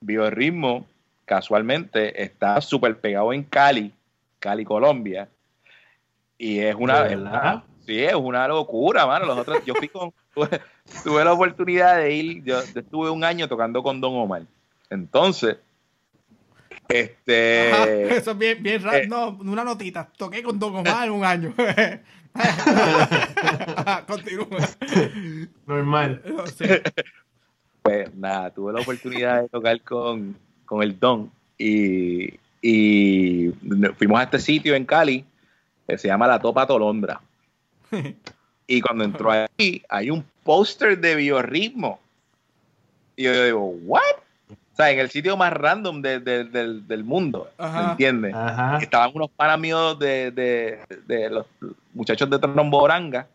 biorritmo 0.00 0.86
casualmente 1.24 2.22
está 2.22 2.60
súper 2.60 2.98
pegado 2.98 3.32
en 3.32 3.42
Cali, 3.42 3.92
Cali, 4.38 4.64
Colombia, 4.64 5.28
y 6.38 6.60
es 6.60 6.74
una, 6.76 7.02
¿De 7.04 7.16
verdad? 7.16 7.62
Sí, 7.86 8.02
es 8.02 8.14
una 8.14 8.46
locura, 8.48 9.06
mano. 9.06 9.26
Los 9.26 9.38
otros, 9.38 9.64
yo 9.64 9.74
fui 9.74 9.88
con, 9.88 10.12
tuve, 10.34 10.60
tuve 11.04 11.24
la 11.24 11.32
oportunidad 11.32 11.96
de 11.98 12.14
ir, 12.14 12.44
yo, 12.44 12.60
estuve 12.60 13.10
un 13.10 13.24
año 13.24 13.48
tocando 13.48 13.82
con 13.82 14.00
Don 14.00 14.14
Omar. 14.16 14.42
Entonces, 14.90 15.56
este, 16.88 17.72
Ajá, 17.72 17.90
eso 17.90 18.30
es 18.32 18.38
bien, 18.38 18.62
bien 18.62 18.82
raro. 18.82 18.98
eh. 18.98 19.06
no, 19.08 19.30
una 19.40 19.64
notita. 19.64 20.08
Toqué 20.16 20.42
con 20.42 20.58
Don 20.58 20.76
Omar 20.76 21.10
un 21.12 21.24
año. 21.24 21.54
Continúa. 24.06 24.68
Normal. 25.66 26.22
No, 26.26 26.46
sí. 26.46 26.64
pues 27.82 28.14
nada, 28.14 28.50
tuve 28.50 28.72
la 28.72 28.80
oportunidad 28.80 29.42
de 29.42 29.48
tocar 29.48 29.80
con, 29.80 30.36
con 30.66 30.82
el 30.82 30.98
Don 30.98 31.30
y, 31.56 32.34
y 32.60 33.52
fuimos 33.96 34.20
a 34.20 34.24
este 34.24 34.38
sitio 34.38 34.74
en 34.74 34.84
Cali 34.84 35.24
que 35.88 35.96
se 35.96 36.08
llama 36.08 36.26
La 36.26 36.38
Topa 36.40 36.66
Tolondra. 36.66 37.20
Y 38.68 38.80
cuando 38.80 39.04
entró 39.04 39.30
ahí, 39.30 39.80
hay 39.88 40.10
un 40.10 40.24
póster 40.42 40.98
de 40.98 41.14
biorritmo. 41.14 42.00
Y 43.14 43.22
yo 43.22 43.44
digo, 43.44 43.60
¿what? 43.84 44.00
O 44.50 44.76
sea, 44.76 44.90
en 44.90 44.98
el 44.98 45.08
sitio 45.08 45.36
más 45.36 45.52
random 45.52 46.02
de- 46.02 46.18
de- 46.18 46.44
del, 46.44 46.86
del 46.88 47.04
mundo, 47.04 47.48
Ajá. 47.58 47.82
¿me 47.84 47.90
entiendes? 47.92 48.34
Ajá. 48.34 48.78
Estaban 48.82 49.12
unos 49.14 49.30
panas 49.30 49.60
míos 49.60 49.96
de, 50.00 50.32
de, 50.32 50.80
de 51.06 51.30
los 51.30 51.46
muchachos 51.94 52.28
de 52.28 52.40
Tromboranga, 52.40 53.28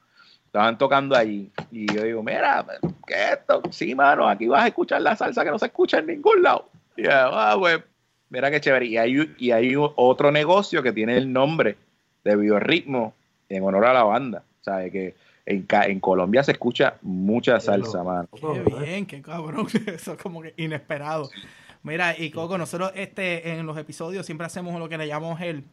estaban 0.47 0.77
tocando 0.77 1.15
allí. 1.15 1.49
Y 1.71 1.85
yo 1.95 2.03
digo, 2.03 2.21
mira, 2.21 2.65
¿qué 3.07 3.13
es 3.13 3.31
esto? 3.39 3.61
Sí, 3.71 3.95
mano, 3.95 4.27
aquí 4.27 4.47
vas 4.49 4.63
a 4.65 4.67
escuchar 4.67 5.01
la 5.01 5.15
salsa 5.15 5.45
que 5.45 5.51
no 5.51 5.57
se 5.59 5.67
escucha 5.67 5.99
en 5.99 6.07
ningún 6.07 6.43
lado. 6.43 6.67
Y 6.97 7.03
yo, 7.03 7.09
ah, 7.13 7.55
pues, 7.57 7.79
mira 8.29 8.51
qué 8.51 8.59
chévere. 8.59 8.85
Y 8.87 8.97
hay, 8.97 9.33
y 9.37 9.51
hay 9.51 9.75
otro 9.77 10.29
negocio 10.29 10.83
que 10.83 10.91
tiene 10.91 11.15
el 11.15 11.31
nombre 11.31 11.77
de 12.25 12.35
biorritmo 12.35 13.13
en 13.55 13.63
honor 13.63 13.85
a 13.85 13.93
la 13.93 14.03
banda. 14.03 14.43
O 14.59 14.63
sea, 14.63 14.89
que 14.89 15.15
en, 15.45 15.63
Ca- 15.63 15.85
en 15.85 15.99
Colombia 15.99 16.43
se 16.43 16.51
escucha 16.53 16.95
mucha 17.01 17.59
salsa, 17.59 18.03
mano. 18.03 18.27
Qué 18.33 18.63
bien, 18.83 19.05
qué 19.05 19.21
cabrón. 19.21 19.67
Eso 19.87 20.13
es 20.13 20.17
como 20.21 20.41
que 20.41 20.53
inesperado. 20.57 21.29
Mira, 21.83 22.15
y 22.17 22.29
Coco, 22.29 22.57
nosotros 22.57 22.91
este, 22.95 23.51
en 23.57 23.65
los 23.65 23.77
episodios 23.77 24.25
siempre 24.25 24.45
hacemos 24.45 24.77
lo 24.79 24.87
que 24.87 24.97
le 24.97 25.07
llamamos 25.07 25.41
el, 25.41 25.63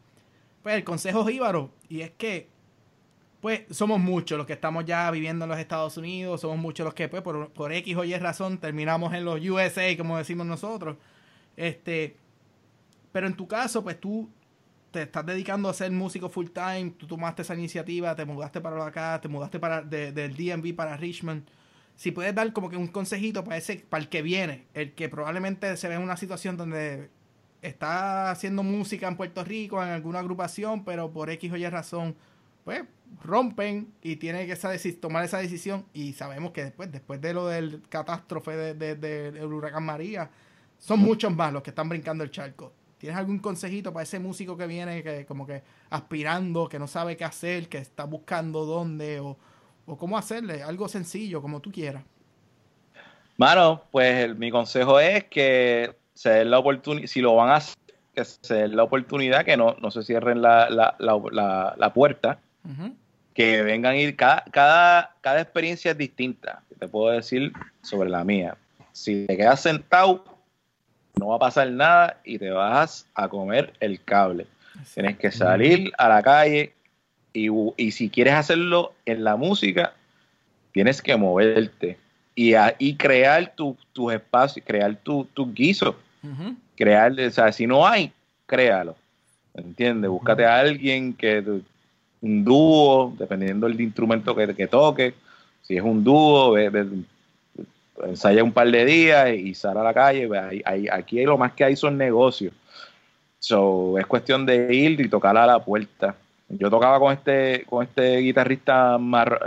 pues, 0.63 0.75
el 0.75 0.83
consejo 0.83 1.23
jíbaro. 1.25 1.69
Y 1.87 2.01
es 2.01 2.09
que, 2.11 2.47
pues, 3.41 3.61
somos 3.69 3.99
muchos 3.99 4.37
los 4.37 4.47
que 4.47 4.53
estamos 4.53 4.85
ya 4.85 5.09
viviendo 5.11 5.45
en 5.45 5.49
los 5.49 5.59
Estados 5.59 5.97
Unidos, 5.97 6.41
somos 6.41 6.57
muchos 6.57 6.83
los 6.83 6.95
que, 6.95 7.07
pues, 7.09 7.21
por, 7.21 7.49
por 7.51 7.71
X 7.71 7.95
o 7.95 8.03
Y 8.03 8.15
razón, 8.17 8.57
terminamos 8.57 9.13
en 9.13 9.23
los 9.23 9.39
USA, 9.39 9.95
como 9.97 10.17
decimos 10.17 10.47
nosotros. 10.47 10.97
Este, 11.55 12.15
pero 13.11 13.27
en 13.27 13.35
tu 13.35 13.47
caso, 13.47 13.83
pues 13.83 13.99
tú 13.99 14.27
te 14.91 15.03
estás 15.03 15.25
dedicando 15.25 15.69
a 15.69 15.73
ser 15.73 15.91
músico 15.91 16.29
full 16.29 16.47
time, 16.47 16.91
tú 16.97 17.05
tomaste 17.07 17.41
esa 17.43 17.55
iniciativa, 17.55 18.15
te 18.15 18.25
mudaste 18.25 18.59
para 18.61 18.85
acá, 18.85 19.19
te 19.21 19.27
mudaste 19.27 19.59
para 19.59 19.81
de- 19.81 20.11
del 20.11 20.35
DMV 20.35 20.73
para 20.75 20.97
Richmond. 20.97 21.43
Si 21.95 22.11
puedes 22.11 22.33
dar 22.33 22.51
como 22.53 22.69
que 22.69 22.77
un 22.77 22.87
consejito 22.87 23.43
para 23.43 23.57
ese, 23.57 23.85
para 23.89 24.01
el 24.03 24.09
que 24.09 24.21
viene, 24.21 24.65
el 24.73 24.93
que 24.93 25.09
probablemente 25.09 25.75
se 25.77 25.87
ve 25.87 25.95
en 25.95 26.01
una 26.01 26.17
situación 26.17 26.55
donde 26.57 27.09
está 27.61 28.31
haciendo 28.31 28.63
música 28.63 29.07
en 29.07 29.17
Puerto 29.17 29.43
Rico, 29.43 29.83
en 29.83 29.89
alguna 29.89 30.19
agrupación, 30.19 30.85
pero 30.85 31.11
por 31.11 31.29
X 31.29 31.51
o 31.51 31.57
Y 31.57 31.67
razón, 31.67 32.15
pues 32.63 32.83
rompen 33.23 33.91
y 34.01 34.15
tiene 34.17 34.45
que 34.45 34.53
esa 34.53 34.71
tomar 35.01 35.25
esa 35.25 35.39
decisión. 35.39 35.85
Y 35.93 36.13
sabemos 36.13 36.51
que 36.51 36.63
después, 36.63 36.91
después 36.91 37.19
de 37.19 37.33
lo 37.33 37.47
del 37.47 37.81
catástrofe 37.89 38.55
de- 38.55 38.73
de- 38.75 38.95
de- 38.95 39.31
del 39.31 39.51
huracán 39.53 39.83
María, 39.83 40.29
son 40.77 40.99
muchos 40.99 41.35
más 41.35 41.51
los 41.51 41.61
que 41.63 41.71
están 41.71 41.89
brincando 41.89 42.23
el 42.23 42.31
charco. 42.31 42.71
¿Tienes 42.99 43.17
algún 43.17 43.39
consejito 43.39 43.93
para 43.93 44.03
ese 44.03 44.19
músico 44.19 44.57
que 44.57 44.67
viene 44.67 45.01
que 45.01 45.25
como 45.25 45.47
que 45.47 45.63
aspirando, 45.89 46.67
que 46.67 46.77
no 46.77 46.85
sabe 46.85 47.15
qué 47.15 47.23
hacer, 47.23 47.69
que 47.69 47.77
está 47.77 48.03
buscando 48.03 48.65
dónde 48.65 49.21
o, 49.21 49.37
o 49.85 49.97
cómo 49.97 50.17
hacerle? 50.17 50.61
Algo 50.61 50.87
sencillo, 50.89 51.41
como 51.41 51.61
tú 51.61 51.71
quieras. 51.71 52.03
Mano, 53.37 53.83
pues 53.91 54.25
el- 54.25 54.35
mi 54.35 54.51
consejo 54.51 54.99
es 54.99 55.23
que 55.25 55.95
se 56.13 56.29
den 56.29 56.51
la 56.51 56.59
oportunidad, 56.59 57.07
si 57.07 57.21
lo 57.21 57.35
van 57.35 57.49
a 57.51 57.55
hacer, 57.55 57.77
que 58.13 58.25
se 58.25 58.53
den 58.53 58.75
la 58.75 58.83
oportunidad, 58.83 59.45
que 59.45 59.55
no, 59.55 59.77
no 59.79 59.91
se 59.91 60.03
cierren 60.03 60.41
la, 60.41 60.69
la, 60.69 60.95
la, 60.99 61.93
puerta, 61.93 62.39
que 63.33 63.61
vengan 63.61 63.93
a 63.93 63.95
ir, 63.97 64.17
cada, 64.17 64.43
cada, 64.51 65.15
cada 65.21 65.39
experiencia 65.39 65.91
es 65.91 65.97
distinta, 65.97 66.61
te 66.77 66.89
puedo 66.89 67.13
decir 67.13 67.53
sobre 67.81 68.09
la 68.09 68.25
mía. 68.25 68.57
Si 68.91 69.25
te 69.25 69.37
quedas 69.37 69.61
sentado, 69.61 70.28
no 71.17 71.27
va 71.27 71.35
a 71.35 71.39
pasar 71.39 71.69
nada 71.71 72.19
y 72.23 72.37
te 72.37 72.49
vas 72.49 73.07
a 73.13 73.27
comer 73.27 73.73
el 73.79 74.01
cable. 74.03 74.47
Tienes 74.93 75.17
que 75.17 75.31
salir 75.31 75.91
a 75.97 76.07
la 76.09 76.21
calle, 76.21 76.73
Y, 77.33 77.49
y 77.77 77.91
si 77.91 78.09
quieres 78.09 78.33
hacerlo 78.33 78.93
en 79.05 79.23
la 79.23 79.35
música, 79.35 79.93
tienes 80.71 81.01
que 81.01 81.15
moverte 81.15 81.97
y, 82.35 82.53
y 82.77 82.95
crear 82.95 83.53
tus 83.55 83.75
tu 83.93 84.09
espacios, 84.09 84.65
crear 84.65 84.95
tus 84.95 85.27
tu 85.29 85.53
guisos. 85.53 85.95
Crear, 86.75 87.11
o 87.11 87.31
sea, 87.31 87.51
si 87.51 87.67
no 87.67 87.85
hay, 87.85 88.11
créalo. 88.45 88.95
¿Entiendes? 89.53 90.09
Búscate 90.09 90.45
a 90.45 90.59
alguien 90.59 91.13
que 91.13 91.43
un 92.21 92.43
dúo, 92.43 93.13
dependiendo 93.17 93.67
del 93.67 93.79
instrumento 93.81 94.35
que, 94.35 94.55
que 94.55 94.67
toque. 94.67 95.13
Si 95.61 95.75
es 95.75 95.83
un 95.83 96.03
dúo, 96.03 96.55
ensaya 98.05 98.43
un 98.43 98.51
par 98.51 98.69
de 98.71 98.85
días 98.85 99.29
y 99.33 99.53
sal 99.53 99.77
a 99.77 99.83
la 99.83 99.93
calle. 99.93 100.29
aquí 100.91 101.23
lo 101.23 101.37
más 101.37 101.53
que 101.53 101.63
hay 101.63 101.75
son 101.75 101.97
negocios. 101.97 102.53
So, 103.39 103.97
es 103.97 104.05
cuestión 104.05 104.45
de 104.45 104.73
ir 104.73 104.99
y 104.99 105.07
tocar 105.07 105.37
a 105.37 105.45
la 105.45 105.63
puerta. 105.63 106.15
Yo 106.49 106.69
tocaba 106.69 106.99
con 106.99 107.13
este, 107.13 107.63
con 107.69 107.85
este 107.85 108.17
guitarrista 108.17 108.97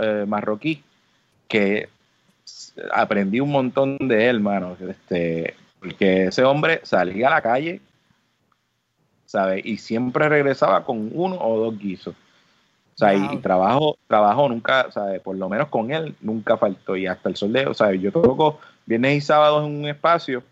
eh, 0.01 0.25
marroquí 0.27 0.81
que 1.47 1.89
aprendí 2.91 3.39
un 3.39 3.51
montón 3.51 3.97
de 3.99 4.29
él, 4.29 4.39
mano. 4.39 4.77
Este, 4.79 5.55
porque 5.79 6.25
ese 6.27 6.43
hombre 6.43 6.79
salía 6.83 7.27
a 7.27 7.31
la 7.31 7.41
calle, 7.41 7.81
¿sabes? 9.25 9.65
Y 9.65 9.77
siempre 9.77 10.29
regresaba 10.29 10.83
con 10.85 11.11
uno 11.13 11.37
o 11.39 11.59
dos 11.59 11.77
guisos. 11.77 12.15
O 12.93 12.97
sea, 12.97 13.13
y, 13.15 13.37
trabajo, 13.37 13.97
trabajo 14.07 14.47
nunca, 14.47 14.91
¿sabes? 14.91 15.19
Por 15.21 15.35
lo 15.35 15.49
menos 15.49 15.69
con 15.69 15.91
él 15.91 16.15
nunca 16.21 16.57
faltó. 16.57 16.95
Y 16.95 17.07
hasta 17.07 17.29
el 17.29 17.35
sol 17.35 17.51
de, 17.51 17.65
o 17.65 17.73
sea, 17.73 17.91
yo 17.93 18.11
toco 18.11 18.59
viernes 18.85 19.17
y 19.17 19.21
sábados 19.21 19.65
en 19.65 19.75
un 19.75 19.87
espacio 19.87 20.43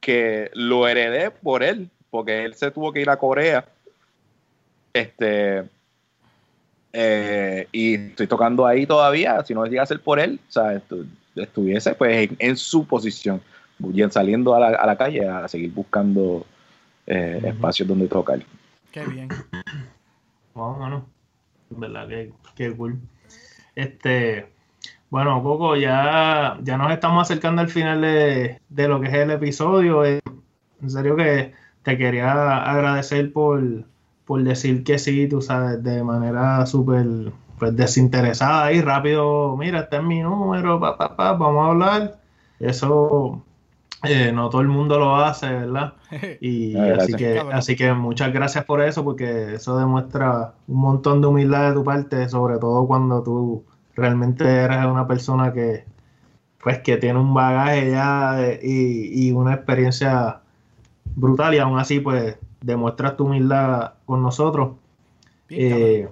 que 0.00 0.50
lo 0.54 0.88
heredé 0.88 1.30
por 1.30 1.62
él, 1.62 1.88
porque 2.10 2.44
él 2.44 2.54
se 2.54 2.70
tuvo 2.70 2.92
que 2.92 3.02
ir 3.02 3.10
a 3.10 3.18
Corea. 3.18 3.64
Este, 4.92 5.64
eh, 6.92 7.68
y 7.70 7.94
estoy 7.94 8.26
tocando 8.26 8.66
ahí 8.66 8.86
todavía, 8.86 9.44
si 9.44 9.54
no 9.54 9.64
llega 9.66 9.82
a 9.82 9.86
ser 9.86 10.00
por 10.00 10.18
él, 10.18 10.40
o 10.48 10.52
sea, 10.52 10.82
estuviese 11.36 11.94
pues 11.94 12.30
en, 12.38 12.56
su 12.56 12.84
posición, 12.84 13.40
saliendo 14.10 14.54
a 14.54 14.60
la, 14.60 14.68
a 14.76 14.86
la, 14.86 14.96
calle 14.96 15.28
a 15.28 15.46
seguir 15.46 15.72
buscando 15.72 16.44
eh, 17.06 17.40
espacios 17.44 17.86
donde 17.86 18.08
tocar. 18.08 18.40
Qué 18.90 19.06
bien. 19.06 19.28
Wow, 20.54 20.78
mano. 20.78 21.19
¿Verdad? 21.70 22.08
Qué, 22.54 22.76
cool. 22.76 22.98
Este, 23.74 24.46
bueno, 25.08 25.42
Coco, 25.42 25.76
ya, 25.76 26.58
ya 26.62 26.76
nos 26.76 26.92
estamos 26.92 27.22
acercando 27.22 27.62
al 27.62 27.68
final 27.68 28.00
de, 28.00 28.60
de 28.68 28.88
lo 28.88 29.00
que 29.00 29.08
es 29.08 29.14
el 29.14 29.30
episodio. 29.30 30.04
En 30.04 30.20
serio 30.86 31.16
que 31.16 31.52
te 31.82 31.96
quería 31.96 32.58
agradecer 32.64 33.32
por 33.32 33.62
por 34.30 34.44
decir 34.44 34.84
que 34.84 34.96
sí, 34.96 35.26
tú 35.26 35.42
sabes, 35.42 35.82
de 35.82 36.04
manera 36.04 36.64
súper 36.64 37.04
pues, 37.58 37.74
desinteresada 37.74 38.72
y 38.72 38.80
rápido, 38.80 39.56
mira, 39.56 39.80
este 39.80 39.96
es 39.96 40.04
mi 40.04 40.20
número, 40.20 40.78
pa, 40.78 40.96
pa, 40.96 41.16
pa, 41.16 41.32
vamos 41.32 41.66
a 41.66 41.70
hablar. 41.70 42.20
Eso 42.60 43.42
eh, 44.04 44.32
no 44.32 44.48
todo 44.48 44.60
el 44.62 44.68
mundo 44.68 44.98
lo 44.98 45.16
hace, 45.16 45.48
¿verdad? 45.48 45.94
Y 46.40 46.76
así 46.76 47.14
que, 47.14 47.38
así 47.52 47.76
que 47.76 47.92
muchas 47.92 48.32
gracias 48.32 48.64
por 48.64 48.80
eso, 48.80 49.04
porque 49.04 49.54
eso 49.54 49.78
demuestra 49.78 50.54
un 50.68 50.80
montón 50.80 51.20
de 51.20 51.26
humildad 51.26 51.68
de 51.68 51.74
tu 51.74 51.84
parte, 51.84 52.28
sobre 52.28 52.58
todo 52.58 52.86
cuando 52.86 53.22
tú 53.22 53.64
realmente 53.94 54.44
eres 54.44 54.84
una 54.86 55.06
persona 55.06 55.52
que 55.52 55.84
pues 56.62 56.80
que 56.80 56.98
tiene 56.98 57.18
un 57.18 57.32
bagaje 57.32 57.90
ya 57.90 58.38
y, 58.62 59.28
y 59.28 59.32
una 59.32 59.54
experiencia 59.54 60.40
brutal 61.16 61.54
y 61.54 61.58
aún 61.58 61.78
así 61.78 62.00
pues 62.00 62.36
demuestras 62.60 63.16
tu 63.16 63.24
humildad 63.24 63.94
con 64.04 64.22
nosotros. 64.22 64.76
Eh, 65.48 66.08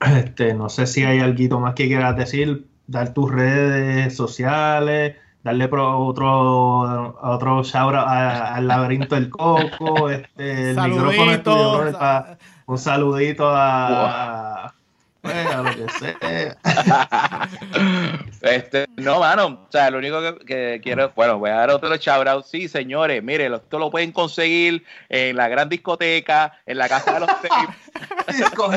este, 0.00 0.54
no 0.54 0.68
sé 0.68 0.86
si 0.86 1.04
hay 1.04 1.20
algo 1.20 1.60
más 1.60 1.74
que 1.74 1.86
quieras 1.86 2.16
decir, 2.16 2.66
dar 2.86 3.14
tus 3.14 3.30
redes 3.30 4.14
sociales, 4.14 5.16
darle 5.44 5.66
otro, 5.66 7.16
otro 7.22 7.62
shout 7.62 7.94
al 7.94 8.66
laberinto 8.66 9.14
del 9.14 9.28
coco, 9.28 10.10
este, 10.10 10.70
el 10.70 10.80
micrófono 10.80 11.32
un 12.66 12.78
saludito 12.78 13.44
a, 13.46 14.74
este, 18.42 18.86
no, 18.96 19.20
mano, 19.20 19.46
o 19.46 19.68
sea, 19.70 19.90
lo 19.90 19.98
único 19.98 20.38
que, 20.40 20.80
quiero, 20.82 21.12
bueno, 21.14 21.38
voy 21.38 21.50
a 21.50 21.56
dar 21.56 21.70
otro 21.70 21.94
shout 21.96 22.44
Sí, 22.44 22.68
señores, 22.68 23.22
mire, 23.22 23.46
esto 23.46 23.78
lo 23.78 23.90
pueden 23.90 24.12
conseguir 24.12 24.84
en 25.08 25.36
la 25.36 25.48
gran 25.48 25.68
discoteca, 25.68 26.58
en 26.66 26.78
la 26.78 26.88
casa 26.88 27.14
de 27.14 27.20
los 27.20 27.30
Disco 28.36 28.72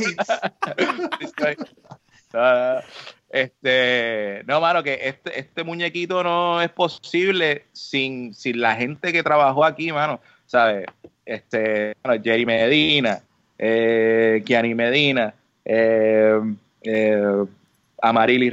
este, 3.30 4.43
no, 4.45 4.61
mano, 4.61 4.84
que 4.84 4.99
este, 5.03 5.39
este 5.39 5.63
muñequito 5.63 6.23
no 6.23 6.61
es 6.61 6.69
posible 6.69 7.65
sin, 7.73 8.34
sin 8.34 8.61
la 8.61 8.75
gente 8.75 9.11
que 9.11 9.23
trabajó 9.23 9.65
aquí, 9.65 9.91
mano, 9.91 10.19
¿sabes? 10.45 10.86
Este, 11.25 11.95
bueno, 12.03 12.21
Jerry 12.23 12.45
Medina, 12.45 13.21
eh, 13.57 14.41
Kiani 14.45 14.73
Medina, 14.75 15.34
eh, 15.65 16.39
eh, 16.82 17.45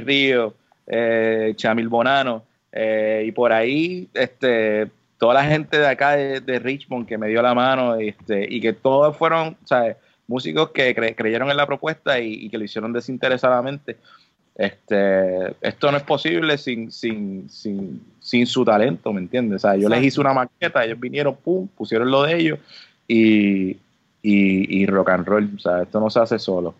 Río, 0.03 0.53
eh, 0.87 1.53
Chamil 1.55 1.87
Bonano, 1.87 2.43
eh, 2.71 3.23
y 3.25 3.31
por 3.31 3.53
ahí, 3.53 4.09
este, 4.13 4.91
toda 5.17 5.35
la 5.35 5.45
gente 5.45 5.79
de 5.79 5.87
acá 5.87 6.17
de, 6.17 6.59
Richmond 6.59 7.07
que 7.07 7.17
me 7.17 7.29
dio 7.29 7.41
la 7.41 7.53
mano, 7.53 7.95
este, 7.95 8.45
y 8.49 8.59
que 8.59 8.73
todos 8.73 9.15
fueron, 9.15 9.57
músicos 10.27 10.71
que 10.71 10.93
creyeron 11.15 11.49
en 11.51 11.57
la 11.57 11.67
propuesta 11.67 12.19
y, 12.19 12.49
que 12.49 12.57
lo 12.57 12.63
hicieron 12.63 12.91
desinteresadamente. 12.91 13.97
Este, 14.55 15.53
esto 15.59 15.91
no 15.91 15.97
es 15.97 16.03
posible 16.03 16.57
sin, 16.57 16.89
sin, 16.89 17.49
sin, 17.49 18.01
sin 18.21 18.47
su 18.47 18.63
talento, 18.63 19.11
¿me 19.11 19.19
entiendes? 19.19 19.57
O 19.57 19.67
sea, 19.67 19.75
yo 19.75 19.89
les 19.89 20.03
hice 20.03 20.21
una 20.21 20.33
maqueta, 20.33 20.85
ellos 20.85 20.99
vinieron, 20.99 21.35
pum, 21.35 21.67
pusieron 21.67 22.09
lo 22.09 22.23
de 22.23 22.37
ellos 22.37 22.59
y, 23.05 23.71
y, 23.71 23.77
y 24.81 24.85
rock 24.85 25.09
and 25.09 25.27
roll. 25.27 25.51
O 25.55 25.59
sea, 25.59 25.81
esto 25.83 25.99
no 25.99 26.09
se 26.09 26.19
hace 26.19 26.39
solo. 26.39 26.73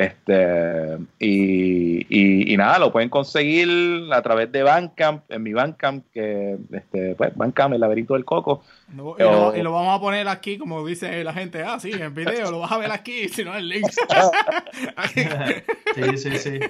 Este, 0.00 0.96
y, 1.18 2.52
y, 2.52 2.56
nada, 2.56 2.78
lo 2.78 2.90
pueden 2.90 3.10
conseguir 3.10 3.68
a 4.10 4.22
través 4.22 4.50
de 4.50 4.62
Bandcamp, 4.62 5.30
en 5.30 5.42
mi 5.42 5.52
Bandcamp, 5.52 6.06
que 6.10 6.56
este, 6.72 7.14
pues, 7.16 7.36
Bandcamp, 7.36 7.74
el 7.74 7.80
laberinto 7.80 8.14
del 8.14 8.24
coco. 8.24 8.64
y, 8.90 8.96
lo, 8.96 9.72
vamos 9.72 9.94
a 9.94 10.00
poner 10.00 10.26
aquí, 10.28 10.56
como 10.56 10.86
dice 10.86 11.22
la 11.22 11.34
gente, 11.34 11.62
ah, 11.64 11.78
sí, 11.78 11.90
en 11.92 12.14
video, 12.14 12.50
lo 12.50 12.60
vas 12.60 12.72
a 12.72 12.78
ver 12.78 12.90
aquí, 12.92 13.28
si 13.28 13.44
no 13.44 13.54
el 13.54 13.68
link. 13.68 13.90
sí, 15.94 16.16
sí, 16.16 16.38
sí. 16.38 16.60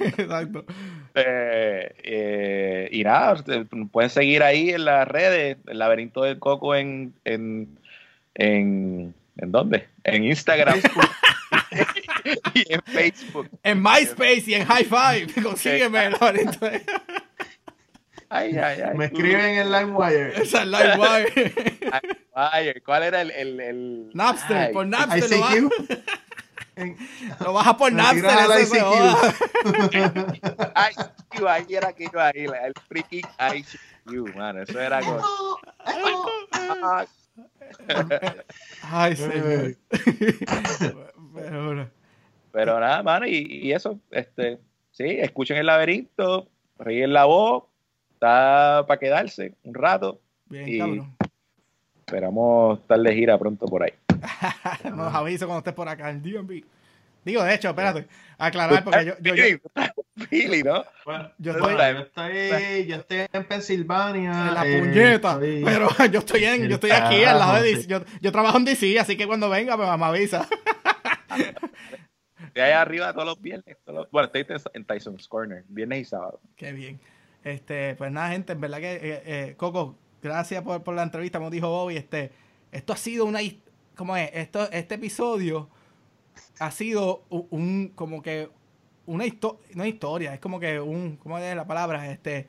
Exacto. 0.00 0.66
Eh, 1.14 1.94
eh, 2.02 2.88
y 2.92 3.02
nada, 3.02 3.42
pueden 3.90 4.10
seguir 4.10 4.42
ahí 4.42 4.68
en 4.68 4.84
las 4.84 5.08
redes, 5.08 5.56
el 5.68 5.78
laberinto 5.78 6.24
del 6.24 6.38
coco 6.38 6.74
en, 6.74 7.14
en, 7.24 7.78
en, 8.34 9.14
¿en 9.38 9.52
dónde? 9.52 9.86
En 10.04 10.24
Instagram. 10.24 10.82
y 12.54 12.72
en 12.72 12.82
Facebook. 12.82 13.48
En 13.62 13.82
MySpace 13.82 14.44
y 14.46 14.54
en 14.54 14.66
High 14.66 14.84
Five. 14.84 15.42
Consígueme, 15.42 16.10
Ay, 18.28 18.56
ay, 18.58 18.80
ay. 18.82 18.96
Me 18.96 19.04
escriben 19.06 19.58
en 19.58 19.70
LimeWire. 19.70 20.36
Esa 20.42 20.62
es 20.62 20.66
LimeWire. 20.66 21.52
LimeWire. 22.34 22.82
¿Cuál 22.82 23.02
era 23.04 23.20
el, 23.22 23.30
el, 23.30 23.60
el... 23.60 24.10
Napster? 24.14 24.72
por 24.72 24.86
Napster 24.86 25.30
lo 25.30 25.40
bajas. 25.40 25.62
lo 27.40 27.52
bajas 27.52 27.74
por 27.76 27.92
Napster. 27.92 28.30
ICQ, 30.90 31.46
ahí 31.46 31.66
era 31.70 31.92
que 31.92 32.04
iba 32.04 32.26
ahí. 32.26 32.44
El 32.44 32.74
freaking 32.88 33.26
ICQ, 33.38 34.34
mano. 34.34 34.62
Eso 34.62 34.80
era 34.80 35.00
como... 35.00 35.22
Ay, 38.82 39.16
señor. 39.16 39.76
Pero, 41.34 41.90
nada, 42.64 43.02
mano, 43.02 43.26
y, 43.26 43.72
eso, 43.72 43.98
este, 44.10 44.58
sí, 44.92 45.04
escuchen 45.04 45.56
el 45.58 45.66
laberinto, 45.66 46.48
ríen 46.78 47.12
la 47.12 47.24
voz, 47.24 47.64
está 48.14 48.84
para 48.86 48.98
quedarse 48.98 49.54
un 49.64 49.74
rato. 49.74 50.20
Bien, 50.46 50.68
y 50.68 51.26
Esperamos 52.06 52.78
estar 52.78 53.00
de 53.00 53.14
gira 53.14 53.36
pronto 53.36 53.66
por 53.66 53.82
ahí. 53.82 53.92
Nos 54.94 55.12
aviso 55.12 55.46
cuando 55.46 55.58
estés 55.58 55.74
por 55.74 55.88
acá 55.88 56.08
en 56.10 56.22
DMV. 56.22 56.62
Digo, 57.24 57.42
de 57.42 57.54
hecho, 57.54 57.70
espérate, 57.70 58.06
aclarar 58.38 58.84
porque 58.84 59.04
yo... 59.04 59.14
yo, 59.20 59.34
yo 59.34 59.58
¿no? 60.64 60.84
yo, 61.38 61.52
estoy, 61.52 62.86
yo, 62.86 62.96
estoy, 62.96 63.26
en 63.32 63.44
Pensilvania. 63.48 64.30
En 64.30 64.54
la 64.54 64.64
eh, 64.64 64.78
puñeta. 64.78 65.40
pero 65.40 65.88
yo 66.12 66.20
estoy 66.20 66.44
en, 66.44 66.68
yo 66.68 66.76
estoy 66.76 66.92
aquí 66.92 67.24
al 67.24 67.40
lado 67.40 67.60
de 67.60 67.62
DC. 67.62 67.88
Yo, 67.88 68.02
yo 68.20 68.30
trabajo 68.30 68.58
en 68.58 68.66
DC, 68.66 69.00
así 69.00 69.16
que 69.16 69.26
cuando 69.26 69.50
venga, 69.50 69.76
pues 69.76 69.88
me 69.98 70.04
avisa. 70.04 70.46
De 72.56 72.62
ahí 72.62 72.72
arriba 72.72 73.12
todos 73.12 73.26
los 73.26 73.42
viernes. 73.42 73.76
bueno, 74.10 74.30
estoy 74.32 74.46
en 74.72 74.84
Tyson's 74.86 75.28
Corner, 75.28 75.62
viernes 75.68 76.00
y 76.00 76.04
sábado. 76.06 76.40
Qué 76.56 76.72
bien. 76.72 76.98
Este, 77.44 77.94
pues 77.96 78.10
nada, 78.10 78.30
gente, 78.30 78.54
en 78.54 78.60
verdad 78.62 78.78
que, 78.78 78.94
eh, 78.94 79.22
eh, 79.26 79.54
Coco, 79.58 79.98
gracias 80.22 80.62
por, 80.62 80.82
por, 80.82 80.94
la 80.94 81.02
entrevista, 81.02 81.38
como 81.38 81.50
dijo 81.50 81.68
Bobby. 81.68 81.98
Este, 81.98 82.32
esto 82.72 82.94
ha 82.94 82.96
sido 82.96 83.26
una. 83.26 83.40
¿Cómo 83.94 84.16
es? 84.16 84.30
Esto, 84.32 84.70
este 84.72 84.94
episodio 84.94 85.68
ha 86.58 86.70
sido 86.70 87.24
un, 87.28 87.92
como 87.94 88.22
que 88.22 88.48
una, 89.04 89.26
una 89.74 89.86
historia, 89.86 90.32
es 90.32 90.40
como 90.40 90.58
que 90.58 90.80
un, 90.80 91.18
¿cómo 91.18 91.38
es 91.38 91.54
la 91.54 91.66
palabra? 91.66 92.10
Este, 92.10 92.48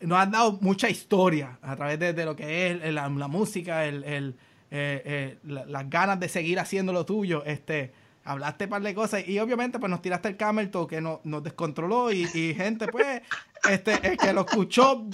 nos 0.00 0.18
han 0.18 0.32
dado 0.32 0.58
mucha 0.60 0.90
historia 0.90 1.60
a 1.62 1.76
través 1.76 2.00
de, 2.00 2.24
lo 2.24 2.34
que 2.34 2.72
es 2.72 2.92
la, 2.92 3.08
música, 3.08 3.86
el, 3.86 4.02
el 4.02 4.34
eh, 4.74 5.02
eh, 5.04 5.38
las 5.44 5.90
ganas 5.90 6.18
de 6.18 6.28
seguir 6.28 6.58
haciendo 6.58 6.92
lo 6.92 7.06
tuyo. 7.06 7.44
Este, 7.44 7.92
hablaste 8.24 8.64
un 8.64 8.70
par 8.70 8.82
de 8.82 8.94
cosas 8.94 9.26
y 9.26 9.38
obviamente 9.38 9.78
pues 9.78 9.90
nos 9.90 10.02
tiraste 10.02 10.28
el 10.28 10.36
camel 10.36 10.70
que 10.88 11.00
nos, 11.00 11.24
nos 11.24 11.42
descontroló 11.42 12.12
y, 12.12 12.26
gente 12.54 12.86
pues 12.88 13.22
este 13.68 13.94
el 14.06 14.16
que 14.16 14.32
lo 14.32 14.42
escuchó 14.42 15.06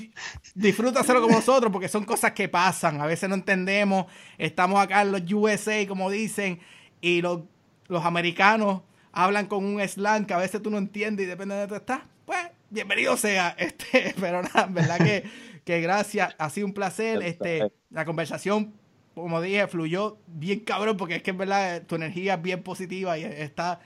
disfruta 0.55 1.01
hacerlo 1.01 1.23
como 1.23 1.37
nosotros 1.37 1.73
porque 1.73 1.89
son 1.89 2.05
cosas 2.05 2.33
que 2.33 2.49
pasan. 2.49 3.01
A 3.01 3.07
veces 3.07 3.29
no 3.29 3.35
entendemos. 3.35 4.07
Estamos 4.37 4.81
acá 4.81 5.03
en 5.03 5.13
los 5.13 5.33
USA 5.33 5.87
como 5.87 6.11
dicen 6.11 6.61
y 7.01 7.23
los, 7.23 7.41
los 7.87 8.05
americanos 8.05 8.83
hablan 9.13 9.47
con 9.47 9.65
un 9.65 9.81
slang 9.87 10.27
que 10.27 10.35
a 10.35 10.39
veces 10.39 10.63
tú 10.63 10.71
no 10.71 10.79
entiendes 10.79 11.25
y 11.25 11.29
depende 11.29 11.55
de 11.55 11.63
dónde 11.63 11.77
estás 11.77 12.01
pues 12.25 12.41
bienvenido 12.71 13.17
sea. 13.17 13.57
Este 13.59 14.15
pero 14.21 14.43
nada 14.43 14.67
verdad 14.67 14.99
que, 14.99 15.25
que 15.65 15.81
gracias. 15.81 16.35
Ha 16.39 16.51
sido 16.51 16.67
un 16.67 16.75
placer 16.75 17.23
este 17.23 17.73
la 17.91 18.05
conversación 18.05 18.75
como 19.23 19.41
dije, 19.41 19.67
fluyó 19.67 20.19
bien 20.27 20.61
cabrón, 20.61 20.97
porque 20.97 21.17
es 21.17 21.23
que 21.23 21.31
en 21.31 21.39
verdad 21.39 21.83
tu 21.87 21.97
energía 21.97 22.35
es 22.35 22.43
bien 22.43 22.63
positiva 22.63 23.19
y 23.19 23.25
está. 23.25 23.81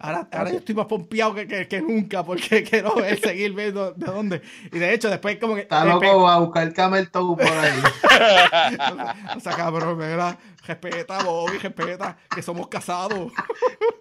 Ahora, 0.00 0.28
ahora 0.30 0.52
yo 0.52 0.58
estoy 0.58 0.76
más 0.76 0.86
pompeado 0.86 1.34
que, 1.34 1.66
que, 1.66 1.82
nunca 1.82 2.22
porque 2.22 2.62
quiero 2.70 2.94
ver, 2.94 3.18
seguir 3.20 3.52
viendo 3.52 3.92
de 3.92 4.06
dónde. 4.06 4.42
Y 4.72 4.78
de 4.78 4.94
hecho, 4.94 5.10
después 5.10 5.38
como 5.38 5.56
que. 5.56 5.62
Está 5.62 5.84
loco 5.84 6.28
a 6.28 6.38
buscar 6.38 6.72
camel 6.72 7.10
toe 7.10 7.36
por 7.36 7.46
ahí. 7.46 7.82
o 9.36 9.40
sea, 9.40 9.52
cabrón, 9.56 9.98
¿verdad? 9.98 10.38
Respeta, 10.64 11.24
Bobby, 11.24 11.58
respeta, 11.58 12.16
que 12.32 12.42
somos 12.42 12.68
casados. 12.68 13.32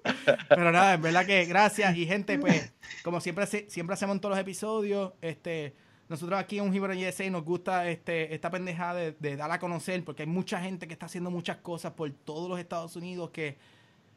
Pero 0.50 0.72
nada, 0.72 0.94
en 0.94 1.02
verdad 1.02 1.26
que 1.26 1.46
gracias. 1.46 1.96
Y 1.96 2.06
gente, 2.06 2.38
pues, 2.38 2.74
como 3.04 3.20
siempre, 3.20 3.48
siempre 3.48 3.94
hacemos 3.94 4.16
en 4.16 4.20
todos 4.20 4.34
los 4.34 4.42
episodios, 4.42 5.14
este 5.22 5.74
nosotros 6.10 6.40
aquí 6.40 6.60
en 6.60 6.66
un 6.66 6.74
Hibro 6.74 6.94
USA 6.94 7.30
nos 7.30 7.44
gusta 7.44 7.90
este, 7.90 8.34
esta 8.34 8.50
pendeja 8.50 8.94
de, 8.94 9.36
dar 9.36 9.52
a 9.52 9.60
conocer, 9.60 10.04
porque 10.04 10.24
hay 10.24 10.30
mucha 10.30 10.60
gente 10.62 10.88
que 10.88 10.94
está 10.94 11.08
haciendo 11.08 11.30
muchas 11.30 11.58
cosas 11.58 11.94
por 11.94 12.10
todos 12.12 12.50
los 12.50 12.60
Estados 12.60 12.96
Unidos 12.96 13.32
que, 13.32 13.58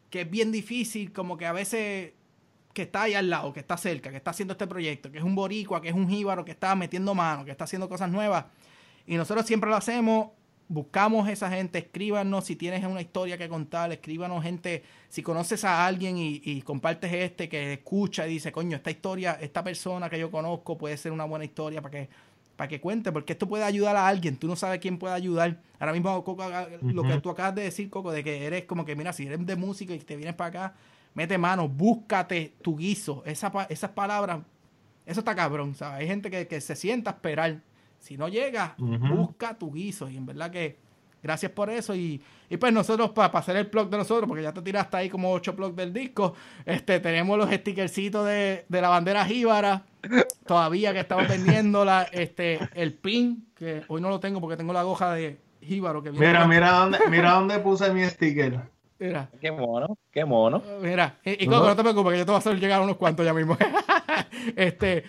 que 0.09 0.23
es 0.23 0.31
bien 0.31 0.53
difícil, 0.53 1.13
como 1.13 1.37
que 1.37 1.47
a 1.47 1.53
veces 1.53 2.13
que 2.73 2.83
está 2.83 3.03
ahí 3.03 3.15
al 3.15 3.29
lado, 3.29 3.53
que 3.53 3.61
está 3.61 3.77
cerca, 3.77 4.11
que 4.11 4.17
está 4.17 4.31
haciendo 4.31 4.53
este 4.53 4.67
proyecto, 4.67 5.11
que 5.11 5.19
es 5.19 5.25
un 5.25 5.35
boricua, 5.35 5.83
que 5.83 5.89
es 5.89 5.95
un 5.95 6.09
jíbaro, 6.09 6.45
que 6.45 6.53
está 6.53 6.75
metiendo 6.77 7.15
mano, 7.15 7.45
que 7.45 7.51
está 7.51 7.65
haciendo 7.65 7.89
cosas 7.89 8.09
nuevas. 8.11 8.45
Y 9.07 9.17
nosotros 9.17 9.45
siempre 9.45 9.69
lo 9.69 9.77
hacemos 9.77 10.31
buscamos 10.71 11.29
esa 11.29 11.51
gente, 11.51 11.81
escríbanos 11.81 12.45
si 12.45 12.55
tienes 12.55 12.85
una 12.85 13.01
historia 13.01 13.37
que 13.37 13.49
contar, 13.49 13.91
escríbanos 13.91 14.41
gente, 14.45 14.85
si 15.09 15.21
conoces 15.21 15.65
a 15.65 15.85
alguien 15.85 16.15
y, 16.17 16.63
compartes 16.63 17.13
este 17.13 17.49
que 17.49 17.73
escucha 17.73 18.25
y 18.29 18.35
dice, 18.35 18.53
coño, 18.53 18.77
esta 18.77 18.93
historia, 18.93 19.37
esta 19.41 19.65
persona 19.65 20.09
que 20.09 20.17
yo 20.17 20.31
conozco 20.31 20.79
puede 20.79 20.97
ser 20.97 21.11
una 21.11 21.25
buena 21.25 21.45
historia 21.45 21.83
para 21.83 21.91
que, 21.91 22.09
para 22.55 22.69
que 22.69 22.81
cuente, 22.81 23.11
porque 23.11 23.33
esto 23.33 23.49
puede 23.49 23.65
ayudar 23.65 23.97
a 23.97 24.07
alguien, 24.07 24.37
tú 24.37 24.47
no 24.47 24.55
sabes 24.55 24.79
quién 24.79 24.97
puede 24.97 25.13
ayudar. 25.13 25.61
Ahora 25.81 25.93
mismo, 25.93 26.23
Coco, 26.23 26.49
lo 26.83 27.03
que 27.03 27.21
tú 27.21 27.31
acabas 27.31 27.57
de 27.57 27.63
decir, 27.63 27.91
Coco, 27.91 28.13
de 28.13 28.23
que 28.23 28.47
eres 28.47 28.65
como 28.65 28.85
que, 28.85 28.95
mira, 28.95 29.13
si 29.13 29.27
eres 29.27 29.45
de 29.45 29.57
música 29.57 29.93
y 29.93 29.99
te 29.99 30.15
vienes 30.15 30.37
para 30.37 30.49
acá, 30.51 30.75
mete 31.15 31.37
mano, 31.37 31.69
búscate 31.69 32.55
tu 32.63 32.77
guiso, 32.77 33.25
Esa, 33.27 33.51
esas 33.69 33.91
palabras, 33.91 34.43
eso 35.05 35.19
está 35.19 35.35
cabrón, 35.35 35.75
¿sabes? 35.75 36.03
Hay 36.03 36.07
gente 36.07 36.31
que, 36.31 36.47
que 36.47 36.61
se 36.61 36.77
sienta 36.77 37.11
a 37.11 37.15
esperar 37.15 37.61
si 38.01 38.17
no 38.17 38.29
llega, 38.29 38.75
busca 38.79 39.57
tu 39.57 39.73
guiso. 39.73 40.09
Y 40.09 40.17
en 40.17 40.27
verdad 40.27 40.51
que 40.51 40.79
gracias 41.23 41.53
por 41.53 41.71
eso. 41.71 41.95
Y, 41.95 42.21
pues 42.59 42.73
nosotros, 42.73 43.11
para 43.11 43.39
hacer 43.39 43.57
el 43.57 43.67
blog 43.67 43.89
de 43.89 43.99
nosotros, 43.99 44.27
porque 44.27 44.43
ya 44.43 44.53
te 44.53 44.63
tiraste 44.63 44.97
ahí 44.97 45.09
como 45.09 45.33
ocho 45.33 45.53
blogs 45.53 45.77
del 45.77 45.93
disco, 45.93 46.35
este 46.65 46.99
tenemos 46.99 47.39
los 47.39 47.51
stickercitos 47.51 48.27
de, 48.27 48.65
de 48.69 48.81
la 48.81 48.89
bandera 48.89 49.25
jíbara. 49.25 49.85
Todavía 50.47 50.93
que 50.93 51.01
estamos 51.01 51.29
vendiendo 51.29 51.85
la, 51.85 52.03
este, 52.05 52.59
el 52.75 52.95
pin, 52.95 53.47
que 53.55 53.83
hoy 53.89 54.01
no 54.01 54.09
lo 54.09 54.19
tengo 54.19 54.41
porque 54.41 54.57
tengo 54.57 54.73
la 54.73 54.83
goja 54.83 55.13
de 55.15 55.39
jíbaro. 55.61 56.03
Que 56.03 56.11
mira, 56.11 56.47
mira 56.47 56.73
dónde, 56.73 56.99
mira 57.11 57.33
dónde 57.33 57.59
puse 57.61 57.93
mi 57.93 58.05
sticker. 58.05 58.61
Mira. 58.99 59.31
Qué 59.41 59.51
mono, 59.51 59.97
qué 60.11 60.27
mono. 60.27 60.63
Mira, 60.83 61.19
y, 61.25 61.45
y 61.45 61.49
no 61.49 61.75
te 61.75 61.83
preocupes, 61.83 62.13
que 62.13 62.19
yo 62.19 62.25
te 62.27 62.33
voy 62.33 62.37
a 62.37 62.39
hacer 62.39 62.61
llegar 62.61 62.83
unos 62.83 62.97
cuantos 62.97 63.25
ya 63.25 63.33
mismo. 63.33 63.57
este, 64.57 65.05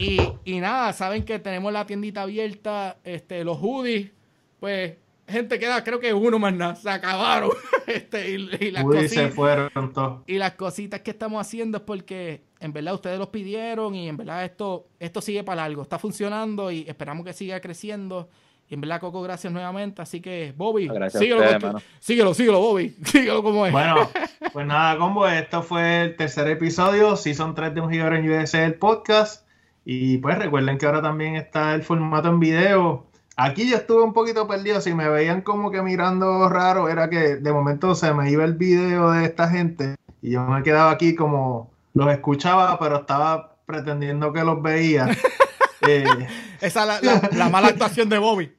y, 0.00 0.20
y, 0.44 0.60
nada, 0.60 0.92
saben 0.92 1.24
que 1.24 1.40
tenemos 1.40 1.72
la 1.72 1.84
tiendita 1.84 2.22
abierta, 2.22 2.98
este, 3.02 3.42
los 3.42 3.58
hoodies, 3.58 4.12
pues, 4.60 4.94
gente 5.26 5.58
queda, 5.58 5.82
creo 5.82 5.98
que 5.98 6.14
uno 6.14 6.38
más 6.38 6.54
nada, 6.54 6.76
se 6.76 6.88
acabaron. 6.88 7.50
este, 7.88 8.30
y, 8.30 8.70
las 8.70 8.84
cositas, 8.84 9.10
se 9.10 9.28
fueron 9.30 9.92
todos. 9.92 10.22
Y 10.28 10.38
las 10.38 10.52
cositas 10.52 11.00
que 11.00 11.10
estamos 11.10 11.40
haciendo 11.40 11.78
es 11.78 11.82
porque 11.82 12.42
en 12.60 12.72
verdad 12.72 12.94
ustedes 12.94 13.18
los 13.18 13.30
pidieron 13.30 13.96
y 13.96 14.08
en 14.08 14.16
verdad 14.16 14.44
esto, 14.44 14.86
esto 15.00 15.20
sigue 15.20 15.42
para 15.42 15.64
algo, 15.64 15.82
está 15.82 15.98
funcionando 15.98 16.70
y 16.70 16.84
esperamos 16.86 17.26
que 17.26 17.32
siga 17.32 17.60
creciendo. 17.60 18.28
Y 18.70 18.74
en 18.74 18.82
verdad, 18.82 19.00
Coco, 19.00 19.20
gracias 19.22 19.52
nuevamente. 19.52 20.00
Así 20.00 20.20
que, 20.20 20.54
Bobby, 20.56 20.88
síguelo, 21.10 21.80
síguelo, 21.98 22.34
síguelo, 22.34 22.60
Bobby. 22.60 22.90
Síguelo 23.04 23.42
como 23.42 23.66
es. 23.66 23.72
Bueno, 23.72 24.08
pues 24.52 24.64
nada, 24.64 24.96
combo, 24.96 25.26
esto 25.26 25.62
fue 25.62 26.02
el 26.02 26.16
tercer 26.16 26.46
episodio, 26.46 27.16
Season 27.16 27.52
3 27.54 27.74
de 27.74 27.80
Un 27.80 27.90
Gigaro 27.90 28.14
en 28.14 28.30
USA, 28.30 28.64
el 28.64 28.74
podcast. 28.74 29.47
Y 29.90 30.18
pues 30.18 30.36
recuerden 30.36 30.76
que 30.76 30.84
ahora 30.84 31.00
también 31.00 31.36
está 31.36 31.74
el 31.74 31.82
formato 31.82 32.28
en 32.28 32.38
video. 32.38 33.06
Aquí 33.36 33.70
yo 33.70 33.78
estuve 33.78 34.02
un 34.02 34.12
poquito 34.12 34.46
perdido. 34.46 34.82
Si 34.82 34.92
me 34.92 35.08
veían 35.08 35.40
como 35.40 35.70
que 35.70 35.80
mirando 35.80 36.46
raro, 36.50 36.90
era 36.90 37.08
que 37.08 37.36
de 37.36 37.52
momento 37.54 37.94
se 37.94 38.12
me 38.12 38.30
iba 38.30 38.44
el 38.44 38.52
video 38.52 39.12
de 39.12 39.24
esta 39.24 39.48
gente. 39.48 39.96
Y 40.20 40.32
yo 40.32 40.44
me 40.44 40.62
quedaba 40.62 40.90
aquí 40.90 41.14
como 41.14 41.70
los 41.94 42.12
escuchaba, 42.12 42.78
pero 42.78 42.96
estaba 42.96 43.56
pretendiendo 43.64 44.30
que 44.30 44.44
los 44.44 44.62
veía. 44.62 45.08
Eh, 45.86 46.04
Esa 46.60 46.96
es 46.96 47.02
la, 47.04 47.30
la 47.32 47.48
mala 47.48 47.68
actuación 47.68 48.08
de 48.08 48.18
Bobby. 48.18 48.52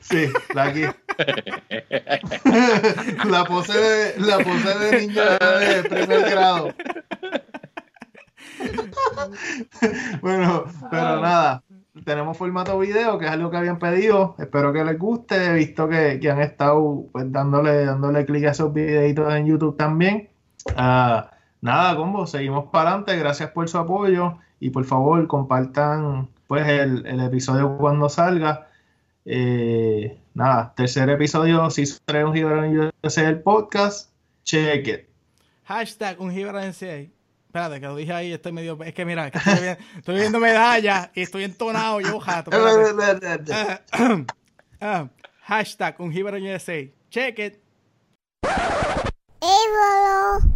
Sí, 0.00 0.32
la 0.54 0.64
aquí. 0.64 0.82
la 3.28 3.44
pose 3.44 3.78
de, 3.78 4.14
la 4.18 4.38
pose 4.38 4.78
de 4.78 5.06
niña 5.06 5.38
de 5.38 5.84
primer 5.84 6.30
grado. 6.30 6.74
bueno, 10.22 10.64
pero 10.90 11.20
nada. 11.20 11.62
Tenemos 12.04 12.36
formato 12.36 12.78
video, 12.78 13.18
que 13.18 13.26
es 13.26 13.30
algo 13.30 13.50
que 13.50 13.56
habían 13.56 13.78
pedido. 13.78 14.34
Espero 14.38 14.72
que 14.72 14.84
les 14.84 14.98
guste. 14.98 15.36
He 15.46 15.52
visto 15.54 15.88
que, 15.88 16.20
han 16.30 16.40
estado 16.40 17.06
pues, 17.12 17.30
dándole, 17.30 17.86
dándole 17.86 18.26
clic 18.26 18.46
a 18.46 18.50
esos 18.50 18.72
videitos 18.72 19.32
en 19.32 19.46
YouTube 19.46 19.76
también. 19.76 20.30
Uh, 20.70 21.22
nada, 21.60 21.96
combo, 21.96 22.26
seguimos 22.26 22.70
para 22.72 22.90
adelante. 22.90 23.16
Gracias 23.16 23.50
por 23.50 23.68
su 23.68 23.78
apoyo. 23.78 24.38
Y 24.58 24.70
por 24.70 24.84
favor, 24.84 25.26
compartan 25.28 26.28
pues 26.48 26.66
el, 26.66 27.06
el 27.06 27.20
episodio 27.20 27.76
cuando 27.78 28.08
salga. 28.08 28.68
Eh, 29.24 30.20
nada, 30.34 30.74
tercer 30.76 31.08
episodio, 31.08 31.70
si 31.70 31.84
trae 32.04 32.24
un 32.24 32.34
Gibran 32.34 32.92
el 33.02 33.42
podcast, 33.42 34.10
check 34.44 34.86
it. 34.86 35.08
Hashtag 35.64 36.20
un 36.20 36.30
Gibran 36.30 36.74
Espérate, 37.54 37.80
que 37.80 37.86
lo 37.86 37.94
dije 37.94 38.12
ahí, 38.12 38.32
estoy 38.32 38.50
medio. 38.50 38.76
Es 38.82 38.92
que 38.94 39.04
mira, 39.04 39.28
estoy, 39.28 40.16
viendo, 40.16 40.40
medallas 40.40 41.10
y 41.14 41.22
estoy 41.22 41.44
entonado, 41.44 42.00
yo 42.00 42.18
jato. 42.18 42.50
uh, 44.80 45.08
hashtag 45.44 45.94
un 46.00 46.10
USA. 46.10 46.90
Check 47.10 47.38
it. 47.38 47.62
Hey, 49.40 50.50